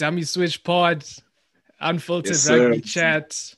Dummy 0.00 0.22
Switch 0.22 0.64
Pod, 0.64 1.04
Unfiltered 1.78 2.30
yes, 2.30 2.48
Rugby 2.48 2.80
Chat. 2.80 3.54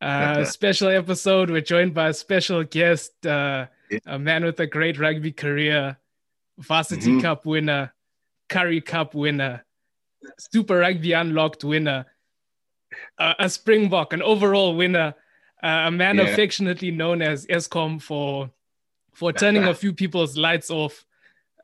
Uh, 0.00 0.44
special 0.44 0.88
episode. 0.88 1.48
We're 1.48 1.60
joined 1.60 1.94
by 1.94 2.08
a 2.08 2.12
special 2.12 2.64
guest, 2.64 3.24
uh, 3.24 3.66
a 4.04 4.18
man 4.18 4.44
with 4.44 4.58
a 4.58 4.66
great 4.66 4.98
rugby 4.98 5.30
career, 5.30 5.96
Varsity 6.58 7.10
mm-hmm. 7.10 7.20
Cup 7.20 7.46
winner, 7.46 7.94
Currie 8.48 8.80
Cup 8.80 9.14
winner, 9.14 9.64
Super 10.40 10.78
Rugby 10.78 11.12
Unlocked 11.12 11.62
winner, 11.62 12.04
uh, 13.16 13.34
a 13.38 13.48
Springbok, 13.48 14.12
an 14.12 14.22
overall 14.22 14.74
winner, 14.74 15.14
uh, 15.62 15.84
a 15.86 15.90
man 15.92 16.16
yeah. 16.16 16.24
affectionately 16.24 16.90
known 16.90 17.22
as 17.22 17.46
Eskom 17.46 18.02
for 18.02 18.50
for 19.12 19.32
turning 19.32 19.62
a 19.64 19.74
few 19.82 19.92
people's 19.92 20.36
lights 20.36 20.68
off. 20.68 21.06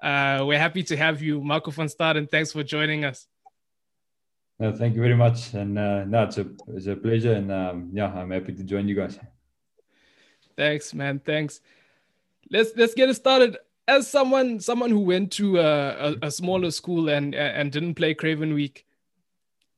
Uh, 0.01 0.45
we're 0.47 0.61
happy 0.61 0.85
to 0.85 0.97
have 0.97 1.21
you, 1.23 1.41
Marco 1.41 1.73
van 1.73 1.89
Staden. 1.89 2.31
Thanks 2.31 2.53
for 2.53 2.63
joining 2.63 3.05
us. 3.05 3.27
No, 4.59 4.73
thank 4.73 4.95
you 4.95 5.03
very 5.03 5.17
much, 5.17 5.53
and 5.53 5.79
uh, 5.79 6.05
no, 6.05 6.25
it's 6.25 6.39
a 6.39 6.47
it's 6.69 6.87
a 6.87 6.97
pleasure, 6.97 7.33
and 7.35 7.53
um, 7.53 7.91
yeah, 7.93 8.07
I'm 8.07 8.31
happy 8.31 8.55
to 8.55 8.65
join 8.65 8.89
you 8.89 8.95
guys. 8.95 9.19
Thanks, 10.57 10.95
man. 10.95 11.21
Thanks. 11.21 11.61
Let's 12.51 12.71
let's 12.75 12.95
get 12.95 13.11
it 13.11 13.15
started. 13.15 13.59
As 13.87 14.09
someone 14.09 14.59
someone 14.61 14.91
who 14.91 15.01
went 15.01 15.31
to 15.33 15.59
a, 15.59 16.13
a, 16.13 16.17
a 16.23 16.31
smaller 16.31 16.71
school 16.71 17.11
and 17.11 17.35
and 17.35 17.71
didn't 17.71 17.97
play 17.97 18.15
Craven 18.15 18.55
Week, 18.55 18.87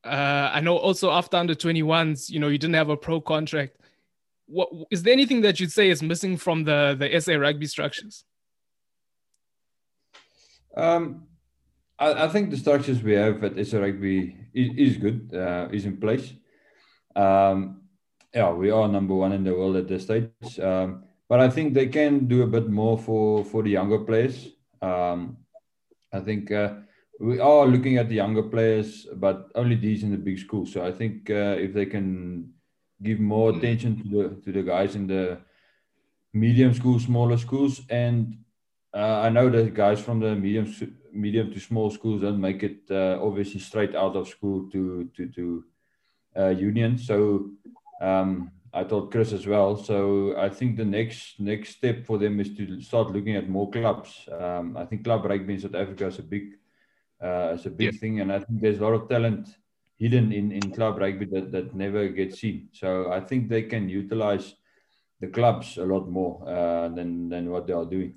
uh, 0.05 0.51
I 0.53 0.61
know 0.61 0.77
also 0.77 1.11
after 1.11 1.35
under 1.35 1.55
21s, 1.55 2.29
you 2.29 2.39
know, 2.39 2.47
you 2.47 2.57
didn't 2.57 2.75
have 2.75 2.89
a 2.89 2.97
pro 2.97 3.19
contract. 3.19 3.77
What 4.47 4.69
is 4.89 5.03
there 5.03 5.13
anything 5.13 5.41
that 5.41 5.59
you'd 5.59 5.73
say 5.73 5.89
is 5.89 6.01
missing 6.01 6.37
from 6.37 6.63
the 6.63 6.95
the 6.97 7.19
SA 7.19 7.35
rugby 7.35 7.67
structures? 7.67 8.23
Um, 10.75 11.27
I, 11.99 12.25
I, 12.25 12.27
think 12.29 12.49
the 12.49 12.57
structures 12.57 13.03
we 13.03 13.13
have 13.13 13.43
at 13.43 13.67
SA 13.67 13.79
Rugby 13.79 14.37
is, 14.53 14.69
is 14.77 14.97
good, 14.97 15.31
uh, 15.33 15.67
is 15.71 15.85
in 15.85 15.97
place. 15.97 16.33
Um, 17.15 17.81
yeah, 18.33 18.51
we 18.51 18.71
are 18.71 18.87
number 18.87 19.15
one 19.15 19.33
in 19.33 19.43
the 19.43 19.53
world 19.53 19.75
at 19.75 19.87
this 19.87 20.03
stage. 20.03 20.59
Um, 20.61 21.03
but 21.27 21.39
I 21.39 21.49
think 21.49 21.73
they 21.73 21.87
can 21.87 22.27
do 22.27 22.43
a 22.43 22.47
bit 22.47 22.69
more 22.69 22.97
for, 22.97 23.43
for 23.45 23.63
the 23.63 23.71
younger 23.71 23.99
players. 23.99 24.47
Um, 24.81 25.37
I 26.13 26.21
think 26.21 26.51
uh, 26.51 26.73
we 27.19 27.39
are 27.39 27.67
looking 27.67 27.97
at 27.97 28.09
the 28.09 28.15
younger 28.15 28.43
players, 28.43 29.05
but 29.15 29.51
only 29.55 29.75
these 29.75 30.03
in 30.03 30.11
the 30.11 30.17
big 30.17 30.39
schools. 30.39 30.71
So 30.71 30.85
I 30.85 30.91
think 30.91 31.29
uh, 31.29 31.55
if 31.59 31.73
they 31.73 31.85
can 31.85 32.53
give 33.01 33.19
more 33.19 33.51
attention 33.55 34.01
to 34.01 34.09
the 34.09 34.41
to 34.41 34.51
the 34.51 34.63
guys 34.63 34.95
in 34.95 35.07
the 35.07 35.39
medium 36.33 36.73
schools, 36.73 37.03
smaller 37.03 37.37
schools, 37.37 37.81
and 37.89 38.37
uh, 38.93 39.21
I 39.21 39.29
know 39.29 39.49
that 39.49 39.73
guys 39.73 39.99
from 39.99 40.19
the 40.19 40.35
medium 40.35 40.73
medium 41.13 41.51
to 41.51 41.59
small 41.59 41.89
schools 41.89 42.21
don't 42.21 42.39
make 42.39 42.63
it 42.63 42.79
uh, 42.91 43.19
obviously 43.21 43.59
straight 43.59 43.95
out 43.95 44.15
of 44.15 44.27
school 44.27 44.69
to 44.71 45.09
to 45.15 45.27
to 45.27 45.63
uh, 46.37 46.49
union. 46.49 46.97
So 46.97 47.51
um, 48.01 48.51
I 48.73 48.83
told 48.83 49.11
Chris 49.11 49.33
as 49.33 49.47
well. 49.47 49.75
So 49.75 50.35
I 50.37 50.49
think 50.49 50.77
the 50.77 50.85
next 50.85 51.39
next 51.39 51.69
step 51.77 52.05
for 52.05 52.17
them 52.17 52.39
is 52.39 52.55
to 52.57 52.81
start 52.81 53.11
looking 53.11 53.35
at 53.35 53.49
more 53.49 53.69
clubs. 53.69 54.27
Um, 54.31 54.77
I 54.77 54.85
think 54.85 55.03
club 55.03 55.25
rugby 55.25 55.53
in 55.53 55.59
South 55.59 55.75
Africa 55.75 56.07
is 56.07 56.19
a 56.19 56.23
big 56.23 56.53
uh, 57.21 57.53
is 57.55 57.65
a 57.65 57.71
big 57.71 57.93
yeah. 57.93 57.99
thing, 57.99 58.19
and 58.21 58.31
I 58.31 58.39
think 58.39 58.61
there's 58.61 58.79
a 58.79 58.83
lot 58.83 58.93
of 58.93 59.09
talent 59.09 59.49
hidden 59.97 60.31
in 60.31 60.51
in 60.51 60.71
club 60.71 60.97
rugby 60.97 61.25
that 61.25 61.51
that 61.51 61.75
never 61.75 62.07
gets 62.09 62.39
seen. 62.39 62.69
So 62.73 63.11
I 63.11 63.19
think 63.19 63.49
they 63.49 63.63
can 63.63 63.89
utilize 63.89 64.55
the 65.19 65.27
clubs 65.27 65.77
a 65.77 65.85
lot 65.85 66.07
more 66.07 66.47
uh, 66.47 66.89
than 66.89 67.29
than 67.29 67.49
what 67.49 67.67
they 67.67 67.73
are 67.73 67.85
doing 67.85 68.15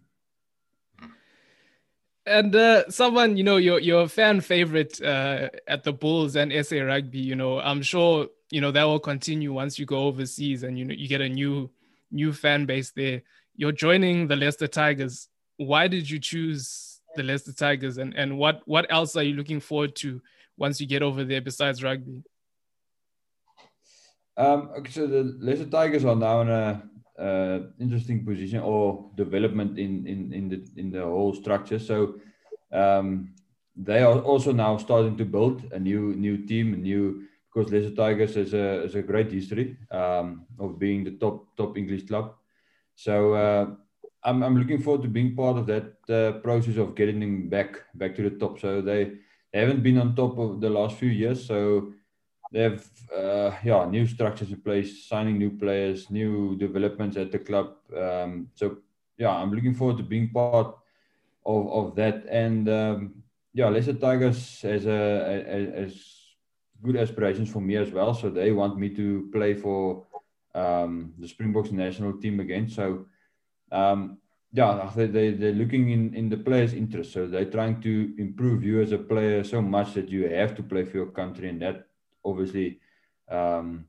and 2.26 2.54
uh, 2.54 2.88
someone 2.88 3.36
you 3.36 3.44
know 3.44 3.56
your 3.56 3.80
your 3.80 4.08
fan 4.08 4.40
favorite 4.40 5.00
uh, 5.02 5.48
at 5.66 5.82
the 5.82 5.92
Bulls 5.92 6.36
and 6.36 6.52
SA 6.64 6.80
Rugby. 6.80 7.18
You 7.18 7.36
know, 7.36 7.60
I'm 7.60 7.82
sure 7.82 8.28
you 8.50 8.60
know 8.60 8.70
that 8.70 8.84
will 8.84 9.00
continue 9.00 9.52
once 9.52 9.78
you 9.78 9.86
go 9.86 10.04
overseas 10.04 10.62
and 10.62 10.78
you 10.78 10.84
know 10.84 10.94
you 10.94 11.08
get 11.08 11.20
a 11.20 11.28
new 11.28 11.70
new 12.10 12.32
fan 12.32 12.66
base 12.66 12.92
there. 12.92 13.22
You're 13.56 13.72
joining 13.72 14.28
the 14.28 14.36
Leicester 14.36 14.68
Tigers. 14.68 15.28
Why 15.56 15.88
did 15.88 16.08
you 16.08 16.18
choose 16.18 17.00
the 17.16 17.22
Leicester 17.22 17.52
Tigers, 17.52 17.98
and 17.98 18.14
and 18.14 18.38
what 18.38 18.62
what 18.66 18.86
else 18.90 19.16
are 19.16 19.22
you 19.22 19.34
looking 19.34 19.60
forward 19.60 19.96
to 19.96 20.20
once 20.56 20.80
you 20.80 20.86
get 20.86 21.02
over 21.02 21.24
there 21.24 21.40
besides 21.40 21.82
rugby? 21.82 22.22
Um, 24.36 24.70
so 24.88 25.06
the 25.06 25.36
Leicester 25.40 25.66
Tigers 25.66 26.04
are 26.04 26.16
now 26.16 26.40
in 26.40 26.48
a 26.48 26.82
uh, 27.18 27.60
interesting 27.78 28.24
position 28.24 28.60
or 28.60 29.10
development 29.16 29.78
in, 29.78 30.06
in, 30.06 30.32
in 30.32 30.48
the 30.48 30.64
in 30.76 30.90
the 30.90 31.02
whole 31.02 31.34
structure. 31.34 31.78
So 31.78 32.14
um, 32.72 33.34
they 33.76 34.02
are 34.02 34.18
also 34.20 34.52
now 34.52 34.76
starting 34.76 35.16
to 35.18 35.24
build 35.24 35.64
a 35.72 35.78
new 35.78 36.14
new 36.14 36.46
team, 36.46 36.74
a 36.74 36.76
new 36.76 37.24
because 37.52 37.70
Leicester 37.72 37.94
Tigers 37.94 38.34
has 38.34 38.54
a 38.54 38.82
has 38.82 38.94
a 38.94 39.02
great 39.02 39.30
history 39.30 39.76
um, 39.90 40.46
of 40.58 40.78
being 40.78 41.04
the 41.04 41.12
top 41.12 41.46
top 41.56 41.76
English 41.76 42.06
club. 42.06 42.34
So 42.94 43.34
uh, 43.34 43.66
I'm 44.24 44.42
I'm 44.42 44.56
looking 44.56 44.82
forward 44.82 45.02
to 45.02 45.08
being 45.08 45.34
part 45.34 45.58
of 45.58 45.66
that 45.66 45.92
uh, 46.08 46.38
process 46.40 46.76
of 46.76 46.94
getting 46.94 47.20
them 47.20 47.48
back 47.48 47.80
back 47.94 48.14
to 48.16 48.22
the 48.22 48.36
top. 48.38 48.58
So 48.58 48.80
they, 48.80 49.12
they 49.52 49.60
haven't 49.60 49.82
been 49.82 49.98
on 49.98 50.14
top 50.14 50.38
of 50.38 50.60
the 50.60 50.70
last 50.70 50.96
few 50.96 51.10
years. 51.10 51.44
So 51.46 51.92
they 52.52 52.62
have 52.62 52.86
uh, 53.16 53.50
yeah 53.64 53.84
new 53.86 54.06
structures 54.06 54.50
in 54.50 54.60
place, 54.60 55.06
signing 55.08 55.38
new 55.38 55.50
players, 55.50 56.10
new 56.10 56.56
developments 56.56 57.16
at 57.16 57.32
the 57.32 57.38
club. 57.38 57.74
Um, 57.96 58.48
so 58.54 58.78
yeah, 59.16 59.30
I'm 59.30 59.52
looking 59.52 59.74
forward 59.74 59.96
to 59.98 60.02
being 60.02 60.30
part 60.30 60.76
of, 61.46 61.72
of 61.72 61.94
that. 61.96 62.26
And 62.28 62.68
um, 62.68 63.14
yeah, 63.54 63.68
Leicester 63.68 63.94
Tigers 63.94 64.60
has 64.62 64.86
a, 64.86 65.72
has 65.76 65.94
good 66.82 66.96
aspirations 66.96 67.50
for 67.50 67.60
me 67.60 67.76
as 67.76 67.90
well. 67.90 68.14
So 68.14 68.30
they 68.30 68.52
want 68.52 68.78
me 68.78 68.88
to 68.90 69.28
play 69.32 69.54
for 69.54 70.06
um, 70.54 71.14
the 71.18 71.28
Springboks 71.28 71.70
national 71.70 72.20
team 72.20 72.40
again. 72.40 72.68
So 72.68 73.06
um, 73.70 74.18
yeah, 74.52 74.90
they, 74.94 75.06
they, 75.06 75.30
they're 75.30 75.52
looking 75.52 75.90
in, 75.90 76.14
in 76.14 76.28
the 76.28 76.36
players' 76.36 76.74
interest. 76.74 77.12
So 77.12 77.26
they're 77.26 77.50
trying 77.50 77.80
to 77.82 78.14
improve 78.18 78.62
you 78.62 78.82
as 78.82 78.92
a 78.92 78.98
player 78.98 79.42
so 79.44 79.62
much 79.62 79.94
that 79.94 80.10
you 80.10 80.28
have 80.28 80.54
to 80.56 80.62
play 80.62 80.84
for 80.84 80.98
your 80.98 81.06
country. 81.06 81.48
And 81.48 81.62
that 81.62 81.86
obviously 82.24 82.80
um, 83.30 83.86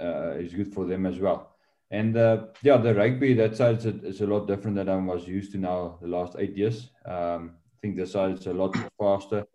uh, 0.00 0.32
is 0.32 0.54
good 0.54 0.72
for 0.72 0.86
them 0.86 1.06
as 1.06 1.18
well. 1.18 1.54
And 1.90 2.16
uh, 2.16 2.46
yeah, 2.62 2.76
the 2.76 2.94
rugby 2.94 3.34
that 3.34 3.56
side 3.56 3.78
is 3.78 3.86
a, 3.86 4.06
is 4.06 4.20
a, 4.20 4.26
lot 4.26 4.46
different 4.46 4.76
than 4.76 4.88
I 4.88 4.96
was 4.96 5.26
used 5.26 5.52
to 5.52 5.58
now 5.58 5.98
the 6.02 6.08
last 6.08 6.36
eight 6.38 6.56
years. 6.56 6.90
Um, 7.06 7.54
I 7.72 7.76
think 7.80 7.96
the 7.96 8.06
side 8.06 8.38
is 8.38 8.46
a 8.46 8.52
lot 8.52 8.76
faster. 9.00 9.46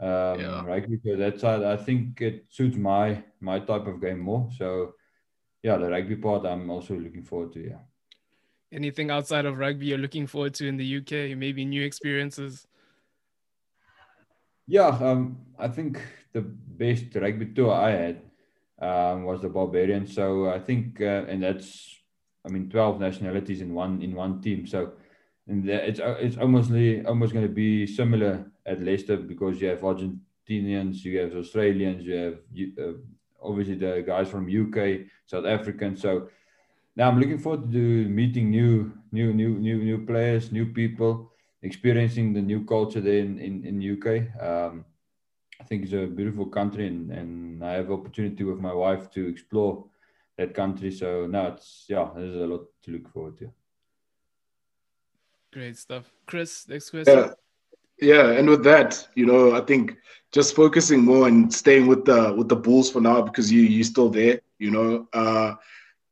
Um, 0.00 0.40
yeah. 0.40 0.64
Rugby, 0.64 0.98
so 1.04 1.16
that 1.16 1.40
side, 1.40 1.62
I 1.64 1.76
think 1.76 2.20
it 2.20 2.46
suits 2.48 2.76
my 2.76 3.22
my 3.40 3.58
type 3.58 3.86
of 3.86 4.00
game 4.00 4.20
more. 4.20 4.48
So 4.56 4.94
yeah, 5.62 5.76
the 5.76 5.90
rugby 5.90 6.16
part, 6.16 6.46
I'm 6.46 6.70
also 6.70 6.94
looking 6.94 7.24
forward 7.24 7.52
to. 7.54 7.60
Yeah. 7.60 7.80
Anything 8.72 9.10
outside 9.10 9.44
of 9.44 9.58
rugby 9.58 9.86
you're 9.86 9.98
looking 9.98 10.26
forward 10.26 10.54
to 10.54 10.68
in 10.68 10.76
the 10.76 10.98
UK? 10.98 11.36
Maybe 11.36 11.64
new 11.64 11.82
experiences. 11.82 12.66
Yeah, 14.66 14.88
um, 14.88 15.38
I 15.58 15.68
think 15.68 16.00
the 16.32 16.42
best 16.42 17.14
rugby 17.14 17.46
tour 17.46 17.72
I 17.72 17.90
had 17.90 18.22
um, 18.80 19.24
was 19.24 19.40
the 19.40 19.48
Barbarian. 19.48 20.06
So 20.06 20.48
I 20.48 20.58
think, 20.58 21.00
uh, 21.00 21.24
and 21.28 21.42
that's, 21.42 21.96
I 22.44 22.48
mean, 22.48 22.70
twelve 22.70 23.00
nationalities 23.00 23.60
in 23.60 23.74
one 23.74 24.02
in 24.02 24.14
one 24.14 24.40
team. 24.40 24.66
So, 24.66 24.92
and 25.46 25.68
it's 25.68 26.00
it's 26.02 26.36
almost 26.36 26.70
almost 27.06 27.32
going 27.32 27.46
to 27.46 27.52
be 27.52 27.86
similar 27.86 28.50
at 28.66 28.80
Leicester 28.80 29.16
because 29.16 29.60
you 29.60 29.68
have 29.68 29.80
Argentinians, 29.80 31.04
you 31.04 31.18
have 31.18 31.34
Australians, 31.34 32.04
you 32.04 32.16
have 32.16 32.38
uh, 32.78 32.92
obviously 33.42 33.74
the 33.74 34.02
guys 34.06 34.28
from 34.28 34.46
UK, 34.48 35.06
South 35.26 35.46
African. 35.46 35.96
So 35.96 36.28
now 36.96 37.08
I'm 37.08 37.18
looking 37.18 37.38
forward 37.38 37.72
to 37.72 38.08
meeting 38.08 38.50
new 38.50 38.92
new 39.12 39.32
new 39.32 39.58
new 39.58 39.78
new 39.78 40.06
players, 40.06 40.52
new 40.52 40.66
people 40.66 41.32
experiencing 41.62 42.32
the 42.32 42.42
new 42.42 42.64
culture 42.64 43.00
there 43.00 43.18
in 43.18 43.38
in, 43.38 43.64
in 43.64 43.74
UK. 43.94 44.06
Um, 44.42 44.84
I 45.60 45.64
think 45.64 45.84
it's 45.84 45.92
a 45.92 46.06
beautiful 46.06 46.46
country, 46.46 46.86
and, 46.86 47.10
and 47.10 47.64
I 47.64 47.72
have 47.74 47.90
opportunity 47.90 48.44
with 48.44 48.58
my 48.58 48.72
wife 48.72 49.10
to 49.12 49.26
explore 49.28 49.84
that 50.36 50.54
country. 50.54 50.90
So 50.90 51.26
now 51.26 51.48
it's 51.48 51.84
yeah, 51.88 52.08
there's 52.14 52.36
a 52.36 52.46
lot 52.46 52.66
to 52.84 52.90
look 52.90 53.08
forward 53.12 53.38
to. 53.38 53.50
Great 55.52 55.76
stuff, 55.76 56.12
Chris. 56.26 56.68
Next 56.68 56.90
question. 56.90 57.18
Yeah. 57.18 57.30
Yeah, 58.00 58.30
and 58.30 58.48
with 58.48 58.62
that, 58.62 59.08
you 59.16 59.26
know, 59.26 59.56
I 59.56 59.60
think 59.60 59.96
just 60.30 60.54
focusing 60.54 61.04
more 61.04 61.26
and 61.26 61.52
staying 61.52 61.88
with 61.88 62.04
the 62.04 62.32
with 62.32 62.48
the 62.48 62.54
Bulls 62.54 62.90
for 62.90 63.00
now 63.00 63.22
because 63.22 63.50
you 63.50 63.62
you're 63.62 63.82
still 63.82 64.08
there. 64.08 64.40
You 64.60 64.70
know, 64.70 65.08
uh, 65.12 65.54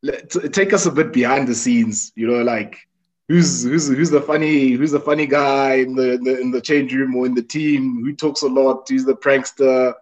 let, 0.03 0.31
take 0.53 0.73
us 0.73 0.87
a 0.87 0.91
bit 0.91 1.13
behind 1.13 1.47
the 1.47 1.55
scenes. 1.55 2.11
You 2.17 2.27
know, 2.27 2.43
like 2.43 2.86
who's 3.29 3.65
who's 3.65 3.89
who's 3.89 4.11
the 4.11 4.21
funny 4.21 4.73
who's 4.73 4.93
the 4.93 5.01
funny 5.01 5.27
guy 5.27 5.75
in 5.75 5.95
the, 5.95 6.13
in 6.15 6.25
the 6.25 6.41
in 6.41 6.51
the 6.51 6.61
change 6.61 6.93
room 6.93 7.15
or 7.17 7.27
in 7.27 7.35
the 7.35 7.43
team 7.43 8.05
who 8.05 8.15
talks 8.15 8.43
a 8.43 8.47
lot 8.47 8.89
who's 8.89 9.05
the 9.05 9.17
prankster 9.17 9.95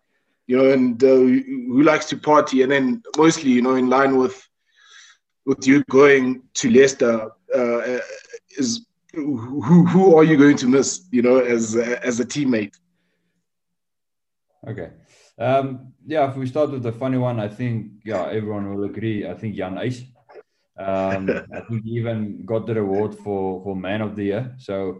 you 0.47 0.57
know 0.57 0.71
and 0.71 1.03
uh, 1.03 1.07
who 1.07 1.83
likes 1.83 2.07
to 2.07 2.17
party 2.17 2.63
and 2.63 2.71
then 2.71 3.03
mostly 3.17 3.51
you 3.51 3.63
know 3.63 3.77
in 3.77 3.89
line 3.89 4.17
with 4.17 4.47
with 5.47 5.67
you 5.67 5.83
going 5.91 6.43
to 6.55 6.71
Leicester 6.71 7.31
uh, 7.55 7.99
is 8.59 8.87
who 9.13 9.85
who 9.87 10.17
are 10.17 10.25
you 10.25 10.37
going 10.37 10.57
to 10.57 10.67
miss 10.67 11.07
you 11.11 11.23
know 11.23 11.39
as 11.39 11.77
as 11.77 12.21
a 12.21 12.25
teammate 12.25 12.75
Okay. 14.67 14.91
Um, 15.39 15.93
yeah, 16.07 16.31
if 16.31 16.37
we 16.37 16.47
start 16.47 16.71
with 16.71 16.83
the 16.83 16.93
funny 16.93 17.19
one, 17.19 17.41
I 17.41 17.49
think 17.49 17.93
yeah, 18.05 18.27
everyone 18.27 18.75
will 18.75 18.85
agree. 18.85 19.29
I 19.29 19.35
think 19.35 19.57
Jan 19.57 19.75
Uys. 19.75 20.05
Um, 20.79 21.31
I 21.55 21.61
think 21.61 21.85
he 21.85 21.93
even 21.93 22.45
got 22.45 22.67
the 22.67 22.75
reward 22.75 23.15
for 23.15 23.63
for 23.63 23.77
man 23.77 24.01
of 24.01 24.17
the 24.17 24.25
year. 24.25 24.55
So 24.59 24.99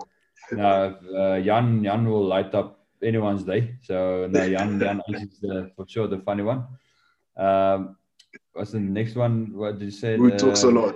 now 0.53 0.97
uh, 1.17 1.41
Jan 1.41 1.83
Jan 1.83 2.09
will 2.09 2.27
light 2.27 2.55
up 2.55 2.85
anyone's 3.03 3.45
day. 3.45 3.77
So 3.83 4.29
no, 4.31 4.49
Jan 4.49 4.79
Jan 4.85 5.03
is 5.09 5.39
the, 5.41 5.71
for 5.77 5.87
sure 5.89 6.07
the 6.07 6.19
funny 6.19 6.43
one. 6.43 6.67
Um, 7.37 7.97
what's 8.53 8.73
the 8.73 8.81
next 8.81 9.17
one? 9.17 9.53
What 9.53 9.79
did 9.79 9.87
you 9.87 9.91
say? 9.91 10.17
Who 10.17 10.31
talks 10.37 10.63
a 10.63 10.71
lot? 10.71 10.95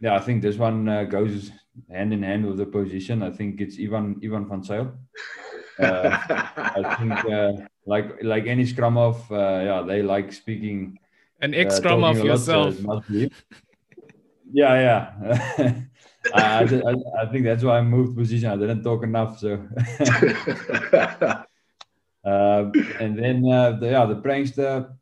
Yeah, 0.00 0.14
I 0.14 0.20
think 0.20 0.40
this 0.42 0.56
one 0.56 0.88
uh, 0.88 1.04
goes 1.04 1.52
hand 1.90 2.12
in 2.12 2.22
hand 2.22 2.46
with 2.46 2.56
the 2.56 2.66
position. 2.66 3.22
I 3.22 3.30
think 3.30 3.60
it's 3.60 3.78
Ivan 3.78 4.20
Ivan 4.24 4.48
van 4.48 4.62
Zyl. 4.62 4.92
Uh, 5.78 6.18
I 6.56 6.96
think 6.98 7.24
uh, 7.30 7.52
like 7.86 8.22
like 8.22 8.46
any 8.46 8.66
scrum 8.66 8.96
half, 8.96 9.30
uh, 9.30 9.60
yeah, 9.64 9.82
they 9.86 10.02
like 10.02 10.32
speaking. 10.32 10.98
An 11.40 11.54
ex 11.54 11.76
scrum 11.76 12.02
half 12.02 12.22
yourself. 12.22 12.76
yeah, 13.10 13.30
yeah. 14.52 15.82
I, 16.34 16.64
I, 16.64 17.22
I, 17.22 17.26
think 17.32 17.44
that's 17.44 17.64
why 17.64 17.78
I 17.78 17.82
moved 17.82 18.16
position. 18.16 18.50
I 18.50 18.56
didn't 18.56 18.82
talk 18.82 19.02
enough, 19.02 19.38
so. 19.38 19.54
um, 22.24 22.72
and 23.00 23.18
then 23.18 23.50
uh, 23.50 23.72
the, 23.72 23.86
yeah, 23.90 24.04
the 24.04 24.16
prankster. 24.16 24.92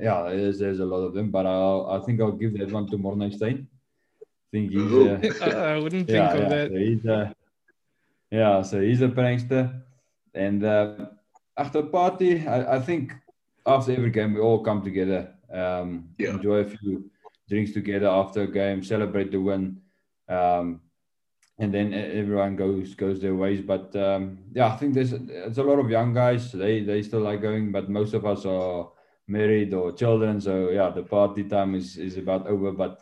Yeah, 0.00 0.22
there's, 0.30 0.58
there's 0.58 0.80
a 0.80 0.84
lot 0.84 1.02
of 1.02 1.14
them, 1.14 1.30
but 1.30 1.46
I'll, 1.46 1.88
I 1.90 2.04
think 2.04 2.20
I'll 2.20 2.32
give 2.32 2.58
that 2.58 2.72
one 2.72 2.90
to 2.90 2.96
Morné 2.96 3.34
Steyn. 3.34 3.68
I 4.22 4.26
think 4.50 4.72
he's. 4.72 5.42
Uh, 5.42 5.46
I 5.46 5.78
wouldn't 5.78 6.06
think 6.06 6.16
yeah, 6.16 6.32
of 6.32 6.40
yeah, 6.40 6.48
that. 6.48 6.70
So 6.70 6.76
he's, 6.78 7.06
uh, 7.06 7.32
yeah, 8.30 8.62
so 8.62 8.80
he's 8.80 9.02
a 9.02 9.08
prankster, 9.08 9.82
and 10.32 10.64
uh, 10.64 10.94
after 11.56 11.82
party, 11.82 12.46
I, 12.48 12.76
I 12.76 12.80
think 12.80 13.12
after 13.66 13.92
every 13.92 14.10
game 14.10 14.34
we 14.34 14.40
all 14.40 14.64
come 14.64 14.82
together, 14.82 15.33
um, 15.54 16.08
yeah. 16.18 16.30
enjoy 16.30 16.56
a 16.56 16.64
few 16.64 17.10
drinks 17.48 17.72
together 17.72 18.08
after 18.08 18.42
a 18.42 18.50
game, 18.50 18.82
celebrate 18.82 19.30
the 19.30 19.40
win, 19.40 19.80
um, 20.28 20.80
and 21.58 21.72
then 21.72 21.94
everyone 21.94 22.56
goes 22.56 22.94
goes 22.94 23.20
their 23.20 23.34
ways. 23.34 23.60
But 23.60 23.94
um, 23.96 24.38
yeah, 24.52 24.72
I 24.72 24.76
think 24.76 24.94
there's 24.94 25.10
there's 25.10 25.58
a 25.58 25.62
lot 25.62 25.78
of 25.78 25.90
young 25.90 26.12
guys. 26.12 26.52
They 26.52 26.82
they 26.82 27.02
still 27.02 27.20
like 27.20 27.42
going, 27.42 27.72
but 27.72 27.88
most 27.88 28.14
of 28.14 28.26
us 28.26 28.44
are 28.44 28.90
married 29.26 29.72
or 29.72 29.92
children. 29.92 30.40
So 30.40 30.70
yeah, 30.70 30.90
the 30.90 31.02
party 31.02 31.44
time 31.44 31.74
is 31.74 31.96
is 31.96 32.16
about 32.16 32.46
over. 32.46 32.72
But 32.72 33.00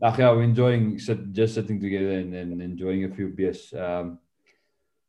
yeah, 0.00 0.30
we're 0.30 0.42
enjoying 0.42 0.98
sit, 0.98 1.32
just 1.32 1.54
sitting 1.54 1.80
together 1.80 2.12
and, 2.12 2.34
and 2.34 2.62
enjoying 2.62 3.04
a 3.04 3.14
few 3.14 3.28
beers. 3.28 3.74
Um, 3.74 4.18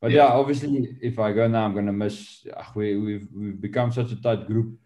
but 0.02 0.12
yeah. 0.12 0.28
yeah. 0.28 0.34
obviously, 0.34 0.98
if 1.02 1.20
I 1.20 1.34
go 1.34 1.48
now, 1.48 1.66
I'm 1.66 1.76
gonna 1.76 1.94
miss. 1.94 2.48
We 2.74 2.98
we've 2.98 3.28
we've 3.36 3.62
become 3.62 3.92
such 3.92 4.12
a 4.12 4.22
tight 4.22 4.48
group 4.48 4.80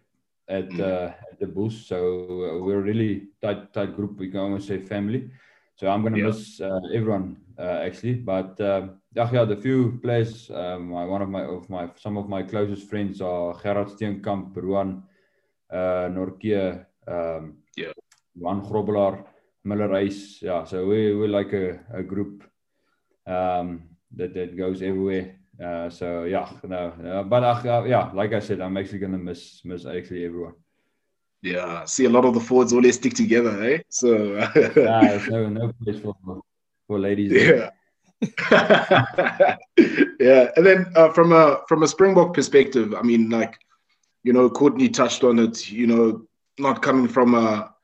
at 0.48 0.68
mm. 0.68 0.80
uh, 0.80 1.08
at 1.08 1.23
the 1.46 1.70
so 1.70 1.96
uh, 1.98 2.64
we're 2.64 2.80
really 2.80 3.28
tight 3.42 3.72
tight 3.72 3.94
group. 3.94 4.18
We 4.18 4.30
can 4.30 4.40
almost 4.40 4.68
say 4.68 4.78
family. 4.78 5.30
So 5.76 5.88
I'm 5.88 6.02
gonna 6.02 6.18
yeah. 6.18 6.26
miss 6.26 6.60
uh, 6.60 6.80
everyone 6.92 7.38
uh, 7.58 7.82
actually. 7.86 8.14
But 8.14 8.60
um, 8.60 9.00
yeah, 9.14 9.44
the 9.44 9.56
few 9.56 9.98
players, 10.02 10.50
um, 10.50 10.90
one 10.90 11.22
of 11.22 11.28
my 11.28 11.44
of 11.44 11.68
my 11.68 11.90
some 11.96 12.16
of 12.16 12.28
my 12.28 12.42
closest 12.42 12.88
friends 12.88 13.20
are 13.20 13.54
Gerhard 13.54 13.88
Steenekamp, 13.88 14.56
Ruan, 14.56 15.02
uh, 15.70 16.08
Nortje, 16.10 16.86
um, 17.08 17.58
yeah, 17.76 17.92
Johan 18.34 18.62
Grobbelaar, 18.62 19.24
Miller. 19.64 20.00
Yeah, 20.40 20.64
so 20.64 20.86
we 20.86 21.14
we're 21.14 21.28
like 21.28 21.52
a, 21.52 21.80
a 21.92 22.02
group. 22.02 22.44
Um, 23.26 23.94
that 24.16 24.34
that 24.34 24.56
goes 24.56 24.82
everywhere. 24.82 25.36
Uh, 25.62 25.88
so 25.88 26.24
yeah, 26.24 26.50
no, 26.64 26.92
uh, 27.04 27.22
but 27.22 27.44
uh, 27.44 27.84
yeah, 27.84 28.10
like 28.12 28.32
I 28.32 28.40
said, 28.40 28.60
I'm 28.60 28.76
actually 28.76 28.98
gonna 28.98 29.18
miss 29.18 29.64
miss 29.64 29.86
actually 29.86 30.24
everyone. 30.24 30.54
Yeah, 31.44 31.84
see 31.84 32.06
a 32.06 32.08
lot 32.08 32.24
of 32.24 32.32
the 32.32 32.40
forwards 32.40 32.72
always 32.72 32.94
stick 32.94 33.12
together, 33.12 33.62
eh? 33.62 33.78
So 33.90 34.38
yeah, 34.56 35.20
no 35.28 35.50
no 35.50 35.72
place 35.82 36.00
for 36.00 36.16
for 36.86 36.98
ladies. 36.98 37.32
Yeah. 37.32 37.68
yeah, 40.18 40.50
and 40.56 40.64
then 40.64 40.86
uh, 40.96 41.12
from 41.12 41.32
a 41.32 41.58
from 41.68 41.82
a 41.82 41.86
Springbok 41.86 42.32
perspective, 42.32 42.94
I 42.94 43.02
mean, 43.02 43.28
like 43.28 43.58
you 44.22 44.32
know, 44.32 44.48
Courtney 44.48 44.88
touched 44.88 45.22
on 45.22 45.38
it. 45.38 45.70
You 45.70 45.86
know, 45.86 46.26
not 46.58 46.80
coming 46.80 47.08
from 47.08 47.34
a 47.34 47.74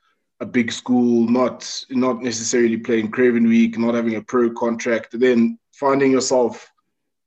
a 0.41 0.47
big 0.47 0.73
school, 0.73 1.29
not 1.29 1.85
not 1.91 2.23
necessarily 2.23 2.79
playing 2.79 3.11
Craven 3.11 3.47
Week, 3.47 3.77
not 3.77 3.95
having 3.95 4.15
a 4.15 4.23
pro 4.23 4.51
contract, 4.53 5.21
then 5.21 5.59
finding 5.75 6.12
yourself, 6.12 6.67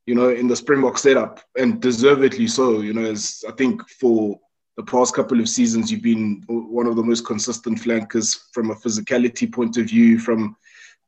you 0.08 0.16
know, 0.16 0.30
in 0.30 0.48
the 0.48 0.56
Springbok 0.56 0.98
setup, 0.98 1.42
and 1.60 1.80
deservedly 1.80 2.48
so. 2.48 2.82
You 2.82 2.94
know, 2.94 3.06
as 3.06 3.44
I 3.48 3.52
think 3.52 3.88
for 3.88 4.40
the 4.76 4.84
past 4.84 5.14
couple 5.14 5.40
of 5.40 5.48
seasons, 5.48 5.92
you've 5.92 6.02
been 6.02 6.44
one 6.48 6.88
of 6.88 6.96
the 6.96 7.04
most 7.04 7.26
consistent 7.26 7.80
flankers 7.80 8.50
from 8.52 8.72
a 8.72 8.76
physicality 8.76 9.52
point 9.52 9.78
of 9.78 9.86
view, 9.86 10.20
from 10.20 10.56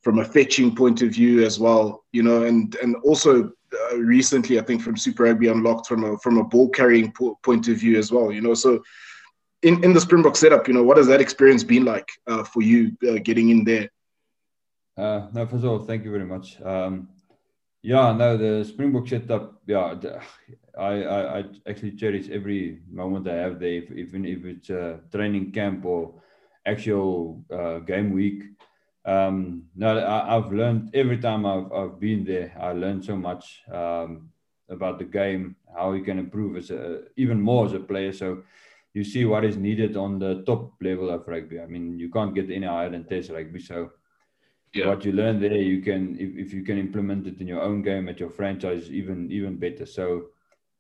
from 0.02 0.20
a 0.20 0.26
fetching 0.26 0.76
point 0.76 1.02
of 1.02 1.10
view 1.10 1.44
as 1.44 1.60
well. 1.60 2.06
You 2.12 2.24
know, 2.24 2.44
and 2.44 2.76
and 2.76 2.96
also 2.98 3.52
uh, 3.92 3.98
recently, 3.98 4.60
I 4.60 4.64
think 4.64 4.82
from 4.82 4.98
Super 4.98 5.24
Rugby 5.24 5.48
Unlocked 5.48 5.88
from 5.88 6.04
a 6.04 6.18
from 6.20 6.38
a 6.38 6.44
ball 6.44 6.70
carrying 6.70 7.12
po- 7.12 7.40
point 7.44 7.68
of 7.68 7.78
view 7.78 7.98
as 7.98 8.12
well. 8.12 8.32
You 8.32 8.42
know, 8.42 8.54
so. 8.54 8.84
In, 9.64 9.84
in 9.84 9.94
the 9.94 10.02
Springbok 10.02 10.36
setup, 10.36 10.68
you 10.68 10.76
know, 10.76 10.84
what 10.84 10.98
has 10.98 11.08
that 11.08 11.20
experience 11.20 11.64
been 11.64 11.86
like 11.86 12.08
uh, 12.28 12.44
for 12.44 12.62
you 12.62 12.96
uh, 13.10 13.14
getting 13.24 13.50
in 13.50 13.64
there? 13.64 13.90
Uh, 14.96 15.28
no, 15.34 15.48
first 15.48 15.64
of 15.64 15.72
all, 15.72 15.80
thank 15.80 16.04
you 16.04 16.12
very 16.12 16.26
much. 16.26 16.62
Um, 16.62 17.10
yeah, 17.86 18.14
no, 18.14 18.36
the 18.36 18.66
Springbok 18.66 19.08
setup. 19.08 19.62
Yeah, 19.68 19.94
I, 20.78 21.04
I, 21.04 21.40
I 21.40 21.44
actually 21.68 21.92
cherish 21.92 22.30
every 22.32 22.80
moment 22.90 23.28
I 23.28 23.36
have 23.36 23.60
there, 23.60 23.84
if, 23.84 23.92
even 23.92 24.26
if 24.26 24.44
it's 24.44 24.72
a 24.72 25.02
training 25.12 25.52
camp 25.52 25.86
or 25.86 26.16
actual 26.66 27.44
uh, 27.54 27.80
game 27.80 28.12
week. 28.12 28.44
Um, 29.06 29.66
no, 29.76 30.04
I, 30.04 30.34
have 30.34 30.52
learned 30.52 30.96
every 30.96 31.20
time 31.20 31.46
I've, 31.46 31.72
I've 31.72 32.00
been 32.00 32.26
there. 32.26 32.58
I 32.60 32.72
learned 32.72 33.06
so 33.06 33.16
much 33.16 33.62
um, 33.72 34.32
about 34.68 34.98
the 34.98 35.06
game, 35.06 35.56
how 35.78 35.94
you 35.94 36.04
can 36.04 36.18
improve 36.18 36.58
as 36.58 36.72
a, 36.72 37.04
even 37.18 37.40
more 37.40 37.68
as 37.68 37.74
a 37.74 37.80
player. 37.80 38.12
So 38.12 38.42
you 38.96 39.04
see 39.04 39.26
what 39.26 39.46
is 39.46 39.58
needed 39.58 39.96
on 39.96 40.18
the 40.18 40.42
top 40.48 40.74
level 40.82 41.12
of 41.12 41.28
rugby. 41.28 41.60
I 41.60 41.68
mean, 41.68 42.00
you 42.00 42.10
can't 42.10 42.34
get 42.34 42.50
any 42.50 42.66
higher 42.66 42.90
than 42.90 43.04
Test 43.04 43.30
rugby. 43.30 43.60
So 43.60 43.92
yeah. 44.76 44.88
what 44.88 45.06
you 45.06 45.14
learn 45.14 45.40
there, 45.40 45.56
you 45.56 45.82
can 45.82 46.18
if, 46.20 46.48
if 46.48 46.54
you 46.54 46.64
can 46.64 46.78
implement 46.78 47.26
it 47.28 47.40
in 47.40 47.48
your 47.48 47.62
own 47.62 47.82
game 47.82 48.10
at 48.10 48.20
your 48.20 48.30
franchise, 48.30 48.92
even 48.92 49.32
even 49.32 49.56
better. 49.56 49.86
So 49.86 50.28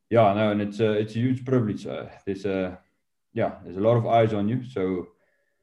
yeah, 0.09 0.33
no, 0.33 0.51
and 0.51 0.61
it's 0.61 0.79
a 0.79 0.91
it's 0.91 1.15
a 1.15 1.19
huge 1.19 1.45
privilege. 1.45 1.87
Uh, 1.87 2.05
there's 2.25 2.45
a 2.45 2.77
yeah, 3.33 3.55
there's 3.63 3.77
a 3.77 3.81
lot 3.81 3.97
of 3.97 4.05
eyes 4.05 4.33
on 4.33 4.49
you, 4.49 4.63
so 4.63 5.07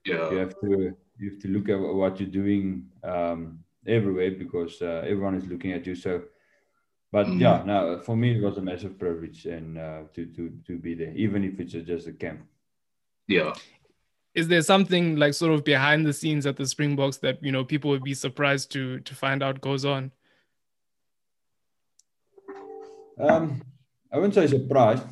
yeah, 0.04 0.30
you 0.30 0.38
have 0.38 0.58
to 0.60 0.96
you 1.18 1.30
have 1.30 1.40
to 1.40 1.48
look 1.48 1.68
at 1.68 1.78
what 1.78 2.18
you're 2.18 2.28
doing 2.28 2.88
um, 3.04 3.60
everywhere 3.86 4.30
because 4.30 4.80
uh, 4.82 5.02
everyone 5.04 5.34
is 5.34 5.46
looking 5.46 5.72
at 5.72 5.86
you. 5.86 5.94
So, 5.94 6.22
but 7.12 7.26
mm-hmm. 7.26 7.40
yeah, 7.40 7.62
now 7.64 7.98
for 8.00 8.16
me 8.16 8.36
it 8.36 8.42
was 8.42 8.56
a 8.56 8.62
massive 8.62 8.98
privilege 8.98 9.46
and 9.46 9.78
uh, 9.78 10.02
to 10.14 10.26
to 10.26 10.52
to 10.66 10.78
be 10.78 10.94
there, 10.94 11.12
even 11.14 11.44
if 11.44 11.60
it's 11.60 11.72
just 11.72 12.08
a 12.08 12.12
camp. 12.12 12.40
Yeah, 13.28 13.52
is 14.34 14.48
there 14.48 14.62
something 14.62 15.16
like 15.16 15.34
sort 15.34 15.52
of 15.52 15.64
behind 15.64 16.06
the 16.06 16.12
scenes 16.12 16.46
at 16.46 16.56
the 16.56 16.66
Springboks 16.66 17.18
that 17.18 17.42
you 17.42 17.52
know 17.52 17.64
people 17.64 17.90
would 17.90 18.02
be 18.02 18.14
surprised 18.14 18.72
to 18.72 19.00
to 19.00 19.14
find 19.14 19.42
out 19.42 19.60
goes 19.60 19.84
on? 19.84 20.10
Um, 23.20 23.62
I 24.12 24.16
wouldn't 24.16 24.34
say 24.34 24.46
surprised, 24.46 25.04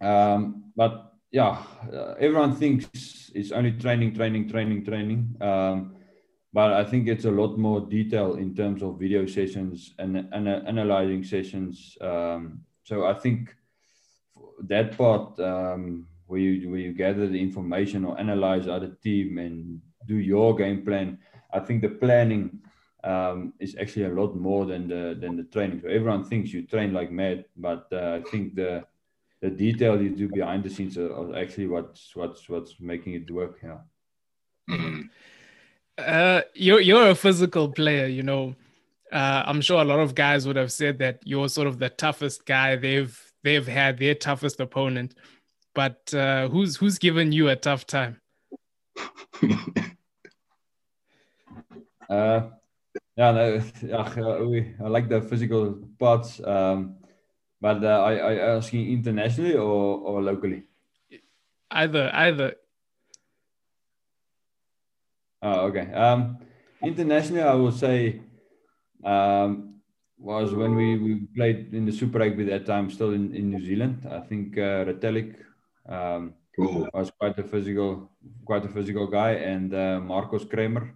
um, 0.00 0.72
but 0.74 1.12
yeah, 1.30 1.62
uh, 1.92 2.14
everyone 2.18 2.56
thinks 2.56 3.30
it's 3.34 3.52
only 3.52 3.72
training, 3.72 4.14
training, 4.14 4.48
training, 4.48 4.84
training. 4.84 5.36
Um, 5.40 5.96
but 6.52 6.72
I 6.72 6.84
think 6.84 7.08
it's 7.08 7.26
a 7.26 7.30
lot 7.30 7.58
more 7.58 7.80
detail 7.80 8.36
in 8.36 8.54
terms 8.54 8.82
of 8.82 8.98
video 8.98 9.26
sessions 9.26 9.94
and, 9.98 10.16
and 10.32 10.48
uh, 10.48 10.62
analyzing 10.66 11.22
sessions. 11.22 11.96
Um, 12.00 12.62
so 12.84 13.04
I 13.04 13.12
think 13.12 13.54
that 14.66 14.96
part 14.96 15.38
um, 15.40 16.06
where 16.28 16.40
you 16.40 16.70
where 16.70 16.78
you 16.78 16.92
gather 16.92 17.26
the 17.26 17.40
information 17.40 18.04
or 18.04 18.18
analyze 18.20 18.68
other 18.68 18.92
team 19.02 19.38
and 19.38 19.80
do 20.06 20.16
your 20.16 20.54
game 20.54 20.84
plan. 20.84 21.18
I 21.52 21.60
think 21.60 21.82
the 21.82 21.88
planning 21.88 22.60
um, 23.02 23.54
is 23.58 23.76
actually 23.80 24.04
a 24.04 24.14
lot 24.20 24.36
more 24.36 24.66
than 24.66 24.88
the 24.88 25.16
than 25.18 25.36
the 25.36 25.44
training. 25.44 25.80
So 25.80 25.88
everyone 25.88 26.24
thinks 26.24 26.52
you 26.52 26.66
train 26.66 26.92
like 26.92 27.10
mad, 27.10 27.46
but 27.56 27.86
uh, 27.92 28.20
I 28.20 28.30
think 28.30 28.54
the 28.54 28.84
the 29.40 29.50
detail 29.50 30.00
you 30.00 30.10
do 30.10 30.28
behind 30.28 30.64
the 30.64 30.70
scenes 30.70 30.98
are, 30.98 31.36
actually 31.36 31.66
what's 31.66 32.14
what's 32.14 32.48
what's 32.48 32.78
making 32.78 33.14
it 33.14 33.30
work. 33.30 33.58
Yeah. 33.62 33.78
Mm-hmm. 34.70 35.02
Uh, 35.96 36.42
you're 36.54 36.80
you're 36.80 37.10
a 37.10 37.14
physical 37.14 37.70
player, 37.70 38.06
you 38.06 38.22
know. 38.22 38.54
Uh, 39.10 39.42
I'm 39.46 39.62
sure 39.62 39.80
a 39.80 39.84
lot 39.86 40.00
of 40.00 40.14
guys 40.14 40.46
would 40.46 40.56
have 40.56 40.70
said 40.70 40.98
that 40.98 41.20
you're 41.24 41.48
sort 41.48 41.66
of 41.66 41.78
the 41.78 41.88
toughest 41.88 42.44
guy 42.44 42.76
they've 42.76 43.18
they've 43.42 43.66
had, 43.66 43.98
their 43.98 44.14
toughest 44.14 44.60
opponent 44.60 45.14
but 45.78 46.12
uh, 46.12 46.48
who's 46.48 46.74
who's 46.74 46.98
given 46.98 47.30
you 47.30 47.46
a 47.48 47.54
tough 47.54 47.86
time? 47.86 48.20
uh, 52.10 52.50
yeah, 53.14 53.30
no, 53.30 53.62
yeah, 53.86 54.02
I 54.84 54.88
like 54.88 55.08
the 55.08 55.22
physical 55.22 55.78
parts. 56.02 56.42
Um, 56.42 56.98
But 57.60 57.82
uh, 57.82 58.02
I, 58.10 58.12
I 58.14 58.34
asking 58.56 58.90
internationally 58.90 59.54
or, 59.54 59.98
or 59.98 60.22
locally? 60.22 60.62
Either, 61.70 62.10
either. 62.14 62.54
Oh, 65.42 65.66
okay. 65.70 65.92
Um, 65.92 66.38
internationally, 66.82 67.42
I 67.42 67.54
would 67.54 67.74
say 67.74 68.22
um, 69.04 69.82
was 70.18 70.54
when 70.54 70.74
we, 70.74 70.98
we 70.98 71.26
played 71.34 71.74
in 71.74 71.84
the 71.86 71.92
Super 71.92 72.18
Rugby 72.18 72.44
that 72.44 72.66
time, 72.66 72.90
still 72.90 73.12
in, 73.12 73.34
in 73.34 73.50
New 73.50 73.64
Zealand. 73.64 74.06
I 74.10 74.20
think 74.20 74.56
uh, 74.58 74.84
um, 75.88 76.34
was 76.58 77.10
quite 77.18 77.38
a 77.38 77.44
physical, 77.44 78.10
quite 78.44 78.64
a 78.64 78.68
physical 78.68 79.06
guy, 79.06 79.32
and 79.32 79.74
uh, 79.74 80.00
Marcos 80.00 80.44
Kremer 80.44 80.94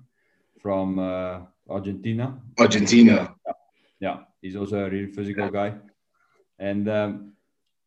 from 0.61 0.99
uh, 0.99 1.41
Argentina. 1.69 2.41
Argentina. 2.59 3.35
Yeah, 3.47 3.53
yeah, 4.01 4.17
he's 4.41 4.57
also 4.57 4.85
a 4.85 4.91
really 4.91 5.13
physical 5.13 5.49
guy. 5.49 5.75
And 6.59 6.89
um, 6.89 7.33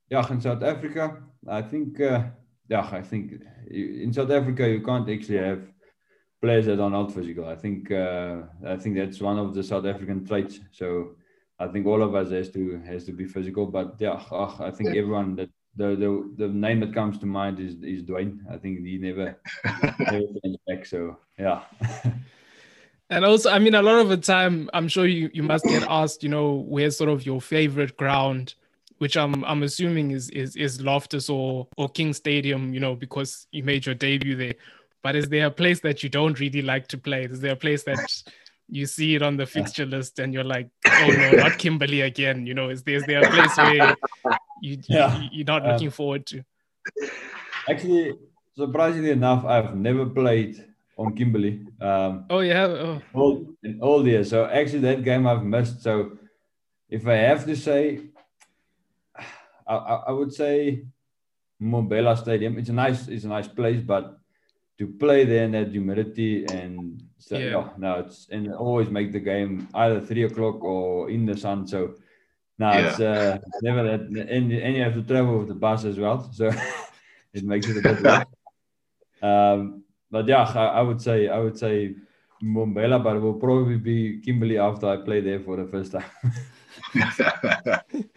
yeah, 0.09 0.25
in 0.31 0.41
South 0.41 0.63
Africa, 0.63 1.23
I 1.47 1.61
think 1.61 1.99
uh, 1.99 2.23
yeah, 2.69 2.89
I 2.91 3.01
think 3.01 3.41
in 3.69 4.11
South 4.13 4.31
Africa 4.31 4.67
you 4.67 4.81
can't 4.81 5.09
actually 5.09 5.37
have 5.37 5.63
players 6.41 6.65
that 6.65 6.79
are 6.79 6.89
not 6.89 7.13
physical. 7.13 7.47
I 7.47 7.55
think 7.55 7.91
uh, 7.91 8.43
I 8.65 8.77
think 8.77 8.95
that's 8.95 9.21
one 9.21 9.37
of 9.37 9.53
the 9.53 9.63
South 9.63 9.85
African 9.85 10.25
traits. 10.25 10.59
So 10.71 11.15
I 11.59 11.67
think 11.67 11.85
all 11.85 12.01
of 12.01 12.15
us 12.15 12.31
has 12.31 12.49
to 12.51 12.81
has 12.85 13.05
to 13.05 13.13
be 13.13 13.25
physical. 13.25 13.65
But 13.67 13.95
yeah, 13.99 14.21
I 14.59 14.71
think 14.71 14.89
everyone 14.89 15.35
that 15.35 15.49
the, 15.75 15.95
the 15.95 16.31
the 16.37 16.47
name 16.47 16.79
that 16.81 16.93
comes 16.93 17.17
to 17.19 17.25
mind 17.25 17.59
is 17.59 17.75
is 17.83 18.03
Dwayne. 18.03 18.39
I 18.51 18.57
think 18.57 18.85
he 18.85 18.97
never 18.97 19.37
never 19.99 20.27
back. 20.67 20.85
So 20.85 21.17
yeah. 21.37 21.63
And 23.09 23.23
also, 23.23 23.51
I 23.51 23.59
mean, 23.59 23.75
a 23.75 23.81
lot 23.83 23.99
of 23.99 24.09
the 24.09 24.17
time, 24.17 24.69
I'm 24.73 24.87
sure 24.87 25.05
you, 25.05 25.29
you 25.31 25.43
must 25.43 25.63
get 25.65 25.83
asked, 25.87 26.23
you 26.23 26.29
know, 26.29 26.65
where's 26.67 26.97
sort 26.97 27.09
of 27.09 27.23
your 27.25 27.39
favorite 27.39 27.95
ground, 27.97 28.55
which 28.97 29.15
I'm 29.15 29.45
I'm 29.45 29.61
assuming 29.61 30.11
is 30.11 30.29
is 30.31 30.55
is 30.55 30.81
Loftus 30.81 31.29
or 31.29 31.67
or 31.77 31.87
King 31.89 32.13
Stadium, 32.13 32.73
you 32.73 32.79
know, 32.79 32.95
because 32.95 33.45
you 33.51 33.63
made 33.63 33.85
your 33.85 33.93
debut 33.93 34.35
there. 34.35 34.55
But 35.03 35.15
is 35.15 35.29
there 35.29 35.45
a 35.45 35.51
place 35.51 35.81
that 35.81 36.01
you 36.01 36.09
don't 36.09 36.39
really 36.39 36.63
like 36.63 36.87
to 36.87 36.97
play? 36.97 37.25
Is 37.25 37.39
there 37.41 37.51
a 37.51 37.55
place 37.55 37.83
that 37.83 37.99
you 38.67 38.87
see 38.87 39.13
it 39.13 39.21
on 39.21 39.37
the 39.37 39.45
fixture 39.45 39.85
list 39.85 40.17
and 40.17 40.33
you're 40.33 40.43
like, 40.43 40.67
oh 40.87 41.07
no, 41.07 41.31
not 41.31 41.59
Kimberley 41.59 42.01
again? 42.01 42.47
You 42.47 42.55
know, 42.55 42.69
is 42.69 42.81
there 42.81 42.95
is 42.95 43.05
there 43.05 43.23
a 43.23 43.29
place 43.29 43.55
where 43.55 43.95
you, 44.61 44.77
yeah. 44.87 45.19
you 45.21 45.29
you're 45.31 45.45
not 45.45 45.65
um, 45.65 45.71
looking 45.71 45.89
forward 45.89 46.25
to? 46.27 46.43
Actually, 47.69 48.13
surprisingly 48.57 49.11
enough, 49.11 49.45
I've 49.45 49.75
never 49.75 50.05
played 50.05 50.63
on 50.97 51.15
Kimberley. 51.15 51.65
Um, 51.81 52.25
oh 52.29 52.39
yeah, 52.39 52.65
oh. 52.65 53.01
all 53.13 53.45
in 53.63 53.79
all 53.81 54.07
years. 54.07 54.29
So 54.29 54.45
actually, 54.45 54.79
that 54.79 55.03
game 55.03 55.27
I've 55.27 55.43
missed. 55.43 55.81
So 55.81 56.17
if 56.89 57.07
I 57.07 57.15
have 57.15 57.45
to 57.45 57.55
say, 57.55 58.01
I, 59.67 59.75
I 59.75 60.11
would 60.11 60.33
say 60.33 60.85
Mbombela 61.61 62.17
Stadium. 62.17 62.57
It's 62.57 62.69
a 62.69 62.73
nice, 62.73 63.07
it's 63.07 63.25
a 63.25 63.29
nice 63.29 63.47
place, 63.47 63.81
but 63.81 64.19
to 64.77 64.87
play 64.87 65.23
there 65.25 65.45
in 65.45 65.51
that 65.51 65.69
humidity 65.69 66.45
and 66.45 67.01
so, 67.17 67.37
yeah. 67.37 67.55
Oh, 67.55 67.71
no, 67.77 67.99
it's 67.99 68.27
and 68.29 68.53
always 68.53 68.89
make 68.89 69.11
the 69.11 69.19
game 69.19 69.67
either 69.73 69.99
three 69.99 70.23
o'clock 70.23 70.63
or 70.63 71.09
in 71.09 71.25
the 71.25 71.35
sun. 71.35 71.65
So 71.65 71.95
no, 72.57 72.71
yeah. 72.71 72.89
it's 72.89 72.99
uh, 72.99 73.37
never 73.61 73.83
that, 73.83 74.01
and, 74.01 74.51
and 74.51 74.75
you 74.75 74.83
have 74.83 74.93
to 74.93 75.03
travel 75.03 75.39
with 75.39 75.47
the 75.47 75.55
bus 75.55 75.83
as 75.85 75.97
well, 75.97 76.29
so 76.31 76.51
it 77.33 77.43
makes 77.43 77.67
it 77.67 77.77
a 77.77 77.81
bit 77.81 78.01
worse. 78.01 78.25
Um, 79.21 79.83
but 80.11 80.27
yeah, 80.27 80.43
I, 80.43 80.65
I, 80.65 80.81
would 80.81 81.01
say 81.01 81.27
I 81.27 81.39
would 81.39 81.57
say 81.57 81.95
Mbombela, 82.43 83.03
but 83.03 83.15
it 83.15 83.19
will 83.19 83.33
probably 83.33 83.77
be 83.77 84.21
Kimberley 84.21 84.57
after 84.57 84.87
I 84.87 84.97
play 84.97 85.21
there 85.21 85.39
for 85.39 85.57
the 85.57 85.65
first 85.65 85.91
time. 85.93 86.05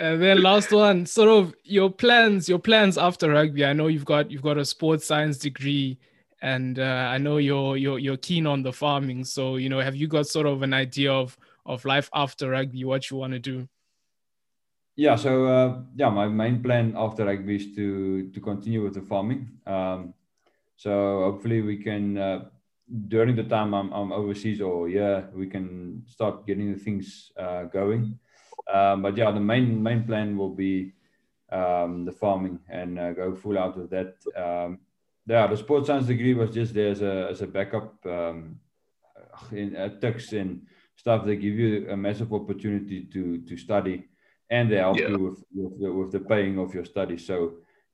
And 0.00 0.22
then 0.22 0.42
last 0.42 0.70
one, 0.70 1.06
sort 1.06 1.28
of 1.28 1.54
your 1.64 1.90
plans, 1.90 2.48
your 2.48 2.60
plans 2.60 2.96
after 2.96 3.30
rugby. 3.30 3.64
I 3.64 3.72
know 3.72 3.88
you've 3.88 4.04
got 4.04 4.30
you've 4.30 4.42
got 4.42 4.56
a 4.56 4.64
sports 4.64 5.04
science 5.04 5.38
degree, 5.38 5.98
and 6.40 6.78
uh, 6.78 7.08
I 7.10 7.18
know 7.18 7.38
you're 7.38 7.76
you're 7.76 7.98
you're 7.98 8.16
keen 8.16 8.46
on 8.46 8.62
the 8.62 8.72
farming. 8.72 9.24
So 9.24 9.56
you 9.56 9.68
know, 9.68 9.80
have 9.80 9.96
you 9.96 10.06
got 10.06 10.28
sort 10.28 10.46
of 10.46 10.62
an 10.62 10.72
idea 10.72 11.12
of 11.12 11.36
of 11.68 11.84
life 11.84 12.10
after 12.12 12.50
rugby, 12.50 12.84
what 12.84 13.10
you 13.10 13.18
want 13.18 13.34
to 13.34 13.38
do? 13.38 13.68
Yeah, 14.96 15.14
so 15.14 15.46
uh, 15.46 15.80
yeah, 15.94 16.10
my 16.10 16.26
main 16.26 16.60
plan 16.60 16.94
after 16.96 17.24
rugby 17.24 17.54
is 17.56 17.74
to 17.76 18.28
to 18.32 18.40
continue 18.40 18.82
with 18.82 18.94
the 18.94 19.02
farming. 19.02 19.46
Um, 19.64 20.14
so 20.74 21.22
hopefully 21.22 21.62
we 21.62 21.76
can 21.76 22.18
uh, 22.18 22.44
during 23.06 23.36
the 23.36 23.44
time 23.44 23.74
I'm, 23.74 23.92
I'm 23.92 24.10
overseas 24.10 24.60
or 24.60 24.88
yeah, 24.88 25.26
we 25.32 25.46
can 25.46 26.02
start 26.06 26.46
getting 26.46 26.72
the 26.72 26.78
things 26.78 27.30
uh, 27.36 27.64
going. 27.64 28.18
Um, 28.72 29.02
but 29.02 29.16
yeah, 29.16 29.30
the 29.30 29.40
main 29.40 29.80
main 29.80 30.02
plan 30.02 30.36
will 30.36 30.54
be 30.54 30.94
um, 31.52 32.04
the 32.04 32.12
farming 32.12 32.58
and 32.68 32.98
uh, 32.98 33.12
go 33.12 33.36
full 33.36 33.56
out 33.56 33.78
with 33.78 33.90
that. 33.90 34.16
Um, 34.34 34.80
yeah, 35.26 35.46
the 35.46 35.56
sports 35.56 35.86
science 35.86 36.06
degree 36.06 36.34
was 36.34 36.50
just 36.50 36.74
there 36.74 36.90
as 36.90 37.02
a 37.02 37.28
as 37.30 37.40
a 37.42 37.46
backup 37.46 37.94
um, 38.06 38.58
in 39.52 39.76
uh, 39.76 39.90
Tuks 40.00 40.32
and 40.32 40.66
stuff. 40.98 41.24
They 41.24 41.36
give 41.36 41.54
you 41.54 41.88
a 41.90 41.96
massive 41.96 42.32
opportunity 42.32 42.98
to 43.12 43.22
to 43.48 43.56
study, 43.56 43.96
and 44.50 44.70
they 44.70 44.76
help 44.76 44.98
yeah. 44.98 45.08
you 45.08 45.18
with 45.18 45.38
with 45.54 45.80
the, 45.80 45.92
with 45.98 46.10
the, 46.12 46.20
paying 46.20 46.58
of 46.58 46.74
your 46.74 46.84
studies. 46.84 47.26
So. 47.26 47.38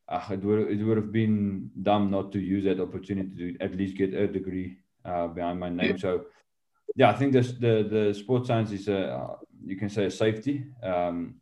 Uh, 0.06 0.22
it 0.32 0.44
would 0.44 0.70
it 0.70 0.84
would 0.84 0.98
have 0.98 1.10
been 1.10 1.70
dumb 1.80 2.10
not 2.10 2.30
to 2.30 2.38
use 2.38 2.62
that 2.64 2.78
opportunity 2.78 3.32
to 3.54 3.64
at 3.64 3.74
least 3.74 3.96
get 3.96 4.12
a 4.12 4.28
degree 4.28 4.76
uh, 5.02 5.26
behind 5.28 5.58
my 5.58 5.70
name. 5.70 5.92
Yeah. 5.92 5.96
So 5.96 6.26
yeah, 6.94 7.08
I 7.08 7.14
think 7.14 7.32
this, 7.32 7.52
the 7.52 7.88
the 7.88 8.12
sports 8.12 8.48
science 8.48 8.70
is 8.70 8.86
a 8.88 9.36
you 9.64 9.76
can 9.76 9.88
say 9.88 10.04
a 10.04 10.10
safety. 10.10 10.66
Um, 10.82 11.36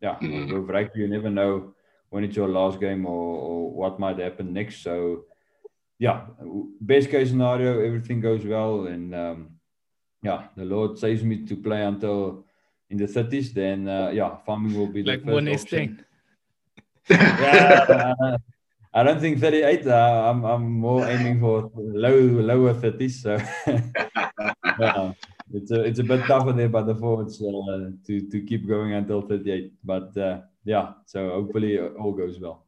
yeah, 0.00 0.16
mm-hmm. 0.16 0.54
with 0.54 0.70
rugby, 0.70 1.00
you 1.00 1.08
never 1.08 1.30
know 1.30 1.74
when 2.08 2.24
it's 2.24 2.36
your 2.36 2.48
last 2.48 2.80
game 2.80 3.06
or, 3.06 3.36
or, 3.36 3.70
what 3.70 4.00
might 4.00 4.18
happen 4.18 4.52
next. 4.52 4.82
So, 4.82 5.24
yeah, 5.98 6.26
best 6.80 7.10
case 7.10 7.28
scenario, 7.28 7.84
everything 7.84 8.20
goes 8.20 8.44
well, 8.44 8.86
and 8.86 9.14
um, 9.14 9.50
yeah, 10.22 10.48
the 10.56 10.64
Lord 10.64 10.98
saves 10.98 11.22
me 11.22 11.46
to 11.46 11.56
play 11.56 11.82
until 11.82 12.44
in 12.88 12.98
the 12.98 13.06
thirties. 13.06 13.52
Then, 13.52 13.88
uh, 13.88 14.10
yeah, 14.10 14.36
farming 14.46 14.74
will 14.78 14.86
be 14.86 15.02
the 15.02 15.12
like 15.12 15.24
first 15.24 15.72
option. 15.72 16.04
yeah, 17.10 18.14
uh, 18.22 18.38
I 18.92 19.02
don't 19.02 19.20
think 19.20 19.40
38. 19.40 19.86
Uh, 19.86 20.30
I'm 20.30 20.44
I'm 20.44 20.70
more 20.70 21.06
aiming 21.08 21.40
for 21.40 21.70
low 21.74 22.18
lower 22.18 22.74
30s. 22.74 23.10
So 23.22 23.38
yeah 24.80 25.12
it's 25.52 25.70
a 25.70 25.82
it's 25.82 25.98
a 25.98 26.04
bit 26.04 26.24
tougher 26.26 26.52
there 26.52 26.68
by 26.68 26.82
the 26.82 26.94
forwards 26.94 27.42
uh, 27.42 27.90
to 28.06 28.20
to 28.20 28.40
keep 28.42 28.68
going 28.68 28.92
until 28.92 29.22
38. 29.22 29.72
But 29.84 30.16
uh, 30.16 30.40
yeah, 30.64 30.92
so 31.06 31.30
hopefully 31.30 31.78
all 31.78 32.12
goes 32.12 32.38
well. 32.38 32.66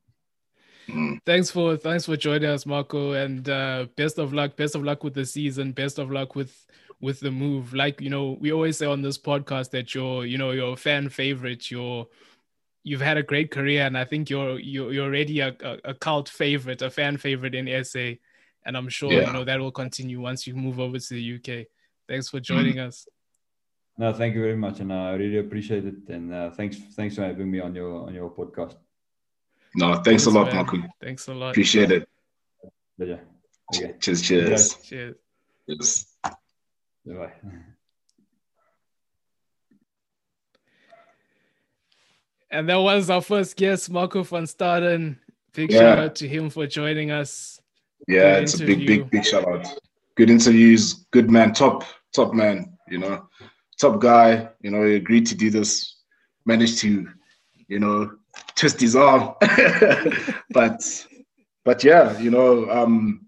Thanks 1.24 1.50
for 1.50 1.76
thanks 1.76 2.06
for 2.06 2.16
joining 2.16 2.50
us, 2.50 2.66
Marco, 2.66 3.12
and 3.12 3.48
uh, 3.48 3.86
best 3.96 4.18
of 4.18 4.32
luck. 4.32 4.56
Best 4.56 4.74
of 4.74 4.82
luck 4.82 5.04
with 5.04 5.14
the 5.14 5.24
season. 5.24 5.72
Best 5.72 5.98
of 5.98 6.10
luck 6.10 6.34
with 6.34 6.66
with 7.02 7.20
the 7.20 7.30
move. 7.30 7.74
Like 7.74 8.00
you 8.00 8.08
know, 8.08 8.38
we 8.40 8.52
always 8.52 8.78
say 8.78 8.86
on 8.86 9.02
this 9.02 9.18
podcast 9.18 9.70
that 9.70 9.94
you're 9.94 10.24
you 10.24 10.38
know 10.38 10.52
you're 10.52 10.72
a 10.72 10.76
fan 10.76 11.10
favorite. 11.10 11.70
You're 11.70 12.06
you've 12.84 13.02
had 13.02 13.18
a 13.18 13.22
great 13.22 13.50
career, 13.50 13.84
and 13.84 13.98
I 13.98 14.04
think 14.04 14.30
you're 14.30 14.58
you're, 14.58 14.92
you're 14.92 15.06
already 15.06 15.40
a, 15.40 15.54
a, 15.62 15.78
a 15.84 15.94
cult 15.94 16.30
favorite, 16.30 16.80
a 16.80 16.88
fan 16.90 17.18
favorite 17.18 17.54
in 17.54 17.84
SA, 17.84 18.12
and 18.64 18.76
I'm 18.76 18.88
sure 18.88 19.12
yeah. 19.12 19.26
you 19.26 19.32
know 19.34 19.44
that 19.44 19.60
will 19.60 19.72
continue 19.72 20.20
once 20.20 20.46
you 20.46 20.54
move 20.54 20.80
over 20.80 20.98
to 20.98 21.14
the 21.14 21.34
UK. 21.34 21.66
Thanks 22.08 22.30
for 22.30 22.40
joining 22.40 22.78
us. 22.78 23.06
No, 23.98 24.12
thank 24.12 24.34
you 24.34 24.40
very 24.40 24.56
much, 24.56 24.80
and 24.80 24.90
I 24.90 25.12
really 25.12 25.38
appreciate 25.38 25.84
it. 25.84 26.08
And 26.08 26.32
uh, 26.32 26.50
thanks, 26.50 26.78
thanks 26.96 27.16
for 27.16 27.22
having 27.22 27.50
me 27.50 27.60
on 27.60 27.74
your 27.74 28.06
on 28.06 28.14
your 28.14 28.30
podcast. 28.30 28.76
No, 29.74 29.92
thanks, 29.94 30.04
thanks 30.04 30.26
a 30.26 30.30
lot, 30.30 30.52
Malcolm. 30.52 30.88
Thanks 31.00 31.28
a 31.28 31.34
lot. 31.34 31.50
Appreciate 31.50 31.90
it. 31.90 32.08
Yeah. 32.98 33.16
Okay. 33.74 33.94
Cheers, 34.00 34.22
cheers. 34.22 34.76
Cheers. 34.76 35.16
Cheers. 35.66 36.38
Bye. 37.06 37.32
And 42.50 42.68
that 42.68 42.76
was 42.76 43.08
our 43.10 43.22
first 43.22 43.56
guest, 43.56 43.90
Marco 43.90 44.22
van 44.22 44.44
Staden. 44.44 45.16
Big 45.54 45.70
yeah. 45.72 45.78
shout 45.78 45.98
out 45.98 46.14
to 46.16 46.28
him 46.28 46.50
for 46.50 46.66
joining 46.66 47.10
us. 47.10 47.60
Yeah, 48.06 48.36
it's 48.36 48.54
interview. 48.54 48.74
a 48.74 48.78
big, 48.78 48.86
big, 48.86 49.10
big 49.10 49.24
shout 49.24 49.48
out 49.48 49.66
good 50.16 50.30
interviews, 50.30 51.06
good 51.10 51.30
man, 51.30 51.52
top, 51.52 51.84
top 52.14 52.34
man, 52.34 52.76
you 52.88 52.98
know, 52.98 53.28
top 53.80 54.00
guy, 54.00 54.48
you 54.60 54.70
know, 54.70 54.84
he 54.84 54.94
agreed 54.94 55.26
to 55.26 55.34
do 55.34 55.50
this, 55.50 55.96
managed 56.44 56.78
to, 56.78 57.08
you 57.68 57.78
know, 57.78 58.10
twist 58.54 58.80
his 58.80 58.96
arm. 58.96 59.34
but 60.50 61.06
but 61.64 61.84
yeah, 61.84 62.18
you 62.18 62.30
know, 62.30 62.68
um 62.70 63.26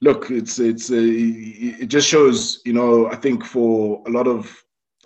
look, 0.00 0.30
it's 0.30 0.58
it's 0.58 0.90
uh, 0.90 0.96
it 0.96 1.86
just 1.86 2.08
shows, 2.08 2.60
you 2.64 2.72
know, 2.72 3.10
I 3.10 3.16
think 3.16 3.44
for 3.44 4.02
a 4.06 4.10
lot 4.10 4.26
of 4.26 4.50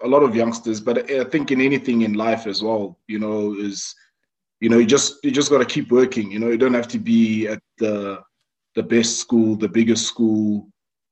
a 0.02 0.08
lot 0.08 0.22
of 0.22 0.34
youngsters, 0.34 0.80
but 0.80 1.10
I 1.10 1.24
think 1.24 1.50
in 1.50 1.60
anything 1.60 2.02
in 2.02 2.14
life 2.14 2.46
as 2.46 2.62
well, 2.62 2.98
you 3.06 3.18
know, 3.18 3.54
is 3.54 3.94
you 4.60 4.68
know, 4.68 4.78
you 4.78 4.86
just 4.86 5.16
you 5.24 5.30
just 5.30 5.50
got 5.50 5.58
to 5.58 5.64
keep 5.64 5.90
working. 5.90 6.30
You 6.30 6.38
know, 6.38 6.48
you 6.48 6.58
don't 6.58 6.74
have 6.74 6.88
to 6.88 6.98
be 6.98 7.46
at 7.48 7.62
the 7.78 8.22
the 8.74 8.82
best 8.82 9.18
school, 9.18 9.56
the 9.56 9.68
biggest 9.68 10.06
school, 10.06 10.68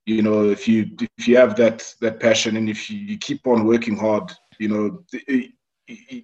you 0.07 0.21
know 0.21 0.51
if 0.51 0.67
you 0.67 0.91
if 1.17 1.29
you 1.29 1.37
have 1.37 1.55
that 1.55 1.95
that 2.01 2.19
passion 2.19 2.57
and 2.57 2.69
if 2.69 2.91
you, 2.91 2.99
you 2.99 3.17
keep 3.19 3.47
on 3.47 3.65
working 3.65 3.97
hard 3.97 4.33
you 4.59 4.67
know 4.67 4.99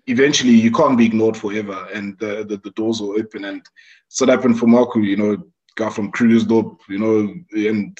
eventually 0.07 0.53
you 0.53 0.71
can't 0.71 0.99
be 0.99 1.07
ignored 1.07 1.37
forever, 1.37 1.89
and 1.93 2.19
the, 2.19 2.45
the, 2.49 2.59
the 2.59 2.71
doors 2.71 3.01
will 3.01 3.19
open. 3.19 3.45
And 3.45 3.63
so 4.09 4.25
that 4.27 4.37
happened 4.37 4.59
for 4.59 4.67
Marco. 4.67 5.01
You 5.01 5.17
know, 5.17 5.37
guy 5.79 5.89
from 5.89 6.11
Krugersdorp, 6.11 6.81
you 6.89 6.99
know, 6.99 7.33
and 7.53 7.97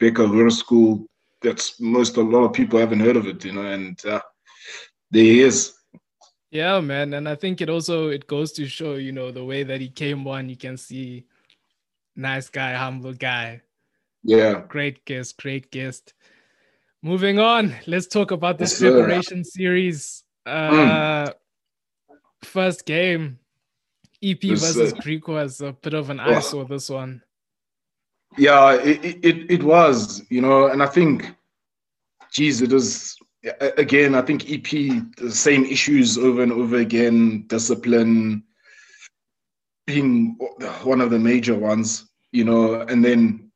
Becker 0.00 0.26
Rural 0.26 0.50
School. 0.50 1.06
That's 1.42 1.80
most 1.80 2.16
a 2.16 2.22
lot 2.22 2.44
of 2.44 2.52
people 2.52 2.78
haven't 2.78 3.00
heard 3.00 3.16
of 3.16 3.26
it, 3.26 3.44
you 3.44 3.52
know, 3.52 3.62
and 3.62 3.98
uh, 4.04 4.20
there 5.10 5.22
he 5.24 5.40
is. 5.40 5.72
Yeah, 6.50 6.80
man, 6.80 7.14
and 7.14 7.28
I 7.28 7.36
think 7.36 7.60
it 7.60 7.70
also 7.70 8.08
it 8.08 8.26
goes 8.26 8.52
to 8.52 8.66
show, 8.66 8.94
you 8.94 9.12
know, 9.12 9.30
the 9.30 9.44
way 9.44 9.62
that 9.62 9.80
he 9.80 9.88
came 9.88 10.26
on. 10.26 10.48
You 10.48 10.56
can 10.56 10.76
see, 10.76 11.24
nice 12.16 12.50
guy, 12.50 12.74
humble 12.74 13.14
guy. 13.14 13.62
Yeah, 14.24 14.62
great 14.68 15.04
guest, 15.04 15.38
great 15.38 15.70
guest. 15.70 16.12
Moving 17.02 17.38
on, 17.38 17.74
let's 17.86 18.08
talk 18.08 18.32
about 18.32 18.58
this 18.58 18.72
yes, 18.72 18.80
preparation 18.80 19.44
series. 19.44 20.24
Uh, 20.44 20.70
mm. 20.70 21.34
First 22.42 22.84
game, 22.84 23.38
EP 24.22 24.42
versus 24.42 24.92
uh, 24.92 24.96
Greek 25.00 25.28
was 25.28 25.60
a 25.60 25.72
bit 25.72 25.94
of 25.94 26.10
an 26.10 26.20
oh. 26.20 26.24
eyesore. 26.24 26.64
This 26.64 26.90
one. 26.90 27.22
Yeah, 28.38 28.74
it, 28.74 29.24
it 29.24 29.50
it 29.50 29.62
was, 29.62 30.22
you 30.30 30.40
know, 30.40 30.68
and 30.68 30.82
I 30.82 30.86
think, 30.86 31.34
geez, 32.32 32.62
it 32.62 32.70
was 32.70 33.16
again. 33.60 34.14
I 34.14 34.22
think 34.22 34.50
EP 34.50 34.70
the 35.16 35.30
same 35.32 35.64
issues 35.64 36.16
over 36.16 36.42
and 36.42 36.52
over 36.52 36.76
again. 36.76 37.44
Discipline 37.48 38.44
being 39.86 40.36
one 40.84 41.00
of 41.00 41.10
the 41.10 41.18
major 41.18 41.58
ones, 41.58 42.08
you 42.30 42.44
know, 42.44 42.82
and 42.82 43.04
then 43.04 43.50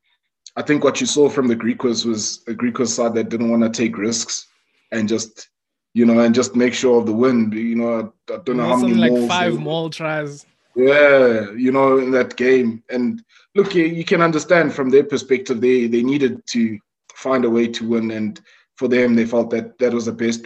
I 0.57 0.61
think 0.61 0.83
what 0.83 0.99
you 0.99 1.07
saw 1.07 1.29
from 1.29 1.47
the 1.47 1.55
Griquas 1.55 2.05
was 2.05 2.43
a 2.47 2.53
Griquas 2.53 2.89
side 2.89 3.13
that 3.15 3.29
didn't 3.29 3.51
want 3.51 3.63
to 3.63 3.69
take 3.69 3.97
risks 3.97 4.47
and 4.91 5.07
just, 5.07 5.49
you 5.93 6.05
know, 6.05 6.19
and 6.19 6.33
just 6.33 6.55
make 6.55 6.73
sure 6.73 6.99
of 6.99 7.05
the 7.05 7.13
win. 7.13 7.51
You 7.51 7.75
know, 7.75 8.13
I, 8.29 8.33
I 8.33 8.37
don't 8.43 8.57
know 8.57 8.67
how 8.67 8.77
many 8.77 8.93
like 8.93 9.27
five 9.27 9.59
maul 9.59 9.89
tries. 9.89 10.45
Yeah, 10.75 11.51
you 11.51 11.71
know, 11.71 11.97
in 11.99 12.11
that 12.11 12.35
game. 12.35 12.83
And 12.89 13.23
look, 13.55 13.75
you, 13.75 13.85
you 13.85 14.03
can 14.03 14.21
understand 14.21 14.73
from 14.73 14.89
their 14.89 15.03
perspective, 15.03 15.61
they 15.61 15.87
they 15.87 16.03
needed 16.03 16.45
to 16.47 16.77
find 17.13 17.45
a 17.45 17.49
way 17.49 17.67
to 17.67 17.87
win, 17.87 18.11
and 18.11 18.39
for 18.75 18.87
them, 18.87 19.15
they 19.15 19.25
felt 19.25 19.49
that 19.51 19.77
that 19.79 19.93
was 19.93 20.05
the 20.05 20.11
best 20.11 20.45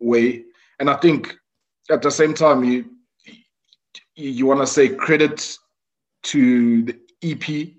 way. 0.00 0.44
And 0.78 0.90
I 0.90 0.96
think 0.96 1.34
at 1.90 2.02
the 2.02 2.10
same 2.10 2.34
time, 2.34 2.62
you 2.64 2.84
you, 4.16 4.44
want 4.44 4.60
to 4.60 4.66
say 4.66 4.90
credit 4.90 5.56
to 6.24 6.82
the 6.82 6.98
EP 7.22 7.72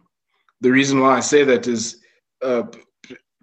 the 0.61 0.71
reason 0.71 0.99
why 0.99 1.17
I 1.17 1.19
say 1.19 1.43
that 1.43 1.67
is 1.67 1.97
uh, 2.43 2.63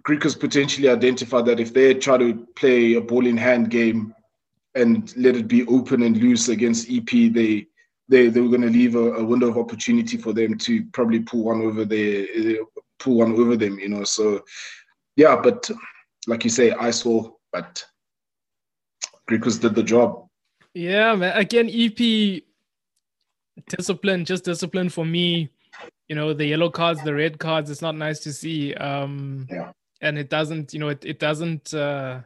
Griquas 0.07 0.39
potentially 0.39 0.89
identified 0.89 1.45
that 1.45 1.59
if 1.59 1.73
they 1.73 1.93
try 1.93 2.17
to 2.17 2.47
play 2.55 2.93
a 2.93 3.01
ball 3.01 3.27
in 3.27 3.37
hand 3.37 3.69
game 3.69 4.15
and 4.75 5.13
let 5.17 5.35
it 5.35 5.47
be 5.47 5.67
open 5.67 6.01
and 6.03 6.17
loose 6.17 6.47
against 6.47 6.89
EP, 6.89 7.33
they 7.33 7.67
they, 8.09 8.27
they 8.27 8.41
were 8.41 8.49
going 8.49 8.61
to 8.61 8.69
leave 8.69 8.95
a, 8.95 9.13
a, 9.13 9.23
window 9.23 9.47
of 9.47 9.57
opportunity 9.57 10.17
for 10.17 10.33
them 10.33 10.57
to 10.57 10.83
probably 10.87 11.19
pull 11.19 11.43
one 11.43 11.61
over 11.61 11.85
their 11.85 12.25
pull 12.99 13.17
one 13.17 13.33
over 13.33 13.55
them, 13.55 13.79
you 13.79 13.89
know. 13.89 14.03
So 14.03 14.43
yeah, 15.15 15.39
but 15.41 15.69
like 16.27 16.43
you 16.43 16.49
say, 16.49 16.71
I 16.71 16.91
saw, 16.91 17.31
but 17.53 17.85
Griquas 19.29 19.61
did 19.61 19.75
the 19.75 19.83
job. 19.83 20.27
Yeah, 20.73 21.15
man. 21.15 21.37
Again, 21.37 21.69
EP 21.71 22.41
discipline, 23.67 24.25
just 24.25 24.43
discipline 24.43 24.89
for 24.89 25.05
me 25.05 25.49
you 26.09 26.15
know 26.15 26.33
the 26.33 26.45
yellow 26.45 26.69
cards 26.69 27.01
the 27.03 27.13
red 27.13 27.39
cards 27.39 27.69
it's 27.69 27.81
not 27.81 27.95
nice 27.95 28.19
to 28.19 28.33
see 28.33 28.73
um 28.75 29.47
yeah. 29.49 29.71
and 30.01 30.17
it 30.17 30.29
doesn't 30.29 30.73
you 30.73 30.79
know 30.79 30.89
it, 30.89 31.05
it 31.05 31.19
doesn't 31.19 31.73
uh 31.73 32.19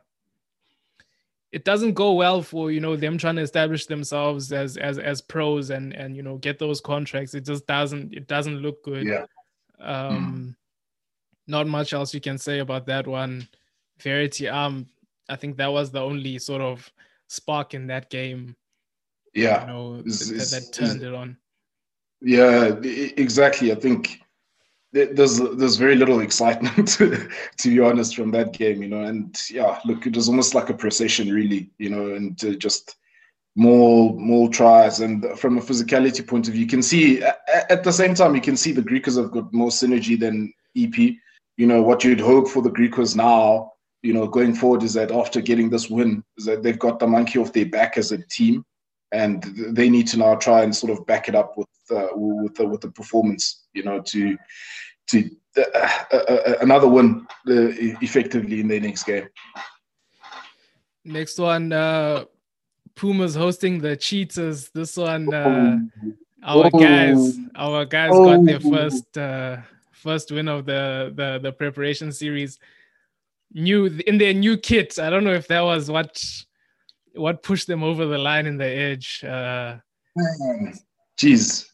it 1.53 1.63
doesn't 1.63 1.93
go 1.93 2.13
well 2.13 2.41
for 2.41 2.71
you 2.71 2.81
know 2.81 2.95
them 2.95 3.17
trying 3.17 3.37
to 3.37 3.41
establish 3.41 3.85
themselves 3.85 4.51
as 4.51 4.75
as 4.75 4.97
as 4.97 5.21
pros 5.21 5.69
and 5.69 5.93
and 5.93 6.17
you 6.17 6.23
know 6.23 6.37
get 6.37 6.59
those 6.59 6.81
contracts. 6.81 7.33
It 7.33 7.45
just 7.45 7.65
doesn't 7.65 8.13
it 8.13 8.27
doesn't 8.27 8.57
look 8.57 8.83
good. 8.83 9.05
Yeah. 9.05 9.25
Um 9.79 9.95
mm. 10.19 10.55
not 11.47 11.67
much 11.67 11.93
else 11.93 12.13
you 12.13 12.21
can 12.21 12.37
say 12.37 12.59
about 12.59 12.85
that 12.87 13.07
one. 13.07 13.47
Verity 14.01 14.49
um 14.49 14.87
i 15.29 15.35
think 15.37 15.55
that 15.55 15.71
was 15.71 15.89
the 15.89 16.01
only 16.01 16.37
sort 16.37 16.61
of 16.61 16.91
spark 17.27 17.73
in 17.73 17.87
that 17.87 18.09
game 18.09 18.53
yeah. 19.33 19.61
you 19.61 19.67
know, 19.67 19.97
that, 20.01 20.47
that 20.51 20.73
turned 20.73 21.03
it 21.03 21.13
on. 21.13 21.37
Yeah, 22.21 22.75
exactly. 22.83 23.71
I 23.71 23.75
think 23.75 24.21
there's 24.93 25.39
there's 25.39 25.75
very 25.75 25.95
little 25.95 26.19
excitement 26.19 26.87
to, 26.89 27.27
to 27.57 27.69
be 27.69 27.79
honest 27.79 28.15
from 28.15 28.31
that 28.31 28.53
game, 28.53 28.81
you 28.81 28.89
know. 28.89 29.01
And 29.01 29.35
yeah, 29.49 29.79
look, 29.85 30.05
it 30.05 30.15
was 30.15 30.29
almost 30.29 30.53
like 30.53 30.69
a 30.69 30.73
procession, 30.73 31.31
really, 31.31 31.69
you 31.79 31.89
know, 31.89 32.15
and 32.15 32.41
uh, 32.45 32.51
just 32.51 32.95
more 33.55 34.13
more 34.13 34.49
tries. 34.49 34.99
And 34.99 35.25
from 35.37 35.57
a 35.57 35.61
physicality 35.61 36.25
point 36.25 36.47
of 36.47 36.53
view, 36.53 36.61
you 36.61 36.67
can 36.67 36.83
see 36.83 37.23
at 37.69 37.83
the 37.83 37.91
same 37.91 38.13
time 38.13 38.35
you 38.35 38.41
can 38.41 38.57
see 38.57 38.71
the 38.71 38.81
Griquas 38.81 39.17
have 39.17 39.31
got 39.31 39.51
more 39.51 39.69
synergy 39.69 40.19
than 40.19 40.53
EP. 40.77 40.95
You 41.57 41.67
know 41.67 41.81
what 41.81 42.03
you'd 42.03 42.19
hope 42.19 42.47
for 42.47 42.61
the 42.61 42.71
Griquas 42.71 43.15
now, 43.15 43.73
you 44.03 44.13
know, 44.13 44.27
going 44.27 44.53
forward 44.53 44.83
is 44.83 44.93
that 44.93 45.11
after 45.11 45.41
getting 45.41 45.69
this 45.69 45.89
win, 45.89 46.23
is 46.37 46.45
that 46.45 46.61
they've 46.61 46.79
got 46.79 46.99
the 46.99 47.07
monkey 47.07 47.39
off 47.39 47.53
their 47.53 47.65
back 47.65 47.97
as 47.97 48.11
a 48.11 48.17
team 48.27 48.65
and 49.13 49.43
they 49.69 49.89
need 49.89 50.07
to 50.07 50.17
now 50.17 50.35
try 50.35 50.63
and 50.63 50.75
sort 50.75 50.91
of 50.91 51.05
back 51.05 51.29
it 51.29 51.35
up 51.35 51.55
with 51.55 51.67
uh, 51.91 52.07
with 52.15 52.55
the, 52.55 52.67
with 52.67 52.81
the 52.81 52.91
performance, 52.91 53.65
you 53.73 53.83
know, 53.83 54.01
to 54.01 54.37
to 55.07 55.29
uh, 55.57 55.89
uh, 56.11 56.15
uh 56.17 56.53
another 56.61 56.89
one 56.89 57.27
uh, 57.47 57.71
effectively 58.01 58.59
in 58.59 58.67
their 58.67 58.81
next 58.81 59.03
game. 59.03 59.27
Next 61.05 61.37
one, 61.37 61.71
uh, 61.71 62.25
Pumas 62.95 63.35
hosting 63.35 63.79
the 63.79 63.95
Cheetahs. 63.95 64.71
This 64.73 64.97
one, 64.97 65.31
uh, 65.33 65.77
our 66.43 66.69
oh. 66.73 66.79
guys, 66.79 67.37
our 67.55 67.85
guys 67.85 68.11
oh. 68.13 68.25
got 68.25 68.45
their 68.45 68.59
first 68.59 69.17
uh, 69.17 69.57
first 69.91 70.31
win 70.31 70.47
of 70.47 70.65
the, 70.65 71.13
the 71.15 71.39
the 71.41 71.51
preparation 71.51 72.11
series. 72.11 72.57
New 73.53 73.85
in 74.07 74.17
their 74.17 74.33
new 74.33 74.57
kit. 74.57 74.97
I 74.97 75.11
don't 75.11 75.23
know 75.23 75.33
if 75.33 75.47
that 75.49 75.61
was 75.61 75.91
what 75.91 76.19
what 77.15 77.43
pushed 77.43 77.67
them 77.67 77.83
over 77.83 78.05
the 78.05 78.17
line 78.17 78.45
in 78.45 78.57
the 78.57 78.65
edge? 78.65 79.23
Uh, 79.23 79.77
Jeez, 81.19 81.67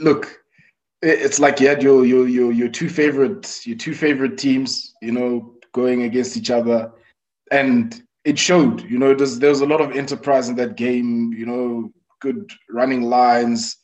look, 0.00 0.38
it's 1.02 1.38
like 1.38 1.60
you 1.60 1.68
had 1.68 1.82
your 1.82 2.04
your 2.04 2.28
your 2.28 2.52
your 2.52 2.68
two 2.68 2.88
favorite 2.88 3.66
your 3.66 3.76
two 3.76 3.94
favorite 3.94 4.38
teams, 4.38 4.94
you 5.02 5.12
know, 5.12 5.54
going 5.72 6.02
against 6.02 6.36
each 6.36 6.50
other, 6.50 6.92
and 7.50 8.02
it 8.24 8.38
showed. 8.38 8.82
You 8.82 8.98
know, 8.98 9.14
there's 9.14 9.38
there 9.38 9.50
was 9.50 9.60
a 9.60 9.66
lot 9.66 9.80
of 9.80 9.92
enterprise 9.92 10.48
in 10.48 10.56
that 10.56 10.76
game. 10.76 11.32
You 11.32 11.46
know, 11.46 11.92
good 12.20 12.50
running 12.70 13.02
lines, 13.02 13.76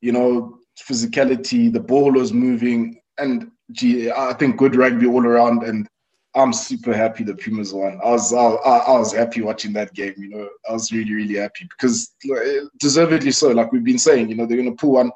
you 0.00 0.12
know, 0.12 0.58
physicality. 0.78 1.72
The 1.72 1.80
ball 1.80 2.12
was 2.12 2.32
moving, 2.32 3.00
and 3.18 3.50
gee, 3.72 4.10
I 4.10 4.32
think 4.34 4.56
good 4.56 4.76
rugby 4.76 5.06
all 5.06 5.24
around. 5.24 5.62
And 5.64 5.88
I'm 6.36 6.52
super 6.52 6.94
happy 6.94 7.24
the 7.24 7.34
Pumas 7.34 7.72
won. 7.72 7.98
I 8.04 8.10
was 8.10 8.32
I, 8.32 8.44
I, 8.44 8.98
was 8.98 9.12
happy 9.12 9.40
watching 9.40 9.72
that 9.72 9.94
game. 9.94 10.14
You 10.18 10.28
know, 10.28 10.48
I 10.68 10.74
was 10.74 10.92
really 10.92 11.14
really 11.14 11.36
happy 11.36 11.66
because 11.70 12.14
deservedly 12.78 13.32
so. 13.32 13.48
Like 13.48 13.72
we've 13.72 13.82
been 13.82 13.98
saying, 13.98 14.28
you 14.28 14.34
know, 14.36 14.44
they're 14.44 14.58
going 14.58 14.70
to 14.70 14.76
pull 14.76 14.92
one. 14.92 15.10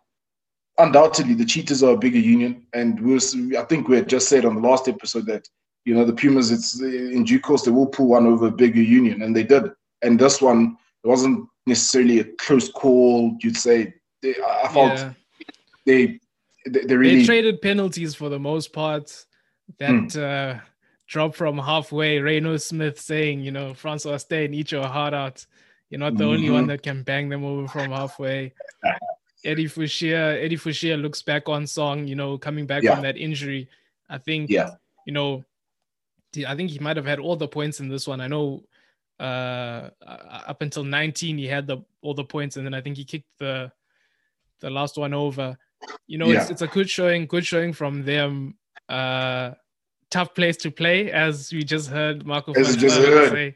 Undoubtedly, 0.78 1.35
the 1.35 1.44
Cheetahs 1.44 1.83
are 1.83 1.92
a 1.92 1.98
bigger 1.98 2.18
union, 2.18 2.66
and 2.72 2.98
we 3.00 3.12
were, 3.12 3.59
I 3.59 3.64
think 3.64 3.87
we 3.87 3.96
had 3.96 4.09
just 4.09 4.30
said 4.30 4.46
on 4.46 4.54
the 4.54 4.66
last 4.66 4.88
episode 4.88 5.26
that 5.26 5.46
you 5.85 5.94
know 5.94 6.06
the 6.06 6.14
Pumas, 6.14 6.50
it's 6.50 6.80
in 6.80 7.24
due 7.24 7.38
course 7.38 7.62
they 7.62 7.70
will 7.70 7.87
pull 7.87 8.09
one 8.09 8.26
over 8.26 8.46
a 8.46 8.50
bigger 8.50 8.83
union, 8.83 9.20
and 9.20 9.37
they 9.37 9.44
did. 9.44 9.64
And 10.00 10.18
this 10.18 10.40
one, 10.40 10.78
it 11.04 11.09
wasn't 11.09 11.46
necessarily 11.66 12.20
a 12.20 12.24
close 12.38 12.70
call. 12.70 13.37
You'd 13.42 13.59
say 13.59 13.92
they, 14.22 14.35
I 14.42 14.68
felt 14.68 14.98
yeah. 14.98 15.12
they, 15.85 16.18
they 16.66 16.80
they 16.80 16.96
really 16.96 17.18
they 17.18 17.26
traded 17.26 17.61
penalties 17.61 18.14
for 18.14 18.30
the 18.30 18.38
most 18.38 18.72
part. 18.72 19.26
That. 19.78 19.90
Mm. 19.90 20.56
Uh 20.56 20.61
drop 21.10 21.34
from 21.34 21.58
halfway. 21.58 22.20
Reno 22.20 22.56
Smith 22.56 22.98
saying, 22.98 23.40
you 23.40 23.50
know, 23.50 23.74
Francois 23.74 24.18
Steyn, 24.18 24.54
eat 24.54 24.70
your 24.70 24.86
heart 24.86 25.12
out. 25.12 25.44
You're 25.90 25.98
not 25.98 26.16
the 26.16 26.22
mm-hmm. 26.22 26.32
only 26.32 26.50
one 26.50 26.60
mm-hmm. 26.62 26.68
that 26.68 26.82
can 26.84 27.02
bang 27.02 27.28
them 27.28 27.44
over 27.44 27.66
from 27.66 27.90
halfway. 27.90 28.52
Eddie 29.44 29.66
Fouché, 29.66 30.40
Eddie 30.40 30.56
Fouché 30.56 31.00
looks 31.00 31.20
back 31.20 31.48
on 31.48 31.66
song, 31.66 32.06
you 32.06 32.14
know, 32.14 32.38
coming 32.38 32.64
back 32.64 32.84
yeah. 32.84 32.94
from 32.94 33.02
that 33.02 33.16
injury. 33.16 33.68
I 34.08 34.18
think, 34.18 34.50
yeah. 34.50 34.70
you 35.04 35.12
know, 35.12 35.44
I 36.46 36.54
think 36.54 36.70
he 36.70 36.78
might 36.78 36.96
have 36.96 37.06
had 37.06 37.18
all 37.18 37.34
the 37.34 37.48
points 37.48 37.80
in 37.80 37.88
this 37.88 38.06
one. 38.06 38.20
I 38.20 38.28
know 38.28 38.62
uh, 39.18 39.90
up 40.06 40.62
until 40.62 40.84
19 40.84 41.38
he 41.38 41.46
had 41.46 41.66
the 41.66 41.78
all 42.02 42.14
the 42.14 42.24
points, 42.24 42.56
and 42.56 42.64
then 42.64 42.72
I 42.72 42.80
think 42.80 42.96
he 42.96 43.04
kicked 43.04 43.28
the 43.38 43.72
the 44.60 44.70
last 44.70 44.96
one 44.96 45.12
over. 45.12 45.58
You 46.06 46.18
know, 46.18 46.26
yeah. 46.26 46.42
it's, 46.42 46.50
it's 46.50 46.62
a 46.62 46.68
good 46.68 46.88
showing, 46.88 47.26
good 47.26 47.44
showing 47.44 47.72
from 47.72 48.04
them. 48.04 48.54
Uh, 48.88 49.52
tough 50.10 50.34
place 50.34 50.56
to 50.58 50.70
play, 50.70 51.10
as 51.10 51.52
we 51.52 51.62
just 51.62 51.88
heard 51.88 52.26
Marco. 52.26 52.52
As 52.52 52.76
just 52.76 52.98
heard. 52.98 53.30
Say. 53.30 53.54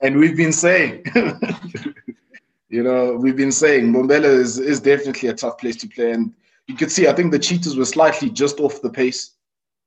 And 0.00 0.16
we've 0.16 0.36
been 0.36 0.52
saying, 0.52 1.04
you 2.68 2.82
know, 2.82 3.14
we've 3.14 3.36
been 3.36 3.52
saying 3.52 3.92
Mbombela 3.92 4.24
is, 4.24 4.58
is 4.58 4.80
definitely 4.80 5.28
a 5.28 5.34
tough 5.34 5.58
place 5.58 5.76
to 5.76 5.88
play. 5.88 6.12
And 6.12 6.32
you 6.66 6.76
could 6.76 6.90
see, 6.90 7.08
I 7.08 7.12
think 7.12 7.32
the 7.32 7.38
Cheetahs 7.38 7.76
were 7.76 7.84
slightly 7.84 8.30
just 8.30 8.60
off 8.60 8.82
the 8.82 8.90
pace. 8.90 9.32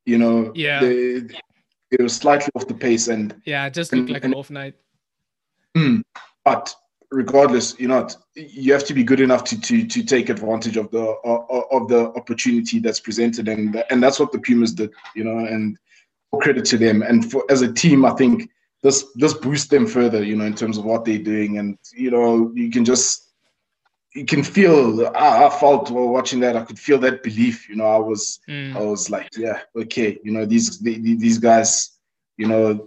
You 0.06 0.18
know, 0.18 0.52
yeah, 0.56 0.80
they, 0.80 1.20
they 1.92 2.04
were 2.04 2.10
slightly 2.10 2.50
off 2.56 2.68
the 2.68 2.74
pace. 2.74 3.08
And 3.08 3.36
yeah, 3.46 3.68
it 3.68 3.74
just 3.74 3.94
looked 3.94 4.08
and, 4.08 4.14
like 4.14 4.24
and, 4.24 4.34
an 4.34 4.40
off 4.40 4.50
night. 4.50 4.76
Mm, 5.78 6.04
but 6.44 6.76
regardless, 7.12 7.78
you 7.80 7.88
know, 7.88 8.08
you 8.36 8.72
have 8.74 8.86
to 8.86 8.94
be 8.94 9.04
good 9.04 9.20
enough 9.20 9.44
to 9.46 9.60
to 9.60 9.86
to 9.86 10.04
take 10.04 10.30
advantage 10.30 10.78
of 10.78 10.90
the 10.92 11.04
of 11.04 11.88
the 11.88 12.12
opportunity 12.16 12.80
that's 12.80 13.00
presented, 13.00 13.48
and 13.48 13.84
and 13.90 14.02
that's 14.02 14.20
what 14.20 14.32
the 14.32 14.40
Pumas 14.40 14.74
did, 14.74 14.92
you 15.16 15.24
know, 15.24 15.46
and 15.46 15.78
credit 16.42 16.66
to 16.66 16.78
them. 16.78 17.02
And 17.02 17.30
for 17.30 17.44
as 17.50 17.62
a 17.62 17.72
team, 17.72 18.06
I 18.06 18.12
think 18.12 18.50
this 18.82 19.06
this 19.16 19.34
boosts 19.34 19.68
them 19.68 19.86
further, 19.86 20.24
you 20.24 20.36
know, 20.36 20.46
in 20.46 20.56
terms 20.56 20.78
of 20.78 20.86
what 20.86 21.06
they're 21.06 21.20
doing, 21.20 21.58
and 21.58 21.78
you 21.94 22.12
know, 22.12 22.52
you 22.56 22.72
can 22.72 22.86
just 22.86 23.32
you 24.14 24.26
can 24.26 24.44
feel 24.44 25.08
I, 25.16 25.46
I, 25.46 25.50
felt 25.50 25.90
while 25.90 26.10
watching 26.10 26.42
that 26.42 26.58
i 26.58 26.64
could 26.66 26.78
feel 26.78 26.98
that 27.00 27.24
belief 27.24 27.70
you 27.70 27.78
know 27.78 27.86
i 27.86 27.98
was 27.98 28.40
mm. 28.48 28.76
i 28.76 28.82
was 28.82 29.10
like 29.10 29.30
yeah 29.38 29.62
okay 29.74 30.20
you 30.22 30.32
know 30.32 30.46
these 30.46 30.80
these 30.80 31.38
guys 31.38 31.98
you 32.38 32.48
know 32.48 32.86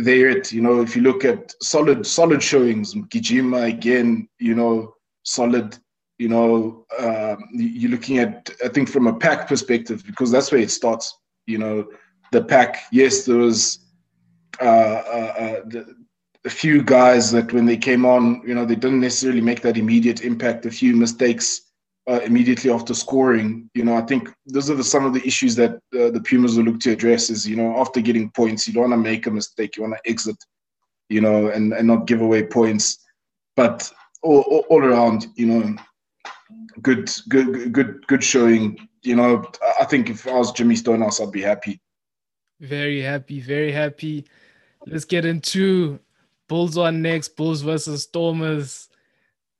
they're 0.00 0.28
it 0.30 0.52
you 0.52 0.60
know 0.60 0.80
if 0.80 0.96
you 0.96 1.02
look 1.02 1.24
at 1.24 1.54
solid 1.62 2.06
solid 2.06 2.42
showings 2.42 2.94
Gijima 2.94 3.68
again 3.68 4.28
you 4.38 4.54
know 4.54 4.94
solid 5.22 5.78
you 6.18 6.28
know 6.28 6.86
um, 6.98 7.48
you're 7.52 7.90
looking 7.90 8.18
at 8.18 8.50
i 8.64 8.68
think 8.68 8.88
from 8.88 9.06
a 9.06 9.18
pack 9.18 9.48
perspective 9.48 10.04
because 10.06 10.30
that's 10.30 10.50
where 10.50 10.60
it 10.60 10.70
starts 10.70 11.16
you 11.46 11.58
know 11.58 11.86
the 12.32 12.42
pack 12.42 12.84
yes 12.92 13.24
there 13.24 13.36
was 13.36 13.80
uh, 14.60 14.64
uh, 14.64 15.34
uh 15.38 15.60
the, 15.66 15.94
a 16.46 16.50
few 16.50 16.80
guys 16.80 17.32
that 17.32 17.52
when 17.52 17.66
they 17.66 17.76
came 17.76 18.06
on, 18.06 18.40
you 18.46 18.54
know, 18.54 18.64
they 18.64 18.76
didn't 18.76 19.00
necessarily 19.00 19.40
make 19.40 19.60
that 19.62 19.76
immediate 19.76 20.22
impact. 20.22 20.64
A 20.64 20.70
few 20.70 20.94
mistakes 20.94 21.65
uh, 22.08 22.20
immediately 22.24 22.70
after 22.70 22.94
scoring. 22.94 23.68
You 23.74 23.84
know, 23.84 23.96
I 23.96 24.02
think 24.02 24.32
those 24.46 24.70
are 24.70 24.74
the, 24.74 24.84
some 24.84 25.04
of 25.04 25.12
the 25.12 25.26
issues 25.26 25.56
that 25.56 25.74
uh, 25.94 26.10
the 26.10 26.22
Pumas 26.24 26.56
will 26.56 26.64
look 26.64 26.80
to 26.80 26.92
address. 26.92 27.30
Is 27.30 27.46
you 27.46 27.56
know, 27.56 27.78
after 27.78 28.00
getting 28.00 28.30
points, 28.30 28.66
you 28.66 28.74
don't 28.74 28.90
want 28.90 28.92
to 28.92 29.10
make 29.10 29.26
a 29.26 29.30
mistake. 29.30 29.76
You 29.76 29.82
want 29.82 29.94
to 29.94 30.10
exit, 30.10 30.36
you 31.08 31.20
know, 31.20 31.48
and 31.48 31.72
and 31.72 31.86
not 31.86 32.06
give 32.06 32.20
away 32.20 32.44
points. 32.44 32.98
But 33.56 33.90
all, 34.22 34.40
all, 34.42 34.64
all 34.68 34.84
around, 34.84 35.28
you 35.36 35.46
know, 35.46 35.76
good, 36.82 37.10
good, 37.28 37.72
good, 37.72 38.06
good 38.06 38.22
showing. 38.22 38.88
You 39.02 39.16
know, 39.16 39.44
I 39.80 39.84
think 39.84 40.10
if 40.10 40.26
I 40.26 40.32
was 40.32 40.52
Jimmy 40.52 40.76
Stonehouse, 40.76 41.20
I'd 41.20 41.32
be 41.32 41.42
happy. 41.42 41.80
Very 42.60 43.00
happy, 43.00 43.40
very 43.40 43.72
happy. 43.72 44.26
Let's 44.86 45.04
get 45.04 45.24
into 45.24 45.98
Bulls 46.48 46.76
on 46.76 47.02
next. 47.02 47.36
Bulls 47.36 47.62
versus 47.62 48.04
Stormers. 48.04 48.88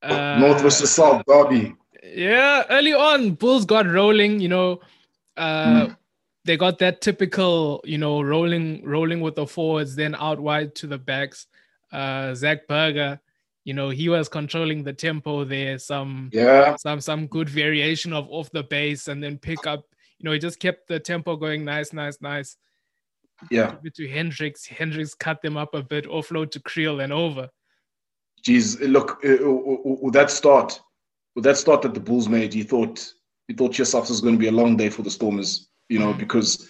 Uh, 0.03 0.39
North 0.39 0.63
versus 0.63 0.91
South 0.91 1.23
derby. 1.27 1.75
Yeah, 2.17 2.65
early 2.71 2.95
on, 2.95 3.33
Bulls 3.33 3.67
got 3.67 3.87
rolling. 3.87 4.41
You 4.41 4.49
know, 4.49 4.81
uh, 5.37 5.67
mm. 5.67 5.97
they 6.47 6.57
got 6.57 6.79
that 6.79 7.03
typical, 7.03 7.83
you 7.85 7.99
know, 7.99 8.23
rolling, 8.23 8.83
rolling 8.85 9.21
with 9.21 9.35
the 9.35 9.47
forwards, 9.47 9.95
then 9.95 10.15
out 10.15 10.41
wide 10.41 10.75
to 10.77 10.87
the 10.87 10.97
backs. 10.97 11.47
Uh, 11.93 12.35
Zak 12.35 12.67
Burger, 12.69 13.21
you 13.65 13.75
know, 13.75 13.91
he 13.91 14.09
was 14.09 14.31
controlling 14.31 14.83
the 14.83 14.95
tempo 14.95 15.45
there. 15.45 15.79
Some, 15.79 16.31
yeah, 16.33 16.77
some, 16.77 17.03
some 17.03 17.27
good 17.27 17.51
variation 17.51 18.15
of 18.15 18.27
off 18.31 18.51
the 18.51 18.63
base, 18.63 19.09
and 19.09 19.23
then 19.23 19.37
pick 19.37 19.67
up. 19.67 19.85
You 20.19 20.25
know, 20.25 20.33
he 20.33 20.39
just 20.39 20.59
kept 20.59 20.89
the 20.89 20.99
tempo 20.99 21.37
going 21.37 21.67
nice, 21.67 21.93
nice, 21.93 22.19
nice. 22.23 22.57
Yeah. 23.51 23.75
To 23.95 24.09
Hendricks. 24.09 24.65
Hendricks 24.65 25.13
cut 25.13 25.43
them 25.43 25.59
up 25.59 25.75
a 25.75 25.83
bit, 25.83 26.07
offload 26.07 26.51
to 26.53 26.61
Kriel 26.61 27.05
and 27.05 27.13
over. 27.13 27.51
Geez, 28.43 28.81
look, 28.81 29.21
uh, 29.25 29.33
uh, 29.33 30.07
uh, 30.07 30.11
that 30.13 30.31
start, 30.31 30.81
with 31.37 31.45
that 31.45 31.59
start 31.59 31.83
that 31.83 31.95
the 31.95 32.01
Bulls 32.01 32.29
made, 32.29 32.53
you 32.53 32.65
thought 32.65 33.13
you 33.47 33.55
thought 33.55 33.79
yourself 33.79 34.09
was 34.09 34.21
going 34.21 34.35
to 34.35 34.41
be 34.41 34.49
a 34.49 34.53
long 34.53 34.77
day 34.77 34.89
for 34.89 35.03
the 35.03 35.11
Stormers, 35.11 35.69
you 35.89 36.01
know, 36.01 36.13
because 36.13 36.69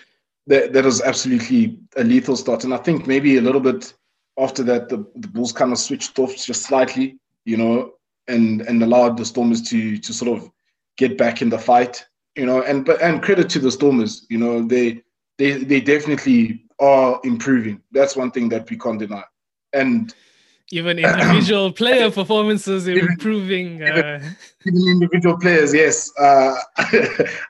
that 0.49 0.75
that 0.75 0.85
was 0.85 1.01
absolutely 1.01 1.79
a 1.97 2.05
lethal 2.05 2.37
start. 2.37 2.65
And 2.65 2.75
I 2.75 2.79
think 2.79 3.07
maybe 3.07 3.39
a 3.39 3.41
little 3.41 3.61
bit 3.61 3.95
after 4.39 4.63
that, 4.65 4.91
the, 4.91 4.99
the 5.15 5.29
Bulls 5.29 5.53
kind 5.53 5.73
of 5.73 5.79
switched 5.79 6.19
off 6.19 6.37
just 6.37 6.65
slightly, 6.65 7.19
you 7.47 7.57
know, 7.57 7.93
and 8.29 8.61
and 8.63 8.83
allowed 8.83 9.17
the 9.17 9.25
Stormers 9.25 9.63
to 9.71 9.97
to 9.97 10.13
sort 10.13 10.37
of 10.37 10.51
get 10.99 11.17
back 11.17 11.41
in 11.41 11.49
the 11.49 11.59
fight, 11.59 12.05
you 12.35 12.45
know. 12.45 12.63
And 12.63 12.85
but 12.85 13.01
and 13.01 13.23
credit 13.23 13.49
to 13.51 13.61
the 13.61 13.71
Stormers, 13.71 14.27
you 14.29 14.39
know, 14.39 14.67
they 14.67 15.01
they 15.39 15.53
they 15.53 15.81
definitely 15.81 16.65
are 16.81 17.21
improving. 17.25 17.81
That's 17.93 18.17
one 18.17 18.33
thing 18.33 18.49
that 18.51 18.69
we 18.69 18.77
can't 18.77 18.99
deny. 18.99 19.25
And 19.73 20.13
even 20.73 20.99
individual 20.99 21.73
player 21.81 22.11
performances 22.11 22.89
are 22.89 22.93
even, 22.93 23.09
improving. 23.11 23.83
Uh... 23.83 24.21
Even, 24.67 24.89
individual 24.89 25.39
players, 25.39 25.73
yes. 25.73 26.11
Uh, 26.19 26.57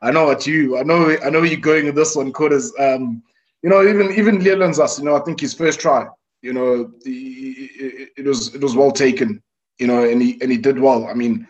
I 0.02 0.10
know 0.10 0.24
what 0.26 0.46
you. 0.46 0.78
I 0.78 0.82
know. 0.82 1.16
I 1.24 1.30
know 1.30 1.42
you're 1.42 1.60
going 1.60 1.86
with 1.86 1.94
this 1.94 2.14
one, 2.14 2.32
quarters. 2.32 2.72
Um, 2.78 3.22
you 3.62 3.70
know, 3.70 3.86
even 3.86 4.12
even 4.12 4.38
Leolin 4.38 4.74
Zas. 4.74 4.98
You 4.98 5.06
know, 5.06 5.16
I 5.16 5.20
think 5.20 5.40
his 5.40 5.54
first 5.54 5.80
try. 5.80 6.06
You 6.42 6.52
know, 6.52 6.92
the, 7.04 7.10
it, 7.10 8.10
it 8.18 8.26
was 8.26 8.54
it 8.54 8.62
was 8.62 8.76
well 8.76 8.92
taken. 8.92 9.42
You 9.78 9.86
know, 9.86 10.08
and 10.08 10.20
he 10.20 10.38
and 10.40 10.50
he 10.50 10.58
did 10.58 10.78
well. 10.78 11.06
I 11.06 11.14
mean, 11.14 11.46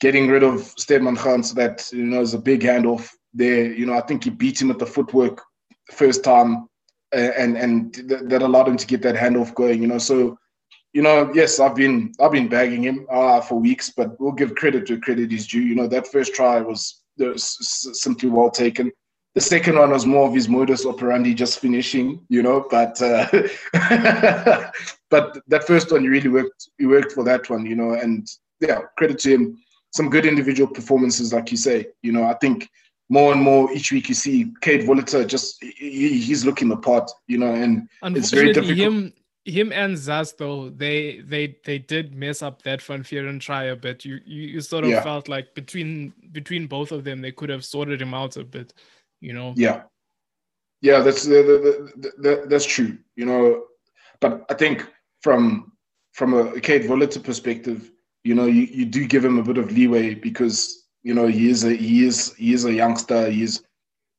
getting 0.00 0.28
rid 0.28 0.42
of 0.42 0.62
Stedman 0.76 1.14
Gans 1.14 1.50
so 1.50 1.54
that 1.54 1.88
you 1.92 2.04
know 2.04 2.20
is 2.20 2.34
a 2.34 2.38
big 2.38 2.62
handoff 2.62 3.10
there. 3.32 3.72
You 3.72 3.86
know, 3.86 3.94
I 3.94 4.00
think 4.00 4.24
he 4.24 4.30
beat 4.30 4.60
him 4.60 4.70
at 4.70 4.78
the 4.78 4.86
footwork 4.86 5.42
first 5.92 6.24
time, 6.24 6.68
and 7.12 7.56
and 7.56 7.94
that 7.94 8.42
allowed 8.42 8.68
him 8.68 8.76
to 8.76 8.86
get 8.86 9.02
that 9.02 9.14
handoff 9.14 9.54
going. 9.54 9.80
You 9.80 9.88
know, 9.88 9.98
so 9.98 10.38
you 10.98 11.04
know, 11.04 11.30
yes, 11.32 11.60
I've 11.60 11.76
been 11.76 12.12
I've 12.18 12.32
been 12.32 12.48
bagging 12.48 12.82
him 12.82 13.06
uh, 13.08 13.40
for 13.40 13.54
weeks, 13.54 13.88
but 13.88 14.18
we'll 14.18 14.32
give 14.32 14.56
credit 14.56 14.84
to 14.86 14.98
credit 14.98 15.32
is 15.32 15.46
due. 15.46 15.60
You 15.60 15.76
know, 15.76 15.86
that 15.86 16.08
first 16.08 16.34
try 16.34 16.60
was, 16.60 17.02
was 17.18 17.56
simply 17.92 18.28
well 18.28 18.50
taken. 18.50 18.90
The 19.36 19.40
second 19.40 19.78
one 19.78 19.92
was 19.92 20.06
more 20.06 20.26
of 20.26 20.34
his 20.34 20.48
modus 20.48 20.84
operandi, 20.84 21.34
just 21.34 21.60
finishing. 21.60 22.26
You 22.28 22.42
know, 22.42 22.66
but 22.68 23.00
uh, 23.00 23.28
but 25.08 25.38
that 25.46 25.68
first 25.68 25.92
one, 25.92 26.02
he 26.02 26.08
really 26.08 26.30
worked. 26.30 26.68
He 26.78 26.86
worked 26.86 27.12
for 27.12 27.22
that 27.22 27.48
one. 27.48 27.64
You 27.64 27.76
know, 27.76 27.92
and 27.92 28.26
yeah, 28.60 28.80
credit 28.96 29.20
to 29.20 29.30
him. 29.30 29.56
Some 29.92 30.10
good 30.10 30.26
individual 30.26 30.68
performances, 30.68 31.32
like 31.32 31.52
you 31.52 31.58
say. 31.58 31.86
You 32.02 32.10
know, 32.10 32.24
I 32.24 32.34
think 32.34 32.68
more 33.08 33.32
and 33.32 33.40
more 33.40 33.72
each 33.72 33.92
week 33.92 34.08
you 34.08 34.16
see 34.16 34.46
Kade 34.62 34.84
Wolhuter 34.84 35.26
just 35.26 35.62
he, 35.62 36.18
he's 36.18 36.44
looking 36.44 36.68
the 36.68 36.76
part, 36.76 37.08
you 37.28 37.38
know, 37.38 37.54
and 37.54 37.88
it's 38.02 38.30
very 38.30 38.52
difficult. 38.52 38.78
Him, 38.78 39.12
him 39.48 39.72
and 39.72 39.96
Zas 39.96 40.32
though 40.32 40.70
they 40.70 41.20
they 41.20 41.56
they 41.64 41.78
did 41.78 42.14
mess 42.14 42.42
up 42.42 42.62
that 42.62 42.82
Van 42.82 43.02
Vuuren 43.02 43.40
try 43.40 43.64
a 43.64 43.76
bit. 43.76 44.04
You 44.04 44.20
you, 44.24 44.42
you 44.42 44.60
sort 44.60 44.84
of 44.84 44.90
yeah. 44.90 45.02
felt 45.02 45.28
like 45.28 45.54
between 45.54 46.12
between 46.32 46.66
both 46.66 46.92
of 46.92 47.04
them 47.04 47.20
they 47.20 47.32
could 47.32 47.48
have 47.48 47.64
sorted 47.64 48.00
him 48.00 48.14
out 48.14 48.36
a 48.36 48.44
bit, 48.44 48.74
you 49.20 49.32
know. 49.32 49.54
Yeah, 49.56 49.82
yeah, 50.80 51.00
that's 51.00 51.28
uh, 51.28 52.44
that's 52.46 52.66
true, 52.66 52.98
you 53.16 53.26
know. 53.26 53.64
But 54.20 54.44
I 54.50 54.54
think 54.54 54.86
from 55.22 55.72
from 56.12 56.34
a 56.34 56.44
Kade 56.52 56.86
Wolhuter 56.86 57.22
perspective, 57.22 57.90
you 58.24 58.34
know, 58.34 58.46
you, 58.46 58.62
you 58.62 58.84
do 58.84 59.06
give 59.06 59.24
him 59.24 59.38
a 59.38 59.42
bit 59.42 59.58
of 59.58 59.70
leeway 59.70 60.14
because 60.14 60.88
you 61.02 61.14
know, 61.14 61.26
he 61.26 61.48
is 61.48 61.64
a 61.64 61.74
he 61.74 62.04
is 62.04 62.34
he 62.34 62.52
is 62.52 62.64
a 62.64 62.72
youngster. 62.72 63.30
He's 63.30 63.62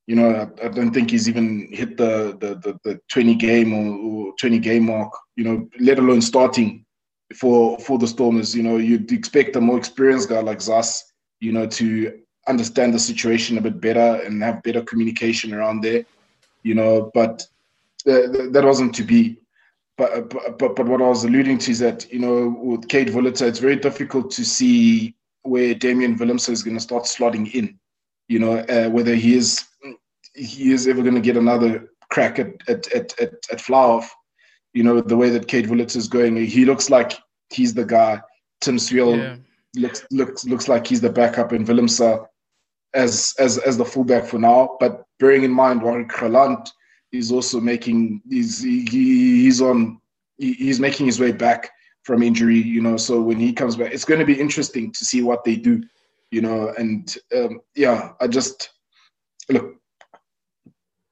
you 0.10 0.16
know, 0.16 0.32
I, 0.32 0.66
I 0.66 0.70
don't 0.70 0.92
think 0.92 1.12
he's 1.12 1.30
even 1.30 1.70
hit 1.72 1.96
the 1.96 2.36
the, 2.42 2.56
the, 2.56 2.80
the 2.84 3.00
20 3.10 3.36
game 3.36 3.74
or, 3.74 4.30
or 4.30 4.34
20 4.40 4.58
game 4.58 4.88
mark, 4.88 5.14
you 5.36 5.44
know, 5.44 5.70
let 5.80 6.00
alone 6.00 6.20
starting 6.20 6.84
for 7.36 7.78
for 7.78 8.00
the 8.00 8.08
Stormers. 8.08 8.56
You 8.56 8.64
know, 8.64 8.78
you'd 8.78 9.12
expect 9.12 9.56
a 9.56 9.62
more 9.62 9.78
experienced 9.78 10.30
guy 10.30 10.42
like 10.42 10.62
Zas, 10.62 11.04
you 11.42 11.52
know, 11.52 11.68
to 11.68 12.22
understand 12.48 12.96
the 12.96 13.00
situation 13.00 13.60
a 13.60 13.62
bit 13.62 13.80
better 13.80 14.20
and 14.26 14.42
have 14.42 14.64
better 14.64 14.82
communication 14.82 15.54
around 15.54 15.82
there, 15.82 16.04
you 16.64 16.74
know, 16.74 17.12
but 17.14 17.46
uh, 18.08 18.50
that 18.50 18.64
wasn't 18.66 18.96
to 18.96 19.04
be. 19.04 19.38
But, 19.96 20.30
but, 20.58 20.76
but 20.76 20.88
what 20.88 21.04
I 21.04 21.08
was 21.08 21.26
alluding 21.26 21.60
to 21.60 21.72
is 21.72 21.80
that, 21.80 22.12
you 22.12 22.20
know, 22.20 22.58
with 22.58 22.88
Kade 22.88 23.10
Wolhuter, 23.10 23.48
it's 23.48 23.60
very 23.60 23.76
difficult 23.76 24.32
to 24.32 24.46
see 24.46 25.14
where 25.44 25.76
Damian 25.76 26.18
Willemse 26.18 26.50
is 26.50 26.64
going 26.64 26.78
to 26.78 26.82
start 26.82 27.04
slotting 27.04 27.54
in. 27.54 27.78
You 28.30 28.40
know, 28.40 28.60
uh, 28.60 28.90
whether 28.90 29.14
he 29.14 29.36
is 29.36 29.69
he 30.34 30.72
is 30.72 30.88
ever 30.88 31.02
going 31.02 31.16
to 31.16 31.22
get 31.22 31.38
another 31.38 31.90
crack 32.12 32.40
at 32.40 32.54
at 32.68 32.92
at 32.94 33.20
at, 33.20 33.34
at 33.52 33.62
fly 33.62 34.08
You 34.74 34.84
know, 34.84 35.02
the 35.02 35.18
way 35.18 35.30
that 35.30 35.48
Kade 35.48 35.68
Wolhuter 35.68 35.96
is 35.96 36.08
going, 36.08 36.38
he 36.38 36.66
looks 36.66 36.90
like 36.90 37.14
he's 37.50 37.74
the 37.74 37.86
guy. 37.86 38.22
Tim 38.62 38.78
Swiel 38.78 39.18
yeah. 39.18 39.36
looks 39.76 40.06
looks 40.12 40.46
looks 40.46 40.68
like 40.68 40.88
he's 40.88 41.02
the 41.02 41.10
backup 41.10 41.54
in 41.54 41.66
Willemse 41.66 42.26
as 42.94 43.34
as 43.40 43.58
as 43.60 43.78
the 43.78 43.86
fullback 43.86 44.26
for 44.26 44.40
now. 44.40 44.78
But 44.80 45.04
bearing 45.20 45.44
in 45.44 45.52
mind, 45.52 45.82
Warwick 45.82 46.10
Gelant 46.10 46.70
is 47.12 47.32
also 47.32 47.60
making 47.60 48.22
he's 48.30 48.62
he, 48.62 48.86
he's 48.86 49.62
on 49.62 50.00
he's 50.38 50.80
making 50.80 51.06
his 51.06 51.20
way 51.20 51.32
back 51.32 51.72
from 52.04 52.24
injury, 52.24 52.58
you 52.58 52.82
know. 52.82 52.98
So 52.98 53.22
when 53.22 53.40
he 53.40 53.54
comes 53.54 53.76
back, 53.76 53.94
it's 53.94 54.06
going 54.06 54.20
to 54.20 54.26
be 54.26 54.40
interesting 54.40 54.92
to 54.94 55.06
see 55.06 55.22
what 55.22 55.44
they 55.44 55.56
do, 55.56 55.84
you 56.32 56.42
know. 56.42 56.74
And 56.78 57.16
um, 57.36 57.62
yeah, 57.76 58.14
I 58.20 58.28
just 58.28 58.72
look 59.50 59.79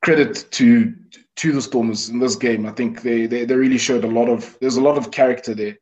credit 0.08 0.50
to 0.52 0.94
to 1.36 1.52
the 1.52 1.62
Stormers 1.62 2.08
in 2.08 2.18
this 2.18 2.38
game. 2.38 2.66
I 2.66 2.72
think 2.72 3.02
they, 3.02 3.26
they 3.26 3.44
they 3.44 3.56
really 3.56 3.78
showed 3.78 4.06
a 4.06 4.16
lot 4.20 4.30
of 4.30 4.58
there's 4.62 4.78
a 4.78 4.82
lot 4.82 4.98
of 4.98 5.12
character 5.12 5.54
there, 5.54 5.78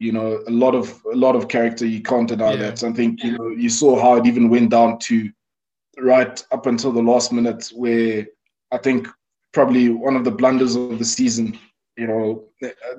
you 0.00 0.10
know, 0.10 0.42
a 0.48 0.50
lot 0.50 0.74
of 0.74 1.00
a 1.12 1.16
lot 1.16 1.36
of 1.36 1.46
character. 1.46 1.86
You 1.86 2.02
can't 2.02 2.28
deny 2.28 2.54
yeah. 2.54 2.70
that. 2.70 2.82
I 2.82 2.92
think 2.92 3.22
you 3.22 3.38
know 3.38 3.48
you 3.48 3.68
saw 3.68 4.00
how 4.00 4.16
it 4.16 4.26
even 4.26 4.50
went 4.50 4.70
down 4.70 4.98
to 5.04 5.30
right 5.98 6.44
up 6.50 6.66
until 6.66 6.90
the 6.90 7.02
last 7.02 7.32
minute 7.32 7.70
where 7.72 8.26
I 8.72 8.78
think 8.78 9.06
probably 9.52 9.90
one 9.90 10.16
of 10.16 10.24
the 10.24 10.32
blunders 10.32 10.74
of 10.74 10.98
the 10.98 11.04
season, 11.04 11.56
you 11.96 12.08
know, 12.08 12.44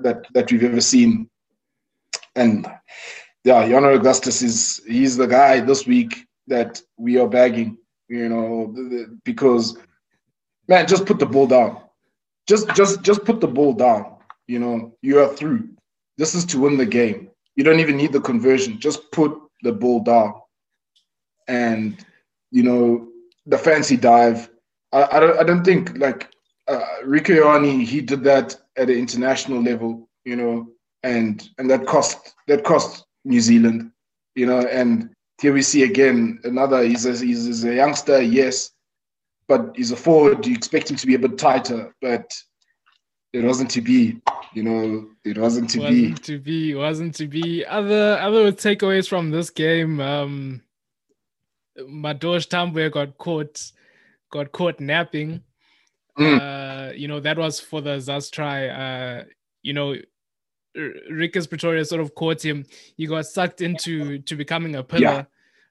that 0.00 0.24
that 0.32 0.50
we've 0.50 0.64
ever 0.64 0.80
seen 0.80 1.28
and 2.36 2.66
yeah, 3.44 3.68
Jano 3.68 3.96
Augustus 3.96 4.40
is 4.40 4.80
he's 4.86 5.18
the 5.18 5.26
guy 5.26 5.60
this 5.60 5.86
week 5.86 6.26
that 6.46 6.80
we 6.96 7.18
are 7.18 7.28
bagging, 7.28 7.76
you 8.08 8.30
know, 8.30 8.74
because 9.24 9.76
man, 10.70 10.86
just 10.86 11.04
put 11.04 11.18
the 11.18 11.26
ball 11.26 11.46
down. 11.46 11.82
Just 12.48 12.68
just 12.74 13.02
just 13.02 13.24
put 13.24 13.40
the 13.40 13.46
ball 13.48 13.74
down. 13.74 14.16
You 14.46 14.60
know, 14.60 14.96
you 15.02 15.18
are 15.20 15.28
through. 15.28 15.68
This 16.16 16.34
is 16.34 16.44
to 16.46 16.60
win 16.60 16.78
the 16.78 16.86
game. 16.86 17.28
You 17.56 17.64
don't 17.64 17.80
even 17.80 17.96
need 17.96 18.12
the 18.12 18.20
conversion. 18.20 18.80
Just 18.80 19.12
put 19.12 19.36
the 19.62 19.72
ball 19.72 20.00
down. 20.00 20.34
And 21.48 22.02
you 22.50 22.62
know, 22.62 23.08
the 23.46 23.58
fancy 23.58 23.96
dive. 23.96 24.48
I, 24.92 25.08
I 25.12 25.20
don't 25.20 25.38
I 25.40 25.42
don't 25.42 25.64
think 25.64 25.98
like 25.98 26.30
uh, 26.68 26.84
Rieko 27.04 27.84
he 27.84 28.00
did 28.00 28.24
that 28.24 28.56
at 28.76 28.88
an 28.88 28.96
international 28.96 29.60
level, 29.62 30.08
you 30.24 30.36
know, 30.36 30.68
and 31.02 31.48
and 31.58 31.68
that 31.70 31.86
cost 31.86 32.34
that 32.46 32.64
cost 32.64 33.04
New 33.24 33.40
Zealand, 33.40 33.90
you 34.34 34.46
know, 34.46 34.60
and 34.60 35.10
here 35.40 35.52
we 35.52 35.62
see 35.62 35.82
again 35.82 36.38
another. 36.44 36.82
He's 36.82 37.06
a, 37.06 37.12
he's 37.24 37.64
a 37.64 37.74
youngster, 37.74 38.20
yes, 38.22 38.72
but 39.50 39.72
he's 39.74 39.90
a 39.90 39.96
forward. 39.96 40.46
You 40.46 40.54
expect 40.54 40.92
him 40.92 40.96
to 40.96 41.06
be 41.08 41.16
a 41.16 41.18
bit 41.18 41.36
tighter, 41.36 41.92
but 42.00 42.32
it 43.32 43.42
wasn't 43.42 43.68
to 43.72 43.80
be. 43.80 44.20
You 44.54 44.62
know, 44.62 45.08
it 45.24 45.36
wasn't 45.36 45.70
to 45.70 45.80
wasn't 45.80 46.16
be. 46.16 46.22
To 46.22 46.38
be 46.38 46.74
wasn't 46.76 47.14
to 47.16 47.26
be. 47.26 47.66
Other 47.66 48.16
other 48.20 48.52
takeaways 48.52 49.08
from 49.08 49.32
this 49.32 49.50
game. 49.50 49.98
Um, 49.98 50.62
Madosh 51.80 52.46
Tambwe 52.46 52.92
got 52.92 53.18
caught 53.18 53.72
got 54.30 54.52
caught 54.52 54.78
napping. 54.78 55.42
Mm. 56.16 56.40
Uh, 56.40 56.92
you 56.92 57.08
know 57.08 57.18
that 57.18 57.36
was 57.36 57.58
for 57.58 57.80
the 57.80 57.98
Zas 57.98 58.30
try. 58.30 58.68
Uh, 58.68 59.24
you 59.62 59.72
know 59.72 59.96
Rikus 60.76 61.48
Pretorius 61.48 61.88
sort 61.88 62.00
of 62.00 62.14
caught 62.14 62.44
him. 62.44 62.64
He 62.96 63.06
got 63.06 63.26
sucked 63.26 63.62
into 63.62 64.20
to 64.20 64.36
becoming 64.36 64.76
a 64.76 64.84
pillar. 64.84 65.26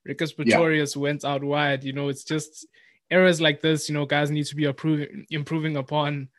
Yeah. 0.05 0.13
Rikus 0.13 0.35
Pretorius 0.35 0.97
yeah. 0.97 1.01
went 1.01 1.23
out 1.23 1.45
wide. 1.45 1.85
You 1.85 1.93
know, 1.93 2.09
it's 2.09 2.25
just 2.25 2.67
errors 3.11 3.41
like 3.41 3.61
this. 3.61 3.89
You 3.89 3.95
know, 3.95 4.05
guys 4.05 4.31
need 4.31 4.45
to 4.45 4.55
be 4.55 4.65
improving 4.65 5.25
improving 5.29 5.77
upon. 5.77 6.29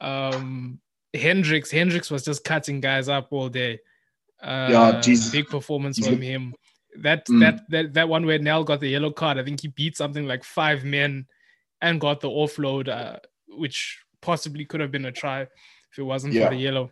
Um, 0.00 0.80
Hendricks 1.14 1.70
Hendricks 1.70 2.10
was 2.10 2.24
just 2.24 2.44
cutting 2.44 2.80
guys 2.80 3.08
up 3.08 3.28
all 3.30 3.48
day. 3.48 3.80
Uh, 4.42 4.68
yeah, 4.70 5.00
Jesus. 5.00 5.30
big 5.30 5.48
performance 5.48 5.98
from 6.04 6.20
him. 6.20 6.54
That 6.98 7.26
mm. 7.26 7.40
that 7.40 7.60
that 7.70 7.94
that 7.94 8.08
one 8.08 8.26
where 8.26 8.38
Nell 8.38 8.64
got 8.64 8.80
the 8.80 8.88
yellow 8.88 9.10
card. 9.10 9.38
I 9.38 9.44
think 9.44 9.60
he 9.60 9.68
beat 9.68 9.96
something 9.96 10.26
like 10.26 10.44
five 10.44 10.84
men 10.84 11.26
and 11.80 12.00
got 12.00 12.20
the 12.20 12.28
offload, 12.28 12.88
uh, 12.88 13.18
which 13.48 14.02
possibly 14.20 14.64
could 14.64 14.80
have 14.80 14.90
been 14.90 15.04
a 15.06 15.12
try 15.12 15.42
if 15.42 15.98
it 15.98 16.02
wasn't 16.02 16.34
yeah. 16.34 16.48
for 16.48 16.54
the 16.54 16.60
yellow. 16.60 16.90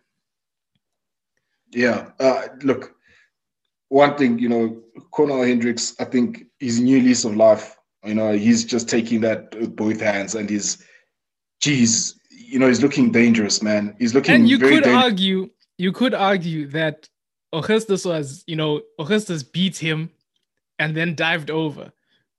Yeah. 1.73 2.11
Uh, 2.21 2.43
look, 2.63 2.95
one 3.89 4.17
thing, 4.17 4.39
you 4.39 4.49
know, 4.49 4.83
Cornal 5.11 5.43
Hendricks, 5.43 5.95
I 6.01 6.05
think 6.05 6.45
his 6.59 6.81
new 6.81 7.01
lease 7.01 7.25
of 7.25 7.37
life, 7.37 7.76
you 8.07 8.15
know, 8.15 8.33
he's 8.33 8.65
just 8.65 8.89
taking 8.89 9.21
that 9.23 9.55
with 9.55 9.77
both 9.77 10.01
hands 10.01 10.35
and 10.35 10.49
he's, 10.49 10.85
geez, 11.61 12.19
you 12.31 12.59
know, 12.59 12.69
he's 12.69 12.83
looking 12.83 13.11
dangerous, 13.11 13.63
man. 13.63 13.97
He's 13.99 14.15
looking 14.15 14.35
And 14.35 14.49
you 14.49 14.59
could 14.59 14.85
dangerous. 14.85 15.05
argue, 15.05 15.51
you 15.79 15.93
could 15.93 16.15
argue 16.15 16.67
that 16.69 17.09
Augustus 17.53 18.05
was, 18.05 18.45
you 18.47 18.57
know, 18.57 18.83
Augustus 18.99 19.43
beat 19.43 19.77
him 19.77 20.11
and 20.79 20.97
then 20.97 21.15
dived 21.15 21.51
over. 21.51 21.93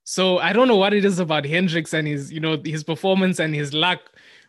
So 0.03 0.38
I 0.39 0.53
don't 0.53 0.67
know 0.67 0.77
what 0.77 0.93
it 0.93 1.03
is 1.03 1.19
about 1.19 1.45
Hendricks 1.45 1.93
and 1.93 2.08
his, 2.08 2.32
you 2.32 2.39
know, 2.39 2.62
his 2.63 2.84
performance 2.84 3.39
and 3.39 3.53
his 3.53 3.73
luck 3.73 3.99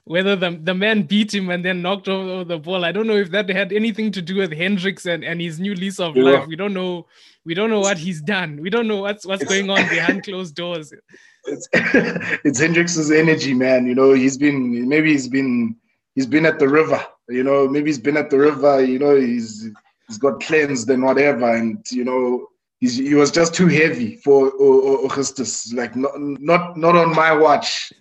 whether 0.08 0.34
the, 0.34 0.58
the 0.62 0.74
man 0.74 1.02
beat 1.02 1.34
him 1.34 1.50
and 1.50 1.62
then 1.62 1.82
knocked 1.82 2.08
over 2.08 2.42
the 2.42 2.58
ball. 2.58 2.82
I 2.82 2.92
don't 2.92 3.06
know 3.06 3.16
if 3.16 3.30
that 3.32 3.48
had 3.50 3.74
anything 3.74 4.10
to 4.12 4.22
do 4.22 4.36
with 4.36 4.52
Hendricks 4.52 5.04
and, 5.04 5.22
and 5.22 5.38
his 5.38 5.60
new 5.60 5.74
lease 5.74 6.00
of 6.00 6.16
yeah. 6.16 6.22
life. 6.22 6.46
We 6.46 6.56
don't 6.56 6.72
know. 6.72 7.06
We 7.44 7.52
don't 7.52 7.68
know 7.68 7.80
what 7.80 7.98
he's 7.98 8.22
done. 8.22 8.58
We 8.60 8.70
don't 8.70 8.88
know 8.88 9.02
what's 9.02 9.26
what's 9.26 9.42
it's, 9.42 9.50
going 9.50 9.68
on 9.68 9.86
behind 9.88 10.22
closed 10.24 10.54
doors. 10.54 10.94
It's, 11.44 11.68
it's 11.74 12.58
Hendricks's 12.58 13.10
energy, 13.10 13.52
man. 13.52 13.86
You 13.86 13.94
know, 13.94 14.14
he's 14.14 14.38
been 14.38 14.88
maybe 14.88 15.12
he's 15.12 15.28
been 15.28 15.76
he's 16.14 16.26
been 16.26 16.46
at 16.46 16.58
the 16.58 16.68
river. 16.68 17.04
You 17.28 17.44
know, 17.44 17.68
maybe 17.68 17.90
he's 17.90 17.98
been 17.98 18.16
at 18.16 18.30
the 18.30 18.38
river. 18.38 18.82
You 18.82 18.98
know, 18.98 19.14
he's 19.14 19.68
he's 20.06 20.18
got 20.18 20.40
cleansed 20.40 20.88
and 20.88 21.02
whatever, 21.02 21.54
and 21.54 21.84
you 21.90 22.04
know. 22.04 22.46
He's, 22.80 22.96
he 22.96 23.14
was 23.14 23.32
just 23.32 23.56
too 23.56 23.66
heavy 23.66 24.18
for 24.22 24.52
Augustus. 25.04 25.72
Like 25.72 25.96
not, 25.96 26.12
not 26.16 26.76
not 26.76 26.94
on 26.94 27.12
my 27.12 27.32
watch 27.32 27.92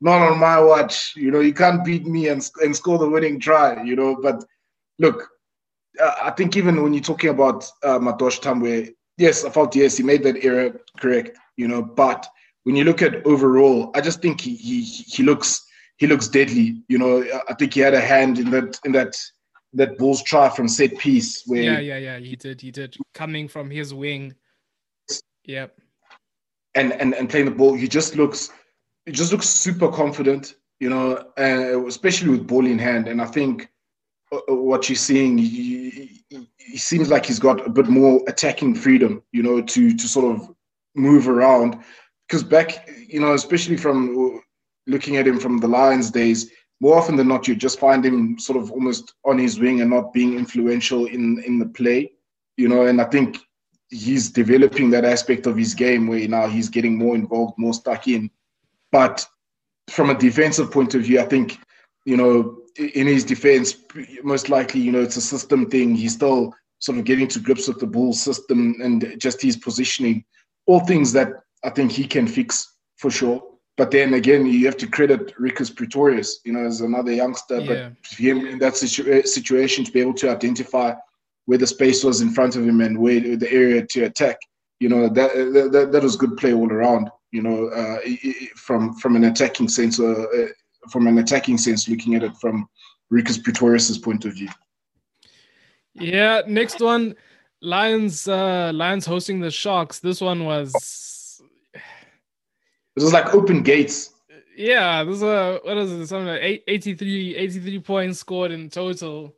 not 0.00 0.22
on 0.22 0.38
my 0.38 0.60
watch. 0.60 1.14
You 1.16 1.30
know, 1.30 1.40
you 1.40 1.54
can't 1.54 1.84
beat 1.84 2.06
me 2.06 2.28
and, 2.28 2.48
and 2.62 2.76
score 2.76 2.98
the 2.98 3.08
winning 3.08 3.40
try, 3.40 3.82
you 3.82 3.96
know. 3.96 4.16
But 4.16 4.44
look, 4.98 5.28
uh, 6.00 6.14
I 6.22 6.30
think 6.30 6.56
even 6.56 6.82
when 6.82 6.92
you're 6.94 7.02
talking 7.02 7.30
about 7.30 7.64
uh, 7.82 7.98
Madosh 7.98 8.40
Tambwe, 8.40 8.94
yes, 9.16 9.44
I 9.44 9.50
felt 9.50 9.74
yes, 9.74 9.96
he 9.96 10.02
made 10.02 10.22
that 10.24 10.44
error 10.44 10.80
correct, 10.98 11.38
you 11.56 11.68
know. 11.68 11.82
But 11.82 12.26
when 12.64 12.76
you 12.76 12.84
look 12.84 13.02
at 13.02 13.24
overall, 13.26 13.90
I 13.94 14.00
just 14.00 14.20
think 14.20 14.40
he 14.40 14.54
he 14.56 14.82
he 14.82 15.22
looks 15.22 15.64
he 15.96 16.06
looks 16.06 16.28
deadly. 16.28 16.82
You 16.88 16.98
know, 16.98 17.24
I 17.48 17.54
think 17.54 17.74
he 17.74 17.80
had 17.80 17.94
a 17.94 18.00
hand 18.00 18.38
in 18.38 18.50
that 18.50 18.78
in 18.84 18.92
that 18.92 19.16
that 19.72 19.98
Bulls 19.98 20.22
try 20.22 20.48
from 20.48 20.68
set 20.68 20.96
piece 20.98 21.42
where 21.46 21.62
yeah 21.62 21.78
yeah 21.78 21.98
yeah 21.98 22.18
he 22.18 22.36
did 22.36 22.60
he 22.60 22.70
did 22.70 22.96
coming 23.14 23.48
from 23.48 23.70
his 23.70 23.94
wing. 23.94 24.34
Yep. 25.44 25.80
And 26.74 26.92
and 26.92 27.14
and 27.14 27.30
playing 27.30 27.46
the 27.46 27.52
ball, 27.52 27.74
he 27.74 27.88
just 27.88 28.16
looks 28.16 28.50
he 29.06 29.12
just 29.12 29.32
looks 29.32 29.48
super 29.48 29.88
confident, 29.88 30.56
you 30.80 30.90
know, 30.90 31.24
uh, 31.38 31.86
especially 31.86 32.30
with 32.30 32.46
ball 32.46 32.66
in 32.66 32.78
hand. 32.78 33.08
And 33.08 33.22
I 33.22 33.26
think 33.26 33.70
uh, 34.32 34.40
uh, 34.50 34.54
what 34.54 34.88
you're 34.88 34.96
seeing, 34.96 35.38
he, 35.38 36.24
he, 36.58 36.76
seems 36.76 37.08
like 37.08 37.24
he's 37.24 37.38
got 37.38 37.64
a 37.64 37.70
bit 37.70 37.86
more 37.86 38.20
attacking 38.26 38.74
freedom, 38.74 39.22
you 39.32 39.42
know, 39.42 39.62
to 39.62 39.96
to 39.96 40.08
sort 40.08 40.34
of 40.34 40.52
move 40.96 41.28
around. 41.28 41.78
Because 42.28 42.42
back, 42.42 42.90
you 43.06 43.20
know, 43.20 43.34
especially 43.34 43.76
from 43.76 44.42
looking 44.88 45.16
at 45.16 45.26
him 45.26 45.38
from 45.38 45.58
the 45.58 45.68
Lions 45.68 46.10
days, 46.10 46.50
more 46.80 46.98
often 46.98 47.14
than 47.14 47.28
not, 47.28 47.46
you 47.46 47.54
just 47.54 47.78
find 47.78 48.04
him 48.04 48.38
sort 48.38 48.58
of 48.58 48.72
almost 48.72 49.14
on 49.24 49.38
his 49.38 49.60
wing 49.60 49.80
and 49.80 49.90
not 49.90 50.12
being 50.12 50.36
influential 50.36 51.06
in 51.06 51.40
in 51.44 51.60
the 51.60 51.66
play, 51.66 52.10
you 52.56 52.66
know. 52.66 52.86
And 52.86 53.00
I 53.00 53.04
think 53.04 53.38
he's 53.88 54.30
developing 54.30 54.90
that 54.90 55.04
aspect 55.04 55.46
of 55.46 55.56
his 55.56 55.72
game 55.74 56.08
where 56.08 56.26
now 56.26 56.48
he's 56.48 56.68
getting 56.68 56.98
more 56.98 57.14
involved, 57.14 57.54
more 57.56 57.72
stuck 57.72 58.08
in 58.08 58.28
but 58.92 59.26
from 59.90 60.10
a 60.10 60.18
defensive 60.18 60.70
point 60.70 60.94
of 60.94 61.02
view, 61.02 61.20
I 61.20 61.24
think, 61.24 61.58
you 62.04 62.16
know, 62.16 62.58
in 62.78 63.06
his 63.06 63.24
defense, 63.24 63.76
most 64.22 64.48
likely, 64.48 64.80
you 64.80 64.92
know, 64.92 65.00
it's 65.00 65.16
a 65.16 65.22
system 65.22 65.70
thing. 65.70 65.94
He's 65.94 66.14
still 66.14 66.54
sort 66.78 66.98
of 66.98 67.04
getting 67.04 67.28
to 67.28 67.40
grips 67.40 67.68
with 67.68 67.80
the 67.80 67.86
ball 67.86 68.12
system 68.12 68.74
and 68.82 69.14
just 69.18 69.40
his 69.40 69.56
positioning, 69.56 70.24
all 70.66 70.80
things 70.80 71.12
that 71.12 71.32
I 71.64 71.70
think 71.70 71.92
he 71.92 72.06
can 72.06 72.26
fix 72.26 72.74
for 72.96 73.10
sure. 73.10 73.42
But 73.76 73.90
then 73.90 74.14
again, 74.14 74.46
you 74.46 74.64
have 74.66 74.76
to 74.78 74.86
credit 74.86 75.34
Rikus 75.38 75.74
Pretorius, 75.74 76.40
you 76.44 76.52
know, 76.52 76.64
as 76.64 76.80
another 76.80 77.12
youngster. 77.12 77.60
Yeah. 77.60 77.90
But 77.90 78.18
him 78.18 78.46
in 78.46 78.58
that 78.58 78.76
situ- 78.76 79.22
situation 79.22 79.84
to 79.84 79.92
be 79.92 80.00
able 80.00 80.14
to 80.14 80.30
identify 80.30 80.94
where 81.44 81.58
the 81.58 81.66
space 81.66 82.02
was 82.02 82.20
in 82.20 82.30
front 82.30 82.56
of 82.56 82.66
him 82.66 82.80
and 82.80 82.98
where 82.98 83.20
the 83.20 83.50
area 83.50 83.86
to 83.86 84.04
attack, 84.04 84.38
you 84.80 84.88
know, 84.88 85.08
that 85.08 85.32
that, 85.72 85.92
that 85.92 86.02
was 86.02 86.16
good 86.16 86.36
play 86.36 86.52
all 86.52 86.72
around 86.72 87.10
you 87.36 87.42
know, 87.42 87.68
uh, 87.68 87.98
from 88.56 88.94
from 88.94 89.14
an 89.14 89.24
attacking 89.24 89.68
sense, 89.68 90.00
uh, 90.00 90.24
uh, 90.38 90.46
from 90.90 91.06
an 91.06 91.18
attacking 91.18 91.58
sense, 91.58 91.86
looking 91.86 92.14
at 92.14 92.24
it 92.24 92.34
from 92.38 92.66
Rikus 93.12 93.42
Pretorius's 93.42 93.98
point 93.98 94.24
of 94.24 94.32
view. 94.32 94.48
Yeah, 95.92 96.40
next 96.46 96.80
one, 96.80 97.14
Lions. 97.60 98.26
Uh, 98.26 98.72
Lions 98.74 99.04
hosting 99.04 99.40
the 99.40 99.50
Sharks. 99.50 99.98
This 99.98 100.22
one 100.22 100.44
was. 100.46 101.42
It 101.74 103.02
was 103.02 103.12
like 103.12 103.34
open 103.34 103.62
gates. 103.62 104.14
Yeah, 104.56 105.04
this 105.04 105.16
is 105.16 105.22
a 105.22 105.60
what 105.62 105.76
is 105.76 105.92
it? 105.92 106.06
Something 106.06 106.28
like 106.28 106.64
83, 106.66 107.36
83 107.36 107.78
points 107.80 108.20
scored 108.20 108.52
in 108.52 108.70
total. 108.70 109.36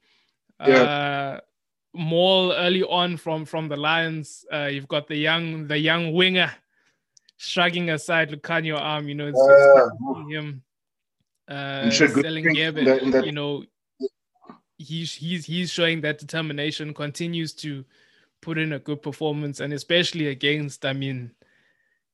Yeah. 0.64 0.82
Uh, 0.82 1.40
Maul 1.94 2.52
early 2.52 2.84
on 2.84 3.16
from 3.16 3.44
from 3.44 3.66
the 3.66 3.76
Lions. 3.76 4.44
Uh, 4.52 4.68
you've 4.70 4.86
got 4.86 5.08
the 5.08 5.16
young 5.16 5.66
the 5.66 5.78
young 5.78 6.12
winger 6.12 6.52
shrugging 7.38 7.90
aside 7.90 8.30
Lukhanyo 8.30 8.78
Am, 8.78 9.08
you 9.08 9.14
know, 9.14 9.28
it's, 9.28 9.40
uh, 9.40 9.88
him 10.28 10.62
uh, 11.48 11.90
selling 11.90 12.44
that... 12.44 13.22
you 13.24 13.32
know, 13.32 13.64
he's 14.76 15.14
he's 15.14 15.46
he's 15.46 15.70
showing 15.70 16.02
that 16.02 16.18
determination, 16.18 16.92
continues 16.92 17.54
to 17.54 17.84
put 18.42 18.58
in 18.58 18.74
a 18.74 18.78
good 18.78 19.02
performance, 19.02 19.60
and 19.60 19.72
especially 19.72 20.28
against, 20.28 20.84
I 20.84 20.92
mean, 20.92 21.32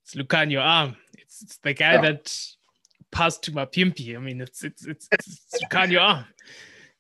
it's 0.03 0.15
Lukhanyo 0.15 0.63
Am. 0.63 0.97
It's, 1.19 1.43
it's 1.43 1.57
the 1.59 1.75
guy 1.75 1.95
yeah. 1.95 2.01
that 2.03 2.39
passed 3.11 3.43
to 3.45 3.53
Mapimpi. 3.53 4.17
I 4.17 4.21
mean, 4.21 4.41
it's 4.41 4.63
it's 4.63 4.87
it's, 4.87 5.09
it's 5.11 5.49
Lukhanyo 5.63 6.01
Am. 6.01 6.25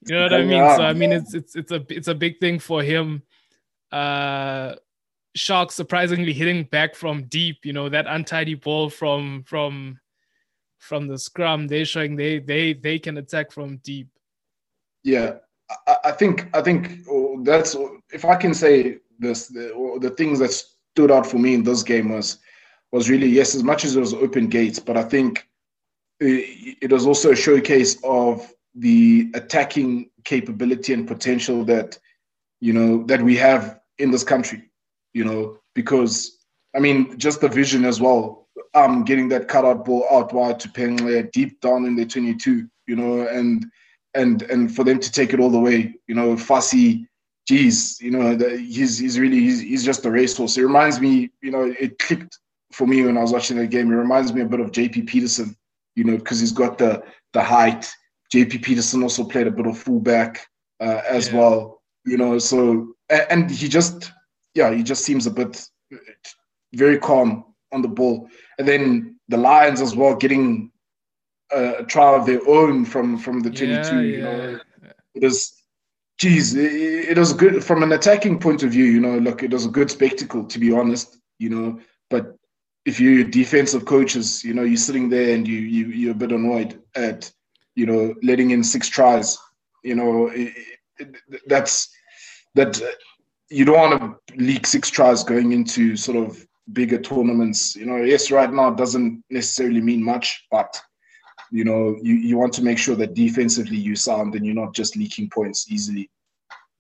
You 0.07 0.17
know 0.17 0.23
what 0.25 0.35
I 0.35 0.45
mean? 0.45 0.77
So 0.77 0.83
I 0.83 0.93
mean, 0.93 1.13
it's 1.13 1.35
it's 1.35 1.57
it's 1.57 1.73
a 1.73 1.85
it's 1.89 2.09
a 2.09 2.15
big 2.15 2.41
thing 2.41 2.59
for 2.59 2.83
him. 2.83 3.23
Uh, 3.93 4.75
Sharks 5.35 5.75
surprisingly 5.75 6.33
hitting 6.33 6.65
back 6.65 6.95
from 6.95 7.25
deep. 7.25 7.65
You 7.65 7.73
know 7.73 7.89
that 7.89 8.07
untidy 8.07 8.55
ball 8.55 8.91
from 8.91 9.43
from 9.45 9.99
from 10.79 11.07
the 11.09 11.19
scrum. 11.19 11.67
They're 11.67 11.85
showing 11.85 12.17
they 12.17 12.39
they 12.39 12.75
they 12.75 12.99
can 12.99 13.17
attack 13.19 13.51
from 13.51 13.79
deep. 13.79 14.09
Yeah, 15.03 15.37
I, 15.87 15.97
I 16.05 16.13
think 16.13 16.49
I 16.55 16.63
think 16.63 17.01
oh, 17.11 17.43
that's 17.43 17.77
if 18.13 18.25
I 18.25 18.37
can 18.37 18.55
say 18.55 18.99
this, 19.19 19.49
the, 19.49 19.73
oh, 19.75 19.99
the 19.99 20.11
things 20.11 20.39
that 20.39 20.53
stood 20.53 21.11
out 21.11 21.27
for 21.27 21.39
me 21.39 21.55
in 21.55 21.63
this 21.63 21.83
game 21.83 22.11
was 22.11 22.39
was 22.93 23.11
really 23.11 23.29
yes, 23.29 23.55
as 23.55 23.63
much 23.63 23.85
as 23.85 23.97
it 23.97 24.01
was 24.01 24.15
open 24.15 24.47
gates, 24.47 24.79
but 24.79 24.97
I 24.97 25.03
think 25.03 25.49
it, 26.21 26.79
it 26.81 26.93
was 26.93 27.07
also 27.07 27.33
a 27.33 27.37
showcase 27.37 27.99
of 28.05 28.53
the 28.75 29.31
attacking 29.35 30.11
capability 30.25 30.93
and 30.93 31.07
potential 31.07 31.65
that 31.65 31.99
you 32.61 32.73
know 32.73 33.05
that 33.05 33.23
we 33.23 33.37
have 33.37 33.81
in 33.99 34.11
this 34.11 34.25
country. 34.25 34.71
You 35.15 35.25
know, 35.25 35.59
because 35.75 36.39
I 36.77 36.81
mean, 36.81 37.17
just 37.19 37.41
the 37.41 37.49
vision 37.49 37.85
as 37.85 38.01
well. 38.01 38.49
Um, 38.75 39.05
getting 39.05 39.29
that 39.29 39.49
cutout 39.49 39.85
ball 39.85 40.07
out 40.11 40.33
wide 40.33 40.61
to 40.61 40.69
Pengele 40.69 41.31
deep 41.33 41.61
down 41.61 41.87
in 41.87 41.95
the 41.95 42.05
22, 42.05 42.69
you 42.87 42.97
know, 42.97 43.27
and 43.27 43.65
and 44.15 44.43
and 44.43 44.75
for 44.75 44.85
them 44.85 44.99
to 44.99 45.11
take 45.11 45.33
it 45.33 45.41
all 45.41 45.51
the 45.51 45.59
way, 45.59 45.95
you 46.07 46.15
know, 46.15 46.35
Fassi, 46.35 47.07
geez, 47.47 48.01
you 48.01 48.11
know, 48.11 48.35
the, 48.35 48.57
he's 48.57 48.99
he's 48.99 49.19
really 49.19 49.41
he's, 49.41 49.61
he's 49.61 49.85
just 49.85 50.05
a 50.07 50.11
racehorse. 50.11 50.57
It 50.57 50.63
reminds 50.63 51.01
me, 51.01 51.31
you 51.43 51.51
know, 51.51 51.73
it 51.79 51.99
clicked 51.99 52.39
for 52.73 52.87
me 52.87 53.03
when 53.03 53.17
I 53.17 53.23
was 53.23 53.33
watching 53.33 53.57
the 53.57 53.67
game. 53.67 53.93
It 53.93 53.97
reminds 53.97 54.33
me 54.33 54.43
a 54.43 54.47
bit 54.47 54.61
of 54.61 54.73
JP 54.73 55.09
Pietersen, 55.09 55.57
you 55.95 56.05
know, 56.05 56.17
because 56.17 56.41
he's 56.41 56.53
got 56.53 56.79
the 56.79 57.03
the 57.33 57.43
height. 57.43 57.93
JP 58.35 58.65
Pietersen 58.65 59.03
also 59.03 59.25
played 59.25 59.47
a 59.47 59.53
bit 59.53 59.67
of 59.67 59.79
fullback 59.79 60.47
uh, 60.81 61.03
as 61.09 61.29
yeah. 61.29 61.39
well, 61.39 61.83
you 62.05 62.17
know. 62.17 62.39
So 62.39 62.95
and 63.11 63.51
he 63.51 63.69
just, 63.69 64.13
yeah, 64.55 64.73
he 64.73 64.83
just 64.83 65.05
seems 65.05 65.27
a 65.27 65.31
bit 65.31 65.63
very 66.75 66.99
calm 66.99 67.45
on 67.73 67.83
the 67.83 67.89
ball. 67.89 68.29
And 68.59 68.67
then 68.67 69.19
the 69.29 69.37
Lions 69.37 69.81
as 69.81 69.95
well 69.95 70.15
getting 70.17 70.71
a 71.51 71.85
trial 71.85 72.15
of 72.15 72.27
their 72.27 72.47
own 72.49 72.85
from 72.85 73.19
from 73.19 73.41
the 73.41 73.51
22. 73.51 73.67
Yeah, 73.67 74.01
you 74.01 74.23
know, 74.23 74.61
it 75.15 75.23
was, 75.23 75.63
geez, 76.19 76.55
it, 76.55 77.11
it 77.11 77.19
was 77.19 77.33
good 77.33 77.63
from 77.63 77.83
an 77.83 77.93
attacking 77.93 78.39
point 78.39 78.63
of 78.63 78.71
view. 78.71 78.85
You 78.85 79.01
know, 79.01 79.19
look, 79.19 79.43
it 79.43 79.53
was 79.53 79.67
a 79.67 79.71
good 79.71 79.91
spectacle 79.91 80.45
to 80.45 80.59
be 80.59 80.73
honest. 80.73 81.19
You 81.39 81.51
know, 81.51 81.81
but 82.11 82.37
if 82.85 83.01
you're 83.01 83.25
defensive 83.25 83.85
coaches, 83.85 84.45
you 84.45 84.55
know, 84.55 84.63
you're 84.63 84.77
sitting 84.77 85.09
there 85.09 85.35
and 85.35 85.47
you 85.47 85.59
you 85.59 85.87
you're 85.87 86.13
a 86.13 86.17
bit 86.17 86.33
annoyed 86.33 86.81
at 86.95 87.31
you 87.75 87.87
know 87.87 88.15
letting 88.23 88.51
in 88.51 88.65
six 88.65 88.89
tries. 88.89 89.39
You 89.83 89.95
know, 89.95 90.29
it, 90.29 90.53
it, 90.99 91.17
that's 91.47 91.91
that 92.55 92.81
you 93.55 93.65
don't 93.65 93.91
want 93.91 94.19
to 94.27 94.37
leak 94.37 94.67
six 94.67 94.91
tries 94.91 95.23
going 95.23 95.53
into 95.53 95.97
sort 95.97 96.19
of 96.19 96.45
bigger 96.73 96.99
tournaments. 96.99 97.77
You 97.77 97.87
know, 97.87 97.99
yes, 97.99 98.31
right 98.31 98.53
now 98.53 98.69
it 98.69 98.77
doesn't 98.77 99.23
necessarily 99.31 99.81
mean 99.81 100.03
much, 100.03 100.47
but 100.51 100.81
you 101.53 101.65
know, 101.65 101.97
you, 102.03 102.15
you 102.15 102.37
want 102.37 102.53
to 102.55 102.65
make 102.65 102.79
sure 102.79 102.97
that 102.97 103.15
defensively 103.15 103.77
you 103.77 103.95
sound 103.95 104.35
and 104.35 104.45
you're 104.45 104.55
not 104.57 104.75
just 104.75 104.97
leaking 104.97 105.31
points 105.31 105.71
easily. 105.71 106.11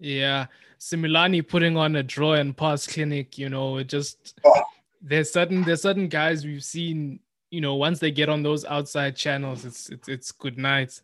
Yeah. 0.00 0.46
Simelane 0.80 1.46
putting 1.46 1.76
on 1.76 1.94
a 1.96 2.02
draw 2.02 2.32
and 2.32 2.56
pass 2.56 2.86
clinic, 2.86 3.38
you 3.38 3.48
know, 3.48 3.76
it 3.76 3.88
just 3.88 4.34
oh. 4.44 4.64
there's 5.00 5.32
certain 5.32 5.62
there's 5.62 5.82
certain 5.82 6.08
guys 6.08 6.44
we've 6.44 6.64
seen, 6.64 7.20
you 7.50 7.60
know, 7.60 7.76
once 7.76 8.00
they 8.00 8.10
get 8.10 8.28
on 8.28 8.42
those 8.42 8.64
outside 8.64 9.14
channels, 9.16 9.64
it's 9.64 9.88
it's 9.90 10.08
it's 10.08 10.32
good 10.32 10.58
nights. 10.58 11.02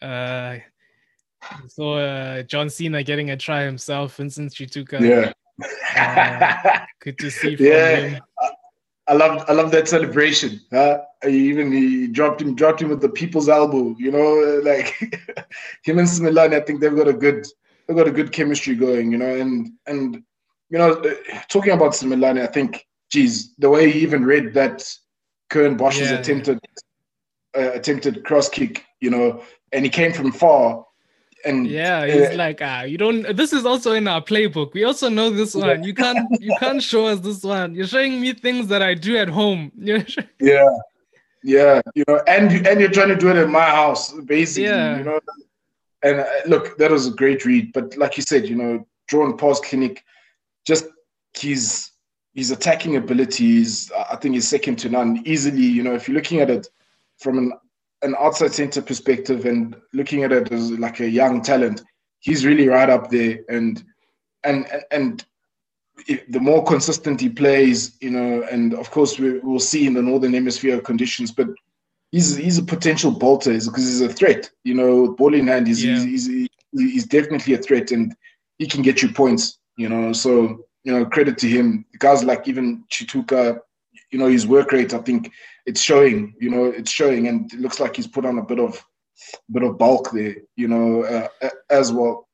Uh 0.00 0.58
so 1.68 1.94
uh 1.94 2.42
John 2.42 2.70
Cena 2.70 3.02
getting 3.02 3.30
a 3.30 3.36
try 3.36 3.64
himself, 3.64 4.16
Vincent 4.16 4.52
Tshituka. 4.52 5.00
Yeah. 5.00 5.32
Uh, 5.96 6.80
good 7.00 7.18
to 7.18 7.30
see 7.30 7.56
from 7.56 7.66
yeah. 7.66 7.96
him. 7.96 8.22
I 9.10 9.14
love 9.14 9.44
I 9.48 9.52
love 9.52 9.72
that 9.72 9.88
celebration. 9.88 10.60
Huh? 10.72 11.00
He 11.24 11.48
even 11.48 11.72
he 11.72 12.06
dropped 12.06 12.40
him 12.40 12.54
dropped 12.54 12.80
him 12.80 12.90
with 12.90 13.00
the 13.00 13.08
people's 13.08 13.48
elbow. 13.48 13.96
You 13.98 14.12
know, 14.12 14.60
like 14.64 14.94
him 15.82 15.98
and 15.98 16.06
Simelane. 16.06 16.54
I 16.54 16.60
think 16.60 16.80
they've 16.80 16.94
got 16.94 17.08
a 17.08 17.12
good 17.12 17.44
they've 17.86 17.96
got 17.96 18.06
a 18.06 18.12
good 18.12 18.30
chemistry 18.30 18.76
going. 18.76 19.10
You 19.10 19.18
know, 19.18 19.34
and 19.34 19.72
and 19.86 20.22
you 20.68 20.78
know, 20.78 21.02
talking 21.48 21.72
about 21.72 21.92
Simelane, 21.92 22.40
I 22.40 22.46
think, 22.46 22.86
geez, 23.10 23.52
the 23.56 23.68
way 23.68 23.90
he 23.90 23.98
even 24.00 24.24
read 24.24 24.54
that 24.54 24.88
Curwin 25.50 25.76
Bosch's 25.76 26.12
yeah, 26.12 26.18
attempted. 26.18 26.60
Uh, 27.56 27.72
attempted 27.72 28.22
cross 28.22 28.48
kick. 28.48 28.84
You 29.00 29.10
know, 29.10 29.42
and 29.72 29.84
he 29.84 29.90
came 29.90 30.12
from 30.12 30.30
far 30.30 30.84
and 31.44 31.66
yeah 31.66 32.06
he's 32.06 32.30
uh, 32.30 32.34
like 32.34 32.60
ah 32.62 32.82
you 32.82 32.98
don't 32.98 33.36
this 33.36 33.52
is 33.52 33.64
also 33.64 33.92
in 33.92 34.06
our 34.08 34.20
playbook. 34.20 34.72
We 34.74 34.84
also 34.84 35.08
know 35.08 35.30
this 35.30 35.54
one. 35.54 35.82
You 35.82 35.94
can't 35.94 36.26
you 36.40 36.54
can't 36.58 36.82
show 36.82 37.06
us 37.06 37.20
this 37.20 37.42
one. 37.42 37.74
You're 37.74 37.86
showing 37.86 38.20
me 38.20 38.32
things 38.32 38.66
that 38.68 38.82
i 38.82 38.94
do 38.94 39.16
at 39.16 39.28
home. 39.28 39.72
Yeah. 40.40 40.68
Yeah 41.42 41.80
you 41.94 42.04
know 42.06 42.20
and 42.26 42.66
and 42.66 42.80
you're 42.80 42.90
trying 42.90 43.08
to 43.08 43.16
do 43.16 43.30
it 43.30 43.36
in 43.36 43.50
my 43.50 43.64
house 43.64 44.12
basically 44.24 44.64
yeah. 44.68 44.98
you 44.98 45.04
know? 45.04 45.20
And 46.02 46.20
uh, 46.20 46.26
look 46.46 46.76
that 46.78 46.90
was 46.90 47.06
a 47.06 47.12
great 47.12 47.44
read 47.44 47.72
but 47.72 47.96
like 47.96 48.16
you 48.16 48.22
said 48.22 48.46
you 48.46 48.56
know 48.56 48.86
drawn 49.08 49.36
pause 49.36 49.60
clinic 49.60 50.04
just 50.66 50.86
his 51.38 51.90
his 52.34 52.50
attacking 52.50 52.96
abilities. 52.96 53.90
I 54.10 54.16
think 54.16 54.36
is 54.36 54.48
second 54.48 54.76
to 54.80 54.88
none 54.88 55.22
easily 55.24 55.62
you 55.62 55.82
know? 55.82 55.94
If 55.94 56.08
you're 56.08 56.16
looking 56.16 56.40
at 56.40 56.50
it 56.50 56.68
from 57.18 57.38
an 57.38 57.52
an 58.02 58.14
outside 58.18 58.52
center 58.52 58.82
perspective 58.82 59.44
and 59.44 59.76
looking 59.92 60.24
at 60.24 60.32
it 60.32 60.50
as 60.52 60.70
like 60.72 61.00
a 61.00 61.08
young 61.08 61.42
talent, 61.42 61.82
he's 62.20 62.46
really 62.46 62.68
right 62.68 62.88
up 62.88 63.10
there. 63.10 63.40
And 63.48 63.82
and 64.44 64.66
and 64.90 65.24
the 66.28 66.40
more 66.40 66.64
consistent 66.64 67.20
he 67.20 67.28
plays, 67.28 67.96
you 68.00 68.10
know, 68.10 68.42
and 68.50 68.74
of 68.74 68.90
course 68.90 69.18
we 69.18 69.38
will 69.40 69.60
see 69.60 69.86
in 69.86 69.94
the 69.94 70.02
northern 70.02 70.32
hemisphere 70.32 70.80
conditions, 70.80 71.30
but 71.32 71.48
he's 72.12 72.36
he's 72.36 72.58
a 72.58 72.62
potential 72.62 73.10
bolter 73.10 73.52
because 73.52 73.84
he's 73.84 74.00
a 74.00 74.08
threat. 74.08 74.50
You 74.64 74.74
know, 74.74 75.12
ball 75.12 75.34
in 75.34 75.48
hand, 75.48 75.66
he's, 75.66 75.84
yeah. 75.84 75.98
he's, 75.98 76.26
he's 76.26 76.48
he's 76.72 77.06
definitely 77.06 77.54
a 77.54 77.58
threat, 77.58 77.90
and 77.90 78.14
he 78.58 78.66
can 78.66 78.82
get 78.82 79.02
you 79.02 79.12
points. 79.12 79.58
You 79.76 79.88
know, 79.88 80.12
so 80.12 80.64
you 80.84 80.92
know, 80.92 81.04
credit 81.04 81.38
to 81.38 81.48
him. 81.48 81.84
Guys 81.98 82.24
like 82.24 82.48
even 82.48 82.84
Tshituka, 82.90 83.60
you 84.10 84.18
know, 84.18 84.26
his 84.26 84.46
work 84.46 84.72
rate, 84.72 84.94
I 84.94 84.98
think 84.98 85.32
it's 85.66 85.80
showing. 85.80 86.34
You 86.40 86.50
know, 86.50 86.64
it's 86.64 86.90
showing, 86.90 87.28
and 87.28 87.52
it 87.52 87.60
looks 87.60 87.80
like 87.80 87.96
he's 87.96 88.06
put 88.06 88.26
on 88.26 88.38
a 88.38 88.44
bit 88.44 88.58
of 88.58 88.82
bit 89.50 89.62
of 89.62 89.78
bulk 89.78 90.10
there. 90.12 90.36
You 90.56 90.68
know, 90.68 91.04
uh, 91.04 91.50
as 91.70 91.92
well. 91.92 92.28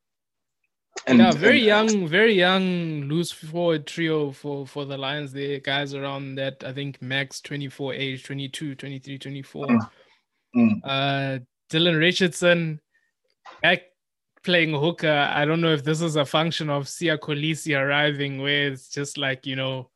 And, 1.07 1.19
yeah, 1.19 1.33
very 1.33 1.59
and, 1.59 1.91
young, 1.91 2.09
very 2.09 2.33
young 2.35 3.03
loose 3.03 3.31
forward 3.31 3.87
trio 3.87 4.33
for 4.33 4.67
for 4.67 4.85
the 4.85 4.97
Lions. 4.97 5.33
The 5.33 5.61
guys 5.61 5.95
around 5.95 6.37
that 6.37 6.65
I 6.65 6.73
think 6.73 7.01
max 7.03 7.41
24 7.41 7.95
age, 7.95 8.25
22, 8.25 8.75
23, 8.75 9.19
24. 9.19 9.67
Mm, 9.67 9.91
mm. 10.57 10.81
Uh, 10.83 11.39
Dylan 11.71 11.99
Richardson 11.99 12.81
back 13.63 13.83
playing 14.43 14.73
hooker. 14.73 15.31
I 15.31 15.45
don't 15.45 15.61
know 15.61 15.73
if 15.73 15.85
this 15.85 16.01
is 16.01 16.17
a 16.17 16.25
function 16.25 16.71
of 16.71 16.85
Siya 16.85 17.19
Kolisi 17.19 17.79
arriving, 17.79 18.41
where 18.41 18.69
it's 18.69 18.89
just 18.89 19.19
like 19.19 19.45
you 19.45 19.57
know 19.57 19.91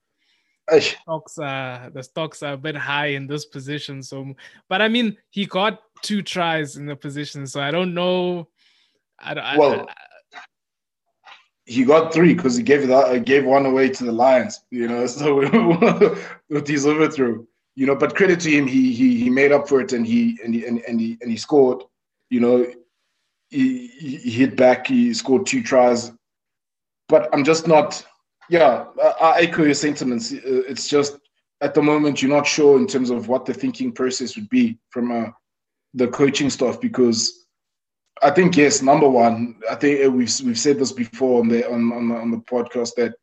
stocks 0.78 1.38
are 1.38 1.90
the 1.90 2.02
stocks 2.02 2.42
are 2.42 2.52
a 2.52 2.56
bit 2.56 2.76
high 2.76 3.06
in 3.06 3.26
this 3.26 3.44
position. 3.44 4.02
So, 4.02 4.34
but 4.68 4.80
I 4.80 4.88
mean, 4.88 5.16
he 5.30 5.46
got 5.46 5.82
two 6.02 6.22
tries 6.22 6.76
in 6.76 6.86
the 6.86 6.96
position, 6.96 7.46
so 7.46 7.60
I 7.60 7.70
don't 7.70 7.94
know. 7.94 8.48
I, 9.18 9.34
I, 9.34 9.58
well, 9.58 9.86
I, 9.88 10.38
he 11.64 11.84
got 11.84 12.12
three 12.12 12.34
because 12.34 12.56
he 12.56 12.62
gave 12.62 12.86
that 12.88 13.24
gave 13.24 13.44
one 13.44 13.66
away 13.66 13.88
to 13.90 14.04
the 14.04 14.12
Lions. 14.12 14.60
You 14.70 14.88
know, 14.88 15.06
so 15.18 15.36
with 16.48 16.66
his 16.68 16.86
overthrow, 16.86 17.44
you 17.74 17.86
know. 17.86 17.96
But 17.96 18.14
credit 18.14 18.40
to 18.40 18.50
him, 18.50 18.66
he 18.66 18.92
he 18.92 19.18
he 19.18 19.30
made 19.30 19.52
up 19.52 19.68
for 19.68 19.80
it 19.80 19.92
and 19.92 20.06
he 20.06 20.38
and 20.44 20.54
he 20.54 20.66
and, 20.66 20.80
and 20.86 21.00
he 21.00 21.18
and 21.20 21.30
he 21.30 21.36
scored. 21.36 21.82
You 22.28 22.40
know, 22.40 22.66
he, 23.50 23.88
he 23.88 24.30
hit 24.30 24.56
back. 24.56 24.86
He 24.86 25.12
scored 25.14 25.46
two 25.46 25.62
tries. 25.62 26.12
But 27.08 27.28
I'm 27.32 27.42
just 27.44 27.66
not 27.66 28.04
yeah, 28.50 28.86
I 29.20 29.42
echo 29.42 29.62
your 29.62 29.74
sentiments. 29.74 30.32
Uh, 30.32 30.38
it's 30.68 30.88
just 30.88 31.18
at 31.60 31.72
the 31.72 31.82
moment 31.82 32.20
you're 32.20 32.36
not 32.36 32.46
sure 32.46 32.78
in 32.78 32.86
terms 32.86 33.10
of 33.10 33.28
what 33.28 33.46
the 33.46 33.54
thinking 33.54 33.92
process 33.92 34.36
would 34.36 34.48
be 34.50 34.76
from 34.90 35.12
uh, 35.12 35.30
the 35.94 36.08
coaching 36.08 36.50
staff 36.50 36.80
because 36.80 37.46
I 38.22 38.30
think 38.30 38.56
yes, 38.56 38.82
number 38.82 39.08
one, 39.08 39.60
I 39.70 39.76
think 39.76 40.04
uh, 40.04 40.10
we've 40.10 40.32
we've 40.44 40.58
said 40.58 40.80
this 40.80 40.90
before 40.90 41.40
on 41.40 41.48
the 41.48 41.70
on 41.70 41.92
on 41.92 42.08
the, 42.08 42.16
on 42.16 42.30
the 42.32 42.38
podcast 42.38 42.94
that 42.96 43.14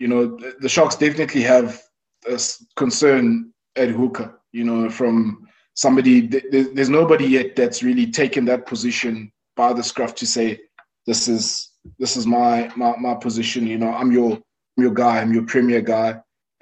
you 0.00 0.08
know 0.08 0.36
the, 0.36 0.56
the 0.60 0.68
Sharks 0.68 0.96
definitely 0.96 1.42
have 1.42 1.80
a 2.28 2.40
concern 2.74 3.52
at 3.76 3.90
hooker. 3.90 4.40
You 4.50 4.64
know, 4.64 4.90
from 4.90 5.46
somebody 5.74 6.26
there's 6.26 6.90
nobody 6.90 7.26
yet 7.26 7.54
that's 7.54 7.84
really 7.84 8.10
taken 8.10 8.44
that 8.46 8.66
position 8.66 9.30
by 9.54 9.72
the 9.72 9.82
scruff 9.82 10.14
to 10.16 10.26
say 10.26 10.58
this 11.06 11.28
is 11.28 11.70
this 12.00 12.16
is 12.16 12.26
my 12.26 12.70
my, 12.74 12.96
my 12.96 13.14
position. 13.14 13.64
You 13.66 13.78
know, 13.78 13.92
I'm 13.92 14.10
your 14.10 14.40
your 14.76 14.92
guy, 14.92 15.20
I'm 15.20 15.32
your 15.32 15.44
premier 15.44 15.80
guy. 15.80 16.20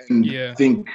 And 0.09 0.25
yeah. 0.25 0.53
I 0.53 0.55
think 0.55 0.89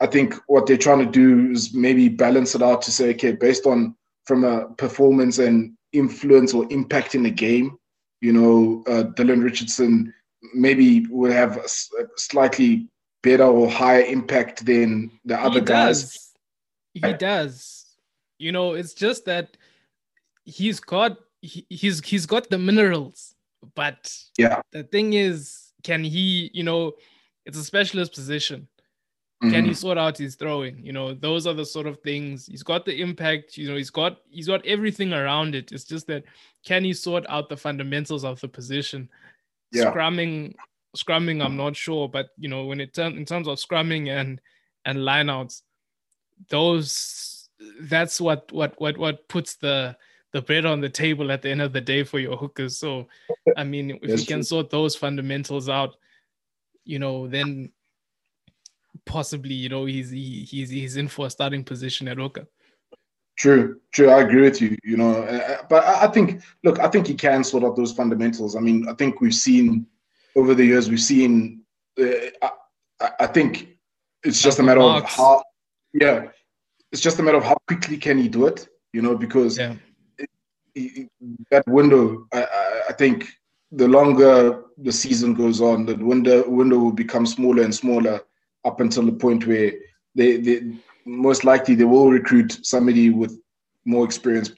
I 0.00 0.06
think 0.06 0.34
what 0.46 0.66
they're 0.66 0.76
trying 0.76 0.98
to 0.98 1.10
do 1.10 1.52
is 1.52 1.72
maybe 1.74 2.08
balance 2.08 2.54
it 2.54 2.62
out 2.62 2.82
to 2.82 2.90
say, 2.90 3.10
okay, 3.10 3.32
based 3.32 3.66
on 3.66 3.94
from 4.26 4.44
a 4.44 4.66
performance 4.74 5.38
and 5.38 5.76
influence 5.92 6.54
or 6.54 6.66
impact 6.70 7.14
in 7.14 7.22
the 7.22 7.30
game, 7.30 7.76
you 8.20 8.32
know, 8.32 8.82
uh, 8.86 9.04
Dylan 9.14 9.44
Richardson 9.44 10.12
maybe 10.54 11.06
will 11.06 11.32
have 11.32 11.56
a, 11.56 11.64
a, 12.02 12.06
slightly 12.16 12.88
better 13.22 13.44
or 13.44 13.70
higher 13.70 14.02
impact 14.02 14.64
than 14.66 15.10
the 15.24 15.38
other 15.38 15.60
he 15.60 15.66
guys. 15.66 16.02
Does. 16.02 16.32
He 16.94 17.12
does. 17.12 17.86
You 18.38 18.52
know, 18.52 18.74
it's 18.74 18.94
just 18.94 19.24
that 19.26 19.56
he's 20.44 20.80
got 20.80 21.16
he, 21.40 21.66
he's 21.68 22.00
he's 22.00 22.26
got 22.26 22.50
the 22.50 22.58
minerals 22.58 23.34
But 23.74 24.16
yeah, 24.36 24.62
the 24.72 24.82
thing 24.82 25.12
is, 25.12 25.61
can 25.82 26.04
he? 26.04 26.50
You 26.52 26.62
know, 26.62 26.92
it's 27.44 27.58
a 27.58 27.64
specialist 27.64 28.14
position. 28.14 28.68
Mm-hmm. 29.42 29.52
Can 29.52 29.64
he 29.64 29.70
mm-hmm. 29.70 29.76
sort 29.76 29.98
out 29.98 30.18
his 30.18 30.36
throwing? 30.36 30.84
You 30.84 30.92
know, 30.92 31.14
those 31.14 31.46
are 31.46 31.54
the 31.54 31.66
sort 31.66 31.86
of 31.86 31.98
things. 32.00 32.46
He's 32.46 32.62
got 32.62 32.84
the 32.84 33.00
impact. 33.00 33.56
You 33.56 33.68
know, 33.68 33.76
he's 33.76 33.90
got 33.90 34.18
he's 34.30 34.46
got 34.46 34.64
everything 34.64 35.12
around 35.12 35.54
it. 35.54 35.72
It's 35.72 35.84
just 35.84 36.06
that 36.06 36.24
can 36.64 36.84
he 36.84 36.92
sort 36.92 37.24
out 37.28 37.48
the 37.48 37.56
fundamentals 37.56 38.24
of 38.24 38.40
the 38.40 38.48
position? 38.48 39.08
Yeah. 39.72 39.92
Scrumming, 39.92 40.54
scrumming, 40.96 41.44
I'm 41.44 41.56
not 41.56 41.74
sure, 41.74 42.08
but 42.08 42.28
you 42.36 42.48
know, 42.48 42.66
when 42.66 42.80
it 42.80 42.94
turns 42.94 43.16
in 43.16 43.24
terms 43.24 43.48
of 43.48 43.58
scrumming 43.58 44.08
and 44.08 44.40
and 44.84 44.98
lineouts, 44.98 45.62
those 46.48 47.48
that's 47.80 48.20
what 48.20 48.50
what 48.52 48.80
what 48.80 48.96
what 48.96 49.28
puts 49.28 49.56
the 49.56 49.96
the 50.32 50.42
bread 50.42 50.66
on 50.66 50.80
the 50.80 50.88
table 50.88 51.30
at 51.30 51.42
the 51.42 51.50
end 51.50 51.60
of 51.62 51.72
the 51.72 51.80
day 51.80 52.02
for 52.02 52.18
your 52.18 52.36
hookers. 52.36 52.78
So, 52.78 53.06
I 53.56 53.64
mean, 53.64 53.98
if 54.02 54.20
you 54.20 54.26
can 54.26 54.38
true. 54.38 54.42
sort 54.42 54.70
those 54.70 54.96
fundamentals 54.96 55.68
out, 55.68 55.96
you 56.84 56.98
know, 56.98 57.28
then 57.28 57.70
possibly, 59.04 59.54
you 59.54 59.68
know, 59.68 59.84
he's 59.84 60.10
he, 60.10 60.42
he's 60.42 60.70
he's 60.70 60.96
in 60.96 61.08
for 61.08 61.26
a 61.26 61.30
starting 61.30 61.64
position 61.64 62.08
at 62.08 62.16
hooker. 62.16 62.46
True, 63.36 63.80
true. 63.92 64.10
I 64.10 64.22
agree 64.22 64.42
with 64.42 64.60
you. 64.60 64.76
You 64.82 64.96
know, 64.96 65.22
uh, 65.22 65.36
uh, 65.36 65.56
but 65.68 65.84
I 65.84 66.06
think, 66.08 66.42
look, 66.64 66.78
I 66.80 66.88
think 66.88 67.06
he 67.06 67.14
can 67.14 67.44
sort 67.44 67.64
out 67.64 67.76
those 67.76 67.92
fundamentals. 67.92 68.56
I 68.56 68.60
mean, 68.60 68.88
I 68.88 68.94
think 68.94 69.20
we've 69.20 69.34
seen 69.34 69.86
over 70.34 70.54
the 70.54 70.64
years, 70.64 70.88
we've 70.88 71.00
seen. 71.00 71.62
Uh, 72.00 72.30
I, 72.42 73.10
I, 73.20 73.26
think 73.26 73.76
it's 74.22 74.40
just 74.40 74.58
a 74.58 74.62
matter 74.62 74.80
of 74.80 75.04
how. 75.04 75.42
Yeah, 75.92 76.28
it's 76.90 77.02
just 77.02 77.18
a 77.18 77.22
matter 77.22 77.36
of 77.36 77.44
how 77.44 77.56
quickly 77.68 77.98
can 77.98 78.16
he 78.16 78.28
do 78.28 78.46
it. 78.46 78.68
You 78.92 79.02
know, 79.02 79.16
because 79.16 79.58
yeah 79.58 79.76
that 80.74 81.64
window, 81.66 82.26
I, 82.32 82.46
I, 82.88 82.92
think 82.92 83.28
the 83.70 83.88
longer 83.88 84.64
the 84.78 84.92
season 84.92 85.34
goes 85.34 85.60
on, 85.60 85.86
the 85.86 85.96
window 85.96 86.48
window 86.48 86.78
will 86.78 86.92
become 86.92 87.26
smaller 87.26 87.62
and 87.62 87.74
smaller 87.74 88.20
up 88.64 88.80
until 88.80 89.04
the 89.04 89.12
point 89.12 89.46
where 89.46 89.72
they, 90.14 90.36
they 90.38 90.62
most 91.04 91.44
likely 91.44 91.74
they 91.74 91.84
will 91.84 92.10
recruit 92.10 92.64
somebody 92.64 93.10
with 93.10 93.38
more 93.84 94.04
experience, 94.04 94.52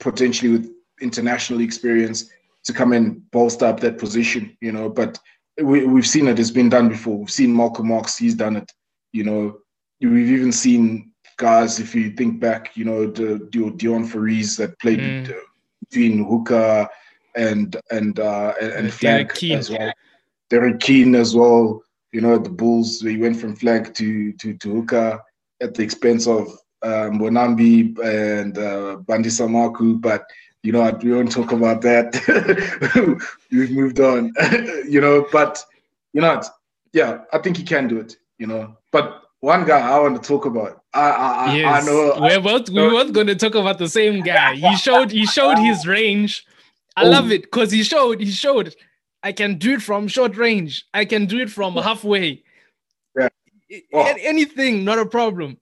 potentially 0.00 0.50
with 0.50 0.72
international 1.00 1.60
experience, 1.60 2.30
to 2.64 2.72
come 2.72 2.92
and 2.92 3.30
bolster 3.30 3.66
up 3.66 3.80
that 3.80 3.98
position. 3.98 4.56
You 4.60 4.72
know, 4.72 4.88
but 4.88 5.18
we, 5.62 5.86
we've 5.86 6.06
seen 6.06 6.28
it; 6.28 6.38
it's 6.38 6.50
been 6.50 6.68
done 6.68 6.88
before. 6.88 7.18
We've 7.18 7.30
seen 7.30 7.56
Malcolm 7.56 7.88
Marx; 7.88 8.16
he's 8.16 8.34
done 8.34 8.56
it. 8.56 8.70
You 9.12 9.24
know, 9.24 9.58
we've 10.00 10.30
even 10.30 10.52
seen 10.52 11.12
guys, 11.36 11.80
if 11.80 11.94
you 11.94 12.10
think 12.12 12.40
back, 12.40 12.76
you 12.76 12.84
know, 12.84 13.06
the, 13.06 13.48
the 13.50 13.70
Deon 13.70 14.06
Fourie 14.06 14.42
that 14.56 14.78
played 14.78 15.00
mm. 15.00 15.34
between 15.80 16.24
hooker 16.24 16.88
and 17.36 17.76
and 17.90 18.20
uh, 18.20 18.54
and, 18.60 18.72
and 18.72 18.92
flank 18.92 19.42
as 19.44 19.70
well. 19.70 19.92
Derek 20.50 20.80
Keane 20.80 21.14
as 21.14 21.34
well. 21.34 21.82
You 22.12 22.20
know, 22.20 22.38
the 22.38 22.50
Bulls, 22.50 23.00
he 23.00 23.16
went 23.16 23.36
from 23.36 23.56
flank 23.56 23.94
to 23.94 24.32
to 24.34 24.54
to 24.54 24.74
hooker 24.74 25.20
at 25.60 25.74
the 25.74 25.82
expense 25.82 26.26
of 26.26 26.48
um, 26.82 27.18
Mbonambi 27.18 27.98
and 28.04 28.58
uh, 28.58 28.96
Bandise 29.06 29.40
Maku, 29.48 30.00
but 30.00 30.24
you 30.62 30.72
know, 30.72 30.98
we 31.02 31.12
won't 31.12 31.30
talk 31.30 31.52
about 31.52 31.82
that. 31.82 32.14
We've 33.50 33.70
moved 33.70 34.00
on, 34.00 34.32
you 34.88 35.00
know, 35.00 35.26
but 35.32 35.62
you 36.12 36.20
know, 36.20 36.40
yeah, 36.92 37.22
I 37.32 37.38
think 37.38 37.56
he 37.56 37.64
can 37.64 37.88
do 37.88 37.98
it, 37.98 38.16
you 38.38 38.46
know. 38.46 38.76
But 38.92 39.24
one 39.40 39.66
guy 39.66 39.80
I 39.80 39.98
want 39.98 40.22
to 40.22 40.26
talk 40.26 40.46
about. 40.46 40.83
I 40.94 41.10
I, 41.10 41.54
yes. 41.54 41.82
I 41.82 41.86
know 41.86 42.18
we're 42.20 42.40
both 42.40 42.68
we 42.70 42.80
were 42.80 43.04
going 43.10 43.26
to 43.26 43.34
talk 43.34 43.54
about 43.54 43.78
the 43.78 43.88
same 43.88 44.22
guy. 44.22 44.54
He 44.54 44.76
showed 44.76 45.10
he 45.10 45.26
showed 45.26 45.58
his 45.58 45.86
range. 45.86 46.46
I 46.96 47.04
oh. 47.04 47.10
love 47.10 47.32
it 47.32 47.42
because 47.42 47.72
he 47.72 47.82
showed 47.82 48.20
he 48.20 48.30
showed 48.30 48.74
I 49.22 49.32
can 49.32 49.58
do 49.58 49.72
it 49.74 49.82
from 49.82 50.06
short 50.06 50.36
range. 50.36 50.86
I 50.94 51.04
can 51.04 51.26
do 51.26 51.40
it 51.40 51.50
from 51.50 51.74
halfway. 51.74 52.44
Yeah. 53.16 53.28
Oh. 53.92 54.14
Anything, 54.20 54.84
not 54.84 54.98
a 54.98 55.06
problem. 55.06 55.58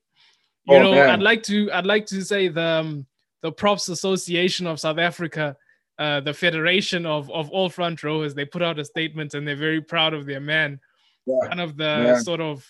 You 0.64 0.76
oh, 0.76 0.82
know, 0.82 0.92
man. 0.92 1.10
I'd 1.10 1.22
like 1.22 1.42
to 1.44 1.70
I'd 1.72 1.86
like 1.86 2.06
to 2.06 2.22
say 2.22 2.48
the 2.48 2.62
um, 2.62 3.06
the 3.40 3.52
Props 3.52 3.88
Association 3.88 4.66
of 4.66 4.80
South 4.80 4.98
Africa, 4.98 5.56
uh, 5.98 6.20
the 6.20 6.34
federation 6.34 7.06
of 7.06 7.30
of 7.30 7.50
all 7.50 7.70
front 7.70 8.02
rowers, 8.02 8.34
they 8.34 8.44
put 8.44 8.62
out 8.62 8.78
a 8.78 8.84
statement 8.84 9.34
and 9.34 9.46
they're 9.46 9.56
very 9.56 9.80
proud 9.80 10.12
of 10.12 10.26
their 10.26 10.40
man. 10.40 10.78
Yeah. 11.24 11.48
One 11.48 11.60
of 11.60 11.76
the 11.76 11.84
yeah. 11.84 12.18
sort 12.18 12.40
of 12.40 12.66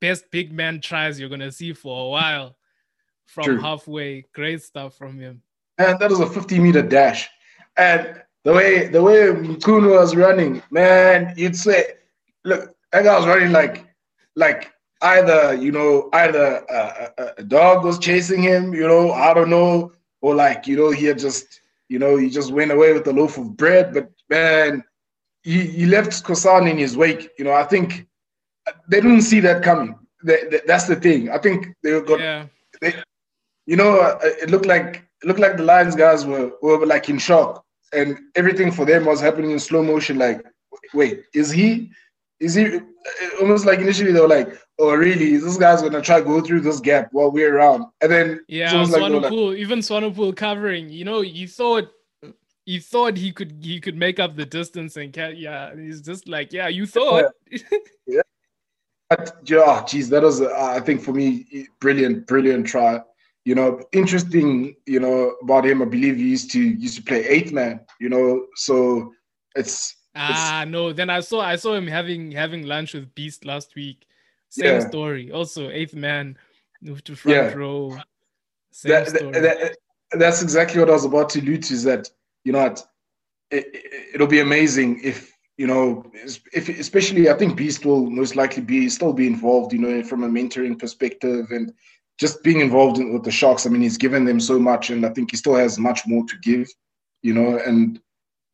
best 0.00 0.30
big 0.30 0.52
man 0.52 0.80
tries 0.80 1.18
you're 1.18 1.28
gonna 1.28 1.52
see 1.52 1.72
for 1.72 2.06
a 2.06 2.08
while 2.08 2.56
from 3.26 3.44
True. 3.44 3.60
halfway. 3.60 4.26
Great 4.34 4.62
stuff 4.62 4.96
from 4.96 5.18
him. 5.18 5.42
And 5.78 5.98
that 5.98 6.10
was 6.10 6.20
a 6.20 6.26
50 6.26 6.58
meter 6.58 6.82
dash. 6.82 7.28
And 7.76 8.22
the 8.44 8.52
way 8.52 8.88
the 8.88 9.02
way 9.02 9.28
Mchunu 9.28 9.98
was 9.98 10.14
running, 10.14 10.62
man, 10.70 11.34
you'd 11.36 11.56
say, 11.56 11.94
look, 12.44 12.74
that 12.92 13.04
guy 13.04 13.16
was 13.16 13.26
running 13.26 13.52
like 13.52 13.86
like 14.36 14.72
either 15.02 15.54
you 15.54 15.72
know 15.72 16.08
either 16.12 16.64
a, 16.68 17.32
a 17.38 17.42
dog 17.42 17.84
was 17.84 17.98
chasing 17.98 18.42
him, 18.42 18.74
you 18.74 18.86
know, 18.86 19.12
I 19.12 19.34
don't 19.34 19.50
know, 19.50 19.92
or 20.20 20.34
like 20.34 20.66
you 20.66 20.76
know 20.76 20.90
he 20.90 21.06
had 21.06 21.18
just 21.18 21.60
you 21.88 21.98
know 21.98 22.16
he 22.16 22.28
just 22.28 22.52
went 22.52 22.72
away 22.72 22.92
with 22.92 23.06
a 23.06 23.12
loaf 23.12 23.38
of 23.38 23.56
bread. 23.56 23.94
But 23.94 24.10
man, 24.28 24.84
he, 25.42 25.66
he 25.66 25.86
left 25.86 26.24
Khosan 26.24 26.70
in 26.70 26.78
his 26.78 26.96
wake. 26.96 27.30
You 27.38 27.44
know, 27.44 27.52
I 27.52 27.64
think 27.64 28.06
they 28.88 29.00
didn't 29.00 29.22
see 29.22 29.40
that 29.40 29.62
coming. 29.62 29.98
They, 30.24 30.44
they, 30.50 30.60
that's 30.66 30.86
the 30.86 30.96
thing. 30.96 31.30
I 31.30 31.38
think 31.38 31.68
they 31.82 32.00
got. 32.00 32.20
Yeah. 32.20 32.46
They, 32.80 32.94
you 33.66 33.76
know, 33.76 34.00
uh, 34.00 34.18
it 34.22 34.50
looked 34.50 34.66
like 34.66 35.04
it 35.22 35.26
looked 35.26 35.40
like 35.40 35.56
the 35.56 35.64
Lions 35.64 35.94
guys 35.94 36.26
were 36.26 36.52
were 36.62 36.84
like 36.86 37.08
in 37.08 37.18
shock, 37.18 37.64
and 37.92 38.18
everything 38.34 38.72
for 38.72 38.84
them 38.84 39.04
was 39.04 39.20
happening 39.20 39.50
in 39.50 39.58
slow 39.58 39.82
motion. 39.82 40.18
Like, 40.18 40.44
wait, 40.94 41.24
is 41.34 41.50
he? 41.50 41.90
Is 42.40 42.54
he? 42.54 42.76
Uh, 42.76 42.80
almost 43.40 43.66
like 43.66 43.80
initially 43.80 44.12
they 44.12 44.20
were 44.20 44.28
like, 44.28 44.56
"Oh, 44.78 44.94
really? 44.94 45.36
This 45.36 45.56
guy's 45.56 45.82
gonna 45.82 46.02
try 46.02 46.20
go 46.20 46.40
through 46.40 46.60
this 46.60 46.80
gap 46.80 47.08
while 47.12 47.30
we're 47.30 47.56
around?" 47.56 47.86
And 48.00 48.10
then 48.10 48.40
yeah, 48.48 48.72
Swanepoel, 48.72 49.50
like, 49.50 49.58
even 49.58 49.78
Swanepoel 49.80 50.36
covering. 50.36 50.88
You 50.88 51.04
know, 51.04 51.20
you 51.20 51.46
thought 51.46 51.88
you 52.64 52.80
thought 52.80 53.16
he 53.16 53.32
could 53.32 53.58
he 53.60 53.80
could 53.80 53.96
make 53.96 54.20
up 54.20 54.36
the 54.36 54.46
distance 54.46 54.96
and 54.96 55.12
can 55.12 55.34
yeah 55.36 55.74
he's 55.74 56.00
just 56.00 56.28
like 56.28 56.52
yeah 56.52 56.68
you 56.68 56.86
thought 56.86 57.32
yeah. 57.50 57.58
yeah. 58.06 58.22
Oh, 59.20 59.84
geez, 59.86 60.08
that 60.10 60.22
was, 60.22 60.40
uh, 60.40 60.52
I 60.54 60.80
think 60.80 61.02
for 61.02 61.12
me, 61.12 61.68
brilliant, 61.80 62.26
brilliant 62.26 62.66
try. 62.66 63.00
You 63.44 63.54
know, 63.56 63.80
interesting, 63.92 64.76
you 64.86 65.00
know, 65.00 65.34
about 65.42 65.66
him. 65.66 65.82
I 65.82 65.86
believe 65.86 66.16
he 66.16 66.28
used 66.28 66.52
to 66.52 66.60
used 66.60 66.96
to 66.96 67.02
play 67.02 67.26
eighth 67.26 67.52
man. 67.52 67.80
You 67.98 68.08
know, 68.08 68.46
so 68.54 69.12
it's 69.56 69.96
ah 70.14 70.64
no. 70.68 70.92
Then 70.92 71.10
I 71.10 71.18
saw 71.20 71.40
I 71.40 71.56
saw 71.56 71.74
him 71.74 71.88
having 71.88 72.30
having 72.30 72.64
lunch 72.66 72.94
with 72.94 73.12
Beast 73.16 73.44
last 73.44 73.74
week. 73.74 74.06
Same 74.50 74.80
yeah. 74.80 74.86
story. 74.86 75.32
Also 75.32 75.70
eighth 75.70 75.94
man, 75.94 76.38
moved 76.82 77.04
to 77.06 77.16
front 77.16 77.36
yeah. 77.36 77.52
row. 77.54 77.98
Same 78.70 78.92
that, 78.92 79.08
story. 79.08 79.40
That, 79.40 79.76
that's 80.12 80.42
exactly 80.42 80.78
what 80.78 80.88
I 80.88 80.92
was 80.92 81.04
about 81.04 81.30
to 81.30 81.40
allude 81.40 81.64
to. 81.64 81.74
Is 81.74 81.82
that 81.82 82.08
you 82.44 82.52
know, 82.52 82.66
it, 82.66 82.84
it, 83.50 84.14
it'll 84.14 84.28
be 84.28 84.40
amazing 84.40 85.00
if 85.02 85.31
you 85.62 85.68
know, 85.68 86.04
if 86.52 86.68
especially 86.68 87.30
I 87.30 87.34
think 87.34 87.56
Beast 87.56 87.86
will 87.86 88.10
most 88.10 88.34
likely 88.34 88.64
be 88.64 88.88
still 88.88 89.12
be 89.12 89.28
involved, 89.28 89.72
you 89.72 89.78
know, 89.78 90.02
from 90.02 90.24
a 90.24 90.28
mentoring 90.28 90.76
perspective 90.76 91.52
and 91.52 91.72
just 92.18 92.42
being 92.42 92.58
involved 92.58 92.98
in, 92.98 93.12
with 93.12 93.22
the 93.22 93.30
Sharks. 93.30 93.64
I 93.64 93.70
mean, 93.70 93.82
he's 93.82 93.96
given 93.96 94.24
them 94.24 94.40
so 94.40 94.58
much, 94.58 94.90
and 94.90 95.06
I 95.06 95.10
think 95.10 95.30
he 95.30 95.36
still 95.36 95.54
has 95.54 95.78
much 95.78 96.00
more 96.04 96.24
to 96.24 96.36
give, 96.42 96.68
you 97.22 97.32
know. 97.32 97.60
And 97.64 98.00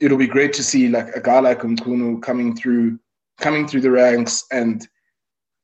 it'll 0.00 0.18
be 0.18 0.26
great 0.26 0.52
to 0.52 0.62
see 0.62 0.88
like 0.88 1.08
a 1.16 1.22
guy 1.22 1.40
like 1.40 1.60
Mchunu 1.60 2.20
coming 2.20 2.54
through, 2.54 2.98
coming 3.40 3.66
through 3.66 3.80
the 3.80 3.90
ranks 3.90 4.44
and 4.52 4.86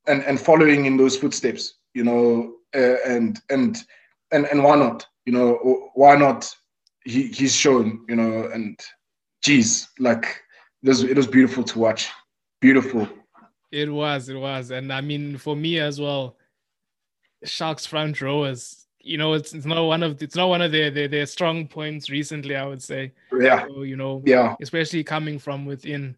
and 0.06 0.22
and 0.24 0.40
following 0.40 0.86
in 0.86 0.96
those 0.96 1.14
footsteps, 1.14 1.74
you 1.92 2.04
know. 2.04 2.54
Uh, 2.74 2.96
and 3.06 3.38
and 3.50 3.84
and 4.32 4.46
and 4.46 4.64
why 4.64 4.76
not? 4.76 5.06
You 5.26 5.34
know, 5.34 5.90
why 5.92 6.16
not? 6.16 6.50
He 7.04 7.26
he's 7.26 7.54
shown, 7.54 8.02
you 8.08 8.16
know, 8.16 8.48
and 8.50 8.80
geez, 9.42 9.90
like 9.98 10.40
it 10.84 10.88
was 10.88 11.02
it 11.02 11.16
was 11.16 11.26
beautiful 11.26 11.64
to 11.64 11.78
watch. 11.78 12.10
Beautiful. 12.60 13.08
It 13.72 13.90
was, 13.90 14.28
it 14.28 14.36
was, 14.36 14.70
and 14.70 14.92
I 14.92 15.00
mean 15.00 15.38
for 15.38 15.56
me 15.56 15.80
as 15.80 16.00
well. 16.00 16.36
Sharks 17.44 17.84
front 17.84 18.22
rowers, 18.22 18.86
you 19.00 19.18
know, 19.18 19.34
it's, 19.34 19.52
it's 19.52 19.66
not 19.66 19.82
one 19.82 20.02
of 20.02 20.22
it's 20.22 20.36
not 20.36 20.48
one 20.48 20.62
of 20.62 20.72
their, 20.72 20.90
their 20.90 21.08
their 21.08 21.26
strong 21.26 21.66
points 21.66 22.08
recently. 22.08 22.54
I 22.56 22.66
would 22.66 22.82
say. 22.82 23.12
Yeah. 23.38 23.66
So, 23.66 23.82
you 23.82 23.96
know. 23.96 24.22
Yeah. 24.24 24.54
Especially 24.62 25.04
coming 25.04 25.38
from 25.38 25.66
within, 25.66 26.16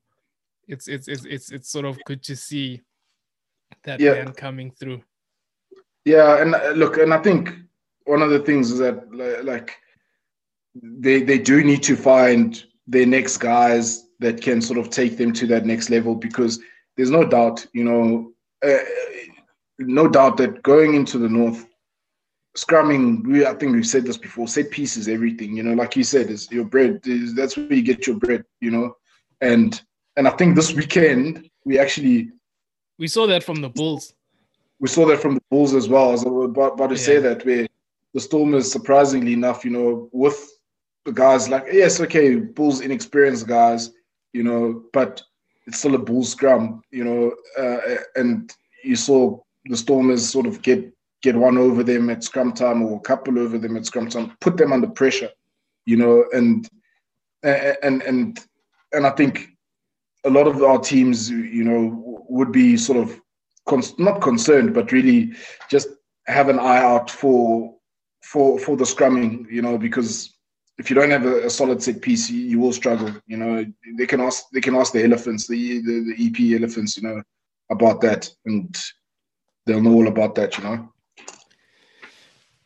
it's 0.68 0.88
it's 0.88 1.08
it's 1.08 1.24
it's 1.24 1.50
it's 1.50 1.70
sort 1.70 1.84
of 1.84 1.98
good 2.04 2.22
to 2.24 2.36
see 2.36 2.82
that 3.84 4.00
yeah. 4.00 4.12
man 4.12 4.32
coming 4.32 4.70
through. 4.70 5.02
Yeah, 6.04 6.40
and 6.40 6.54
uh, 6.54 6.70
look, 6.70 6.98
and 6.98 7.12
I 7.12 7.18
think 7.18 7.52
one 8.04 8.22
of 8.22 8.30
the 8.30 8.40
things 8.40 8.70
is 8.70 8.78
that 8.78 9.12
like 9.44 9.76
they 10.74 11.22
they 11.22 11.38
do 11.38 11.64
need 11.64 11.82
to 11.84 11.96
find 11.96 12.62
their 12.86 13.06
next 13.06 13.38
guys 13.38 14.05
that 14.20 14.40
can 14.40 14.60
sort 14.60 14.78
of 14.78 14.90
take 14.90 15.16
them 15.16 15.32
to 15.32 15.46
that 15.46 15.66
next 15.66 15.90
level 15.90 16.14
because 16.14 16.60
there's 16.96 17.10
no 17.10 17.24
doubt, 17.24 17.66
you 17.72 17.84
know, 17.84 18.32
uh, 18.64 18.84
no 19.78 20.08
doubt 20.08 20.36
that 20.38 20.62
going 20.62 20.94
into 20.94 21.18
the 21.18 21.28
north, 21.28 21.66
scrumming, 22.56 23.24
we 23.26 23.46
I 23.46 23.54
think 23.54 23.72
we've 23.72 23.86
said 23.86 24.04
this 24.04 24.16
before. 24.16 24.48
Set 24.48 24.70
pieces, 24.70 25.08
everything. 25.08 25.56
You 25.56 25.62
know, 25.62 25.74
like 25.74 25.96
you 25.96 26.04
said, 26.04 26.30
is 26.30 26.50
your 26.50 26.64
bread. 26.64 27.00
Is, 27.04 27.34
that's 27.34 27.56
where 27.56 27.72
you 27.72 27.82
get 27.82 28.06
your 28.06 28.16
bread. 28.16 28.44
You 28.60 28.70
know, 28.70 28.96
and 29.40 29.80
and 30.16 30.26
I 30.26 30.30
think 30.30 30.56
this 30.56 30.72
weekend 30.72 31.50
we 31.64 31.78
actually 31.78 32.30
we 32.98 33.08
saw 33.08 33.26
that 33.26 33.44
from 33.44 33.60
the 33.60 33.68
Bulls. 33.68 34.14
We 34.78 34.88
saw 34.88 35.06
that 35.06 35.20
from 35.20 35.34
the 35.34 35.42
Bulls 35.50 35.74
as 35.74 35.88
well. 35.88 36.08
I 36.08 36.12
was 36.12 36.22
about, 36.22 36.74
about 36.74 36.88
to 36.88 36.96
yeah. 36.96 37.00
say 37.00 37.18
that 37.18 37.44
where 37.44 37.66
the 38.14 38.20
Stormers, 38.20 38.70
surprisingly 38.70 39.32
enough, 39.32 39.64
you 39.64 39.70
know, 39.70 40.08
with 40.12 40.50
the 41.04 41.12
guys 41.12 41.48
like 41.48 41.66
yes, 41.70 42.00
okay, 42.00 42.36
Bulls 42.36 42.80
inexperienced 42.80 43.46
guys, 43.46 43.90
you 44.32 44.42
know, 44.42 44.84
but 44.92 45.22
it's 45.66 45.78
still 45.78 45.94
a 45.94 45.98
bull 45.98 46.24
scrum, 46.24 46.82
you 46.90 47.04
know, 47.04 47.34
uh, 47.58 47.96
and 48.14 48.52
you 48.84 48.96
saw 48.96 49.38
the 49.66 49.76
Stormers 49.76 50.28
sort 50.28 50.46
of 50.46 50.62
get 50.62 50.92
get 51.22 51.34
one 51.34 51.58
over 51.58 51.82
them 51.82 52.08
at 52.10 52.22
scrum 52.22 52.52
time 52.52 52.82
or 52.82 52.96
a 52.98 53.00
couple 53.00 53.38
over 53.38 53.58
them 53.58 53.76
at 53.76 53.86
scrum 53.86 54.08
time, 54.08 54.36
put 54.40 54.56
them 54.56 54.72
under 54.72 54.86
pressure, 54.86 55.30
you 55.84 55.96
know, 55.96 56.24
and 56.32 56.68
and 57.42 58.02
and 58.02 58.40
and 58.92 59.06
I 59.06 59.10
think 59.10 59.48
a 60.24 60.30
lot 60.30 60.46
of 60.46 60.62
our 60.62 60.78
teams, 60.78 61.30
you 61.30 61.64
know, 61.64 62.24
would 62.28 62.52
be 62.52 62.76
sort 62.76 62.98
of 62.98 63.20
not 63.98 64.20
concerned, 64.20 64.74
but 64.74 64.92
really 64.92 65.32
just 65.68 65.88
have 66.26 66.48
an 66.48 66.58
eye 66.58 66.82
out 66.82 67.10
for 67.10 67.74
for 68.22 68.58
for 68.58 68.76
the 68.76 68.84
scrumming, 68.84 69.50
you 69.50 69.62
know, 69.62 69.78
because 69.78 70.35
if 70.78 70.90
you 70.90 70.96
don't 70.96 71.10
have 71.10 71.24
a, 71.24 71.46
a, 71.46 71.50
solid 71.50 71.82
set 71.82 72.00
piece, 72.02 72.28
you, 72.28 72.40
you, 72.40 72.58
will 72.58 72.72
struggle. 72.72 73.10
You 73.26 73.38
know, 73.38 73.64
they 73.96 74.06
can 74.06 74.20
ask 74.20 74.44
they 74.52 74.60
can 74.60 74.74
ask 74.74 74.92
the 74.92 75.04
elephants, 75.04 75.46
the, 75.46 75.80
the 75.80 76.14
the 76.14 76.26
EP 76.26 76.60
elephants, 76.60 76.96
you 76.96 77.02
know, 77.02 77.22
about 77.70 78.00
that, 78.02 78.28
and 78.44 78.76
they'll 79.64 79.82
know 79.82 79.94
all 79.94 80.08
about 80.08 80.34
that. 80.34 80.58
You 80.58 80.64
know. 80.64 80.92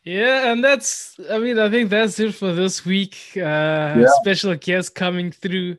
Yeah, 0.03 0.51
and 0.51 0.63
that's 0.63 1.19
I 1.29 1.37
mean 1.37 1.59
I 1.59 1.69
think 1.69 1.89
that's 1.89 2.19
it 2.19 2.33
for 2.33 2.53
this 2.53 2.85
week. 2.85 3.17
Uh, 3.35 3.39
yeah. 3.39 4.07
Special 4.21 4.55
guest 4.55 4.95
coming 4.95 5.31
through. 5.31 5.77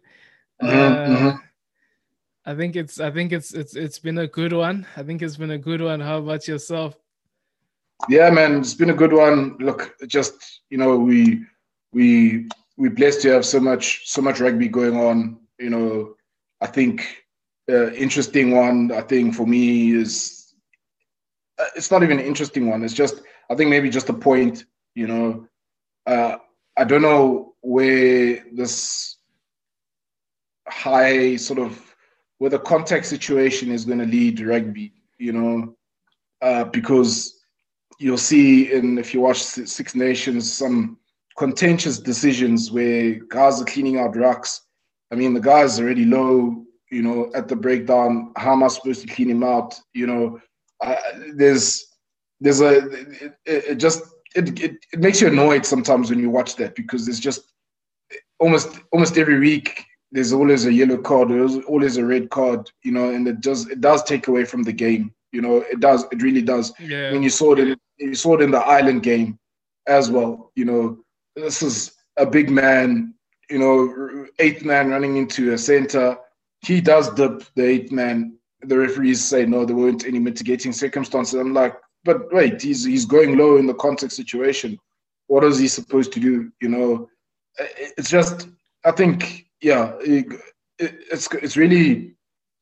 Mm-hmm, 0.63 0.69
uh, 0.69 1.17
mm-hmm. 1.17 1.37
I 2.47 2.55
think 2.55 2.77
it's 2.77 3.01
I 3.01 3.11
think 3.11 3.33
it's 3.33 3.53
it's 3.53 3.77
it's 3.77 3.99
been 3.99 4.19
a 4.19 4.27
good 4.27 4.53
one. 4.53 4.87
I 4.97 5.03
think 5.03 5.23
it's 5.23 5.37
been 5.37 5.51
a 5.51 5.59
good 5.59 5.81
one. 5.81 6.01
How 6.01 6.19
about 6.19 6.49
yourself? 6.49 6.97
Yeah, 8.09 8.31
man, 8.31 8.59
it's 8.59 8.75
been 8.75 8.91
a 8.91 8.95
good 8.95 9.13
one. 9.13 9.57
Look, 9.59 9.95
just 10.07 10.63
you 10.71 10.79
know 10.79 10.97
we 10.97 11.45
we 11.93 12.49
we're 12.77 12.91
blessed 12.91 13.23
to 13.23 13.31
have 13.31 13.45
so 13.45 13.61
much 13.61 14.09
so 14.09 14.23
much 14.23 14.41
rugby 14.41 14.69
going 14.69 14.97
on. 14.97 15.39
You 15.59 15.71
know, 15.71 16.15
I 16.61 16.67
think 16.67 17.25
uh, 17.71 17.93
interesting 17.93 18.53
one. 18.53 18.91
I 18.93 19.03
think 19.03 19.35
for 19.35 19.47
me 19.47 19.93
is 19.93 20.55
uh, 21.59 21.67
it's 21.77 21.91
not 21.91 22.03
even 22.03 22.19
an 22.19 22.25
interesting 22.25 22.69
one. 22.69 22.83
It's 22.83 22.95
just 22.95 23.23
I 23.51 23.55
think 23.55 23.71
maybe 23.71 23.91
just 23.91 24.09
a 24.09 24.15
point. 24.15 24.65
You 24.95 25.07
know, 25.07 25.49
uh, 26.07 26.37
I 26.77 26.85
don't 26.85 27.03
know 27.03 27.55
where 27.61 28.45
this 28.53 29.17
high 30.69 31.37
sort 31.37 31.59
of 31.59 31.81
where 32.39 32.51
the 32.51 32.59
contact 32.59 33.07
situation 33.07 33.71
is 33.71 33.85
going 33.85 33.99
to 33.99 34.07
lead 34.07 34.41
rugby. 34.41 34.93
You 35.19 35.33
know, 35.33 35.77
uh, 36.41 36.65
because 36.65 37.41
you'll 37.99 38.19
see 38.19 38.73
in 38.73 38.99
if 38.99 39.15
you 39.15 39.21
watch 39.21 39.43
Six 39.43 39.95
Nations 39.95 40.53
some 40.53 40.99
contentious 41.39 41.99
decisions 41.99 42.71
where 42.71 43.15
guys 43.29 43.61
are 43.61 43.65
cleaning 43.65 43.99
out 43.99 44.15
rucks. 44.15 44.61
I 45.11 45.15
mean, 45.15 45.35
the 45.35 45.41
guy's 45.41 45.79
already 45.81 46.05
low, 46.05 46.65
you 46.91 47.03
know, 47.03 47.31
at 47.35 47.49
the 47.49 47.57
breakdown. 47.57 48.33
How 48.37 48.53
am 48.53 48.63
I 48.63 48.69
supposed 48.69 49.03
to 49.03 49.15
clean 49.15 49.31
him 49.31 49.43
out? 49.43 49.79
You 49.95 50.07
know, 50.07 50.41
uh, 50.81 50.97
there's 51.35 51.87
there's 52.41 52.61
a 52.61 52.89
it, 52.89 53.35
it 53.45 53.75
just 53.77 54.03
it, 54.35 54.61
it, 54.61 54.77
it 54.93 55.01
makes 55.01 55.21
you 55.21 55.29
annoyed 55.29 55.65
sometimes 55.67 56.11
when 56.11 56.19
you 56.19 56.31
watch 56.31 56.57
that 56.57 56.75
because 56.75 57.05
there's 57.07 57.21
just 57.21 57.53
almost 58.41 58.81
almost 58.93 59.19
every 59.19 59.39
week 59.39 59.85
there's 60.13 60.33
always 60.33 60.67
a 60.67 60.73
yellow 60.73 60.99
card, 60.99 61.31
there's 61.31 61.57
always 61.65 61.97
a 61.97 62.05
red 62.05 62.29
card, 62.31 62.71
you 62.83 62.93
know, 62.93 63.11
and 63.11 63.27
it 63.27 63.41
does 63.41 63.67
it 63.69 63.81
does 63.81 64.03
take 64.05 64.29
away 64.29 64.45
from 64.45 64.63
the 64.63 64.73
game. 64.73 65.13
You 65.33 65.41
know, 65.41 65.65
it 65.71 65.81
does, 65.81 66.05
it 66.13 66.23
really 66.23 66.43
does. 66.43 66.73
Yeah. 66.79 67.13
When 67.13 67.23
you 67.23 67.31
saw 67.31 67.55
it, 67.55 67.79
you 67.99 68.15
saw 68.15 68.35
it 68.35 68.43
in 68.43 68.51
the 68.51 68.61
island 68.61 69.03
game 69.03 69.39
as 69.87 70.11
well. 70.11 70.53
You 70.55 70.67
know, 70.67 70.99
this 71.37 71.63
is 71.63 71.93
a 72.17 72.27
big 72.27 72.51
man, 72.51 73.15
you 73.51 73.59
know, 73.59 74.27
eighth 74.39 74.65
man 74.65 74.91
running 74.91 75.17
into 75.17 75.53
a 75.53 75.59
center. 75.59 76.17
He 76.61 76.81
does 76.81 77.13
dip 77.15 77.45
the 77.55 77.65
eighth 77.65 77.93
man. 77.93 78.37
The 78.63 78.79
referees 78.79 79.23
say 79.23 79.45
no, 79.45 79.65
there 79.65 79.77
weren't 79.77 80.07
any 80.07 80.19
mitigating 80.19 80.73
circumstances. 80.73 81.35
I'm 81.35 81.53
like, 81.53 81.75
but 82.05 82.33
wait, 82.33 82.63
he's 82.63 82.85
he's 82.85 83.05
going 83.05 83.37
low 83.37 83.57
in 83.57 83.67
the 83.67 83.75
context 83.75 84.17
situation. 84.17 84.79
What 85.27 85.45
is 85.45 85.59
he 85.59 85.69
supposed 85.69 86.13
to 86.13 86.21
do? 86.21 86.53
You 86.61 86.69
know, 86.69 87.09
it's 87.59 88.11
just 88.11 88.49
I 88.85 88.93
think 88.93 89.47
yeah, 89.61 89.95
it, 90.01 90.27
it's 90.79 91.33
it's 91.35 91.57
really 91.57 92.15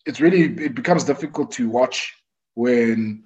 it's 0.07 0.21
really 0.21 0.43
it 0.65 0.75
becomes 0.75 1.05
difficult 1.05 1.51
to 1.53 1.69
watch 1.69 2.15
when 2.55 3.25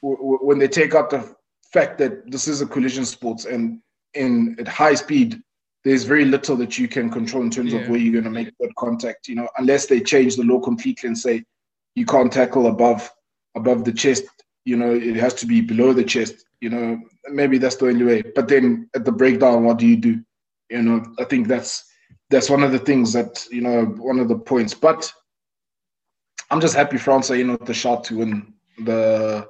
when 0.00 0.58
they 0.58 0.68
take 0.68 0.94
out 0.94 1.10
the 1.10 1.34
fact 1.72 1.98
that 1.98 2.30
this 2.30 2.46
is 2.46 2.60
a 2.60 2.66
collision 2.66 3.04
sport 3.04 3.44
and 3.46 3.80
in 4.14 4.56
at 4.58 4.68
high 4.68 4.94
speed, 4.94 5.40
there's 5.84 6.04
very 6.04 6.24
little 6.24 6.56
that 6.56 6.78
you 6.78 6.88
can 6.88 7.10
control 7.10 7.42
in 7.42 7.50
terms 7.50 7.72
yeah. 7.72 7.80
of 7.80 7.88
where 7.88 7.98
you're 7.98 8.12
going 8.12 8.24
to 8.24 8.30
make 8.30 8.56
that 8.58 8.74
contact. 8.76 9.28
You 9.28 9.36
know, 9.36 9.48
unless 9.58 9.86
they 9.86 10.00
change 10.00 10.36
the 10.36 10.44
law 10.44 10.60
completely 10.60 11.08
and 11.08 11.18
say 11.18 11.44
you 11.94 12.06
can't 12.06 12.32
tackle 12.32 12.66
above 12.66 13.10
above 13.54 13.84
the 13.84 13.92
chest. 13.92 14.24
You 14.64 14.76
know, 14.76 14.92
it 14.94 15.16
has 15.16 15.34
to 15.34 15.46
be 15.46 15.60
below 15.60 15.92
the 15.92 16.04
chest. 16.04 16.46
You 16.60 16.70
know, 16.70 17.00
maybe 17.30 17.58
that's 17.58 17.76
the 17.76 17.88
only 17.88 18.04
way. 18.04 18.22
But 18.22 18.48
then 18.48 18.88
at 18.94 19.04
the 19.04 19.12
breakdown, 19.12 19.64
what 19.64 19.78
do 19.78 19.86
you 19.86 19.96
do? 19.96 20.22
You 20.70 20.82
know, 20.82 21.04
I 21.18 21.24
think 21.24 21.48
that's 21.48 21.84
that's 22.30 22.50
one 22.50 22.62
of 22.62 22.72
the 22.72 22.78
things 22.78 23.12
that 23.12 23.46
you 23.50 23.60
know 23.60 23.84
one 23.84 24.18
of 24.18 24.28
the 24.28 24.38
points. 24.38 24.74
But 24.74 25.12
I'm 26.50 26.60
just 26.60 26.74
happy 26.74 26.96
France 26.96 27.30
are 27.30 27.36
you 27.36 27.44
know 27.44 27.56
the 27.56 27.74
shot 27.74 28.04
to 28.04 28.18
win 28.18 28.54
the 28.78 29.46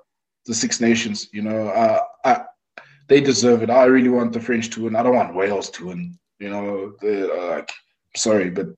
the 0.46 0.54
Six 0.54 0.80
Nations. 0.80 1.28
You 1.32 1.42
know, 1.42 1.68
uh, 1.68 2.00
I 2.24 2.44
they 3.08 3.20
deserve 3.20 3.62
it. 3.62 3.70
I 3.70 3.84
really 3.84 4.08
want 4.08 4.32
the 4.32 4.40
French 4.40 4.70
to 4.70 4.84
win. 4.84 4.96
I 4.96 5.02
don't 5.02 5.14
want 5.14 5.34
Wales 5.34 5.70
to 5.70 5.86
win. 5.86 6.18
You 6.38 6.50
know, 6.50 6.92
uh, 7.02 7.48
like 7.56 7.70
sorry, 8.16 8.50
but 8.50 8.68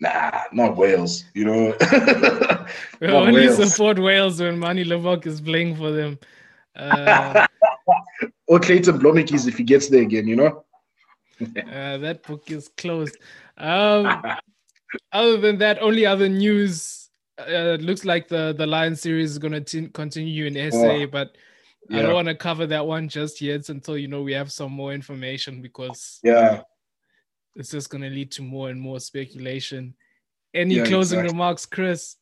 nah, 0.00 0.42
not 0.52 0.76
Wales. 0.76 1.24
You 1.34 1.44
know, 1.44 1.76
we 3.00 3.08
only 3.08 3.46
Wales. 3.46 3.72
support 3.72 3.98
Wales 3.98 4.40
when 4.40 4.58
Manie 4.58 4.84
Libbok 4.84 5.26
is 5.26 5.40
playing 5.40 5.76
for 5.76 5.90
them. 5.90 6.18
Uh, 6.76 7.46
or 8.46 8.60
Clayton 8.60 8.98
Blommetjies 8.98 9.48
if 9.48 9.56
he 9.58 9.64
gets 9.64 9.88
there 9.88 10.02
again. 10.02 10.26
You 10.26 10.36
know. 10.36 10.64
uh, 11.40 11.98
that 11.98 12.22
book 12.26 12.50
is 12.50 12.68
closed. 12.76 13.16
Um, 13.56 14.22
other 15.12 15.36
than 15.38 15.58
that, 15.58 15.80
only 15.82 16.06
other 16.06 16.28
news. 16.28 16.96
Uh, 17.38 17.78
looks 17.80 18.04
like 18.04 18.28
the 18.28 18.54
the 18.56 18.66
Lion 18.66 18.94
series 18.94 19.30
is 19.30 19.38
going 19.38 19.64
to 19.64 19.88
continue 19.88 20.44
in 20.44 20.70
SA, 20.70 20.78
oh. 20.78 21.06
but 21.06 21.36
yeah. 21.88 21.98
I 21.98 22.02
don't 22.02 22.14
want 22.14 22.28
to 22.28 22.34
cover 22.34 22.66
that 22.66 22.86
one 22.86 23.08
just 23.08 23.40
yet 23.40 23.68
until 23.68 23.96
you 23.96 24.08
know 24.08 24.22
we 24.22 24.32
have 24.32 24.52
some 24.52 24.72
more 24.72 24.92
information 24.92 25.62
because 25.62 26.20
yeah, 26.22 26.62
it's 27.56 27.70
just 27.70 27.90
going 27.90 28.02
to 28.02 28.10
lead 28.10 28.30
to 28.32 28.42
more 28.42 28.70
and 28.70 28.80
more 28.80 29.00
speculation. 29.00 29.94
Any 30.54 30.76
yeah, 30.76 30.84
closing 30.84 31.20
exactly. 31.20 31.34
remarks, 31.34 31.66
Chris? 31.66 32.16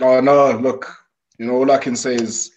Oh 0.00 0.20
no, 0.20 0.52
look, 0.52 0.92
you 1.38 1.46
know 1.46 1.54
all 1.54 1.70
I 1.70 1.78
can 1.78 1.96
say 1.96 2.14
is 2.14 2.52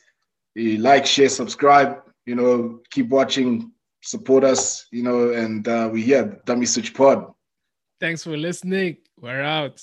like, 0.56 1.06
share, 1.06 1.30
subscribe. 1.30 2.02
You 2.26 2.36
know, 2.36 2.80
keep 2.90 3.10
watching, 3.10 3.72
support 4.02 4.44
us. 4.44 4.88
You 4.92 5.04
know, 5.04 5.34
and 5.34 5.68
uh, 5.68 5.90
we 5.92 6.02
here, 6.02 6.42
Dummy 6.46 6.66
Switch 6.66 6.94
Pod. 6.94 7.32
Thanks 8.00 8.24
for 8.24 8.36
listening. 8.36 8.98
We're 9.18 9.42
out. 9.42 9.82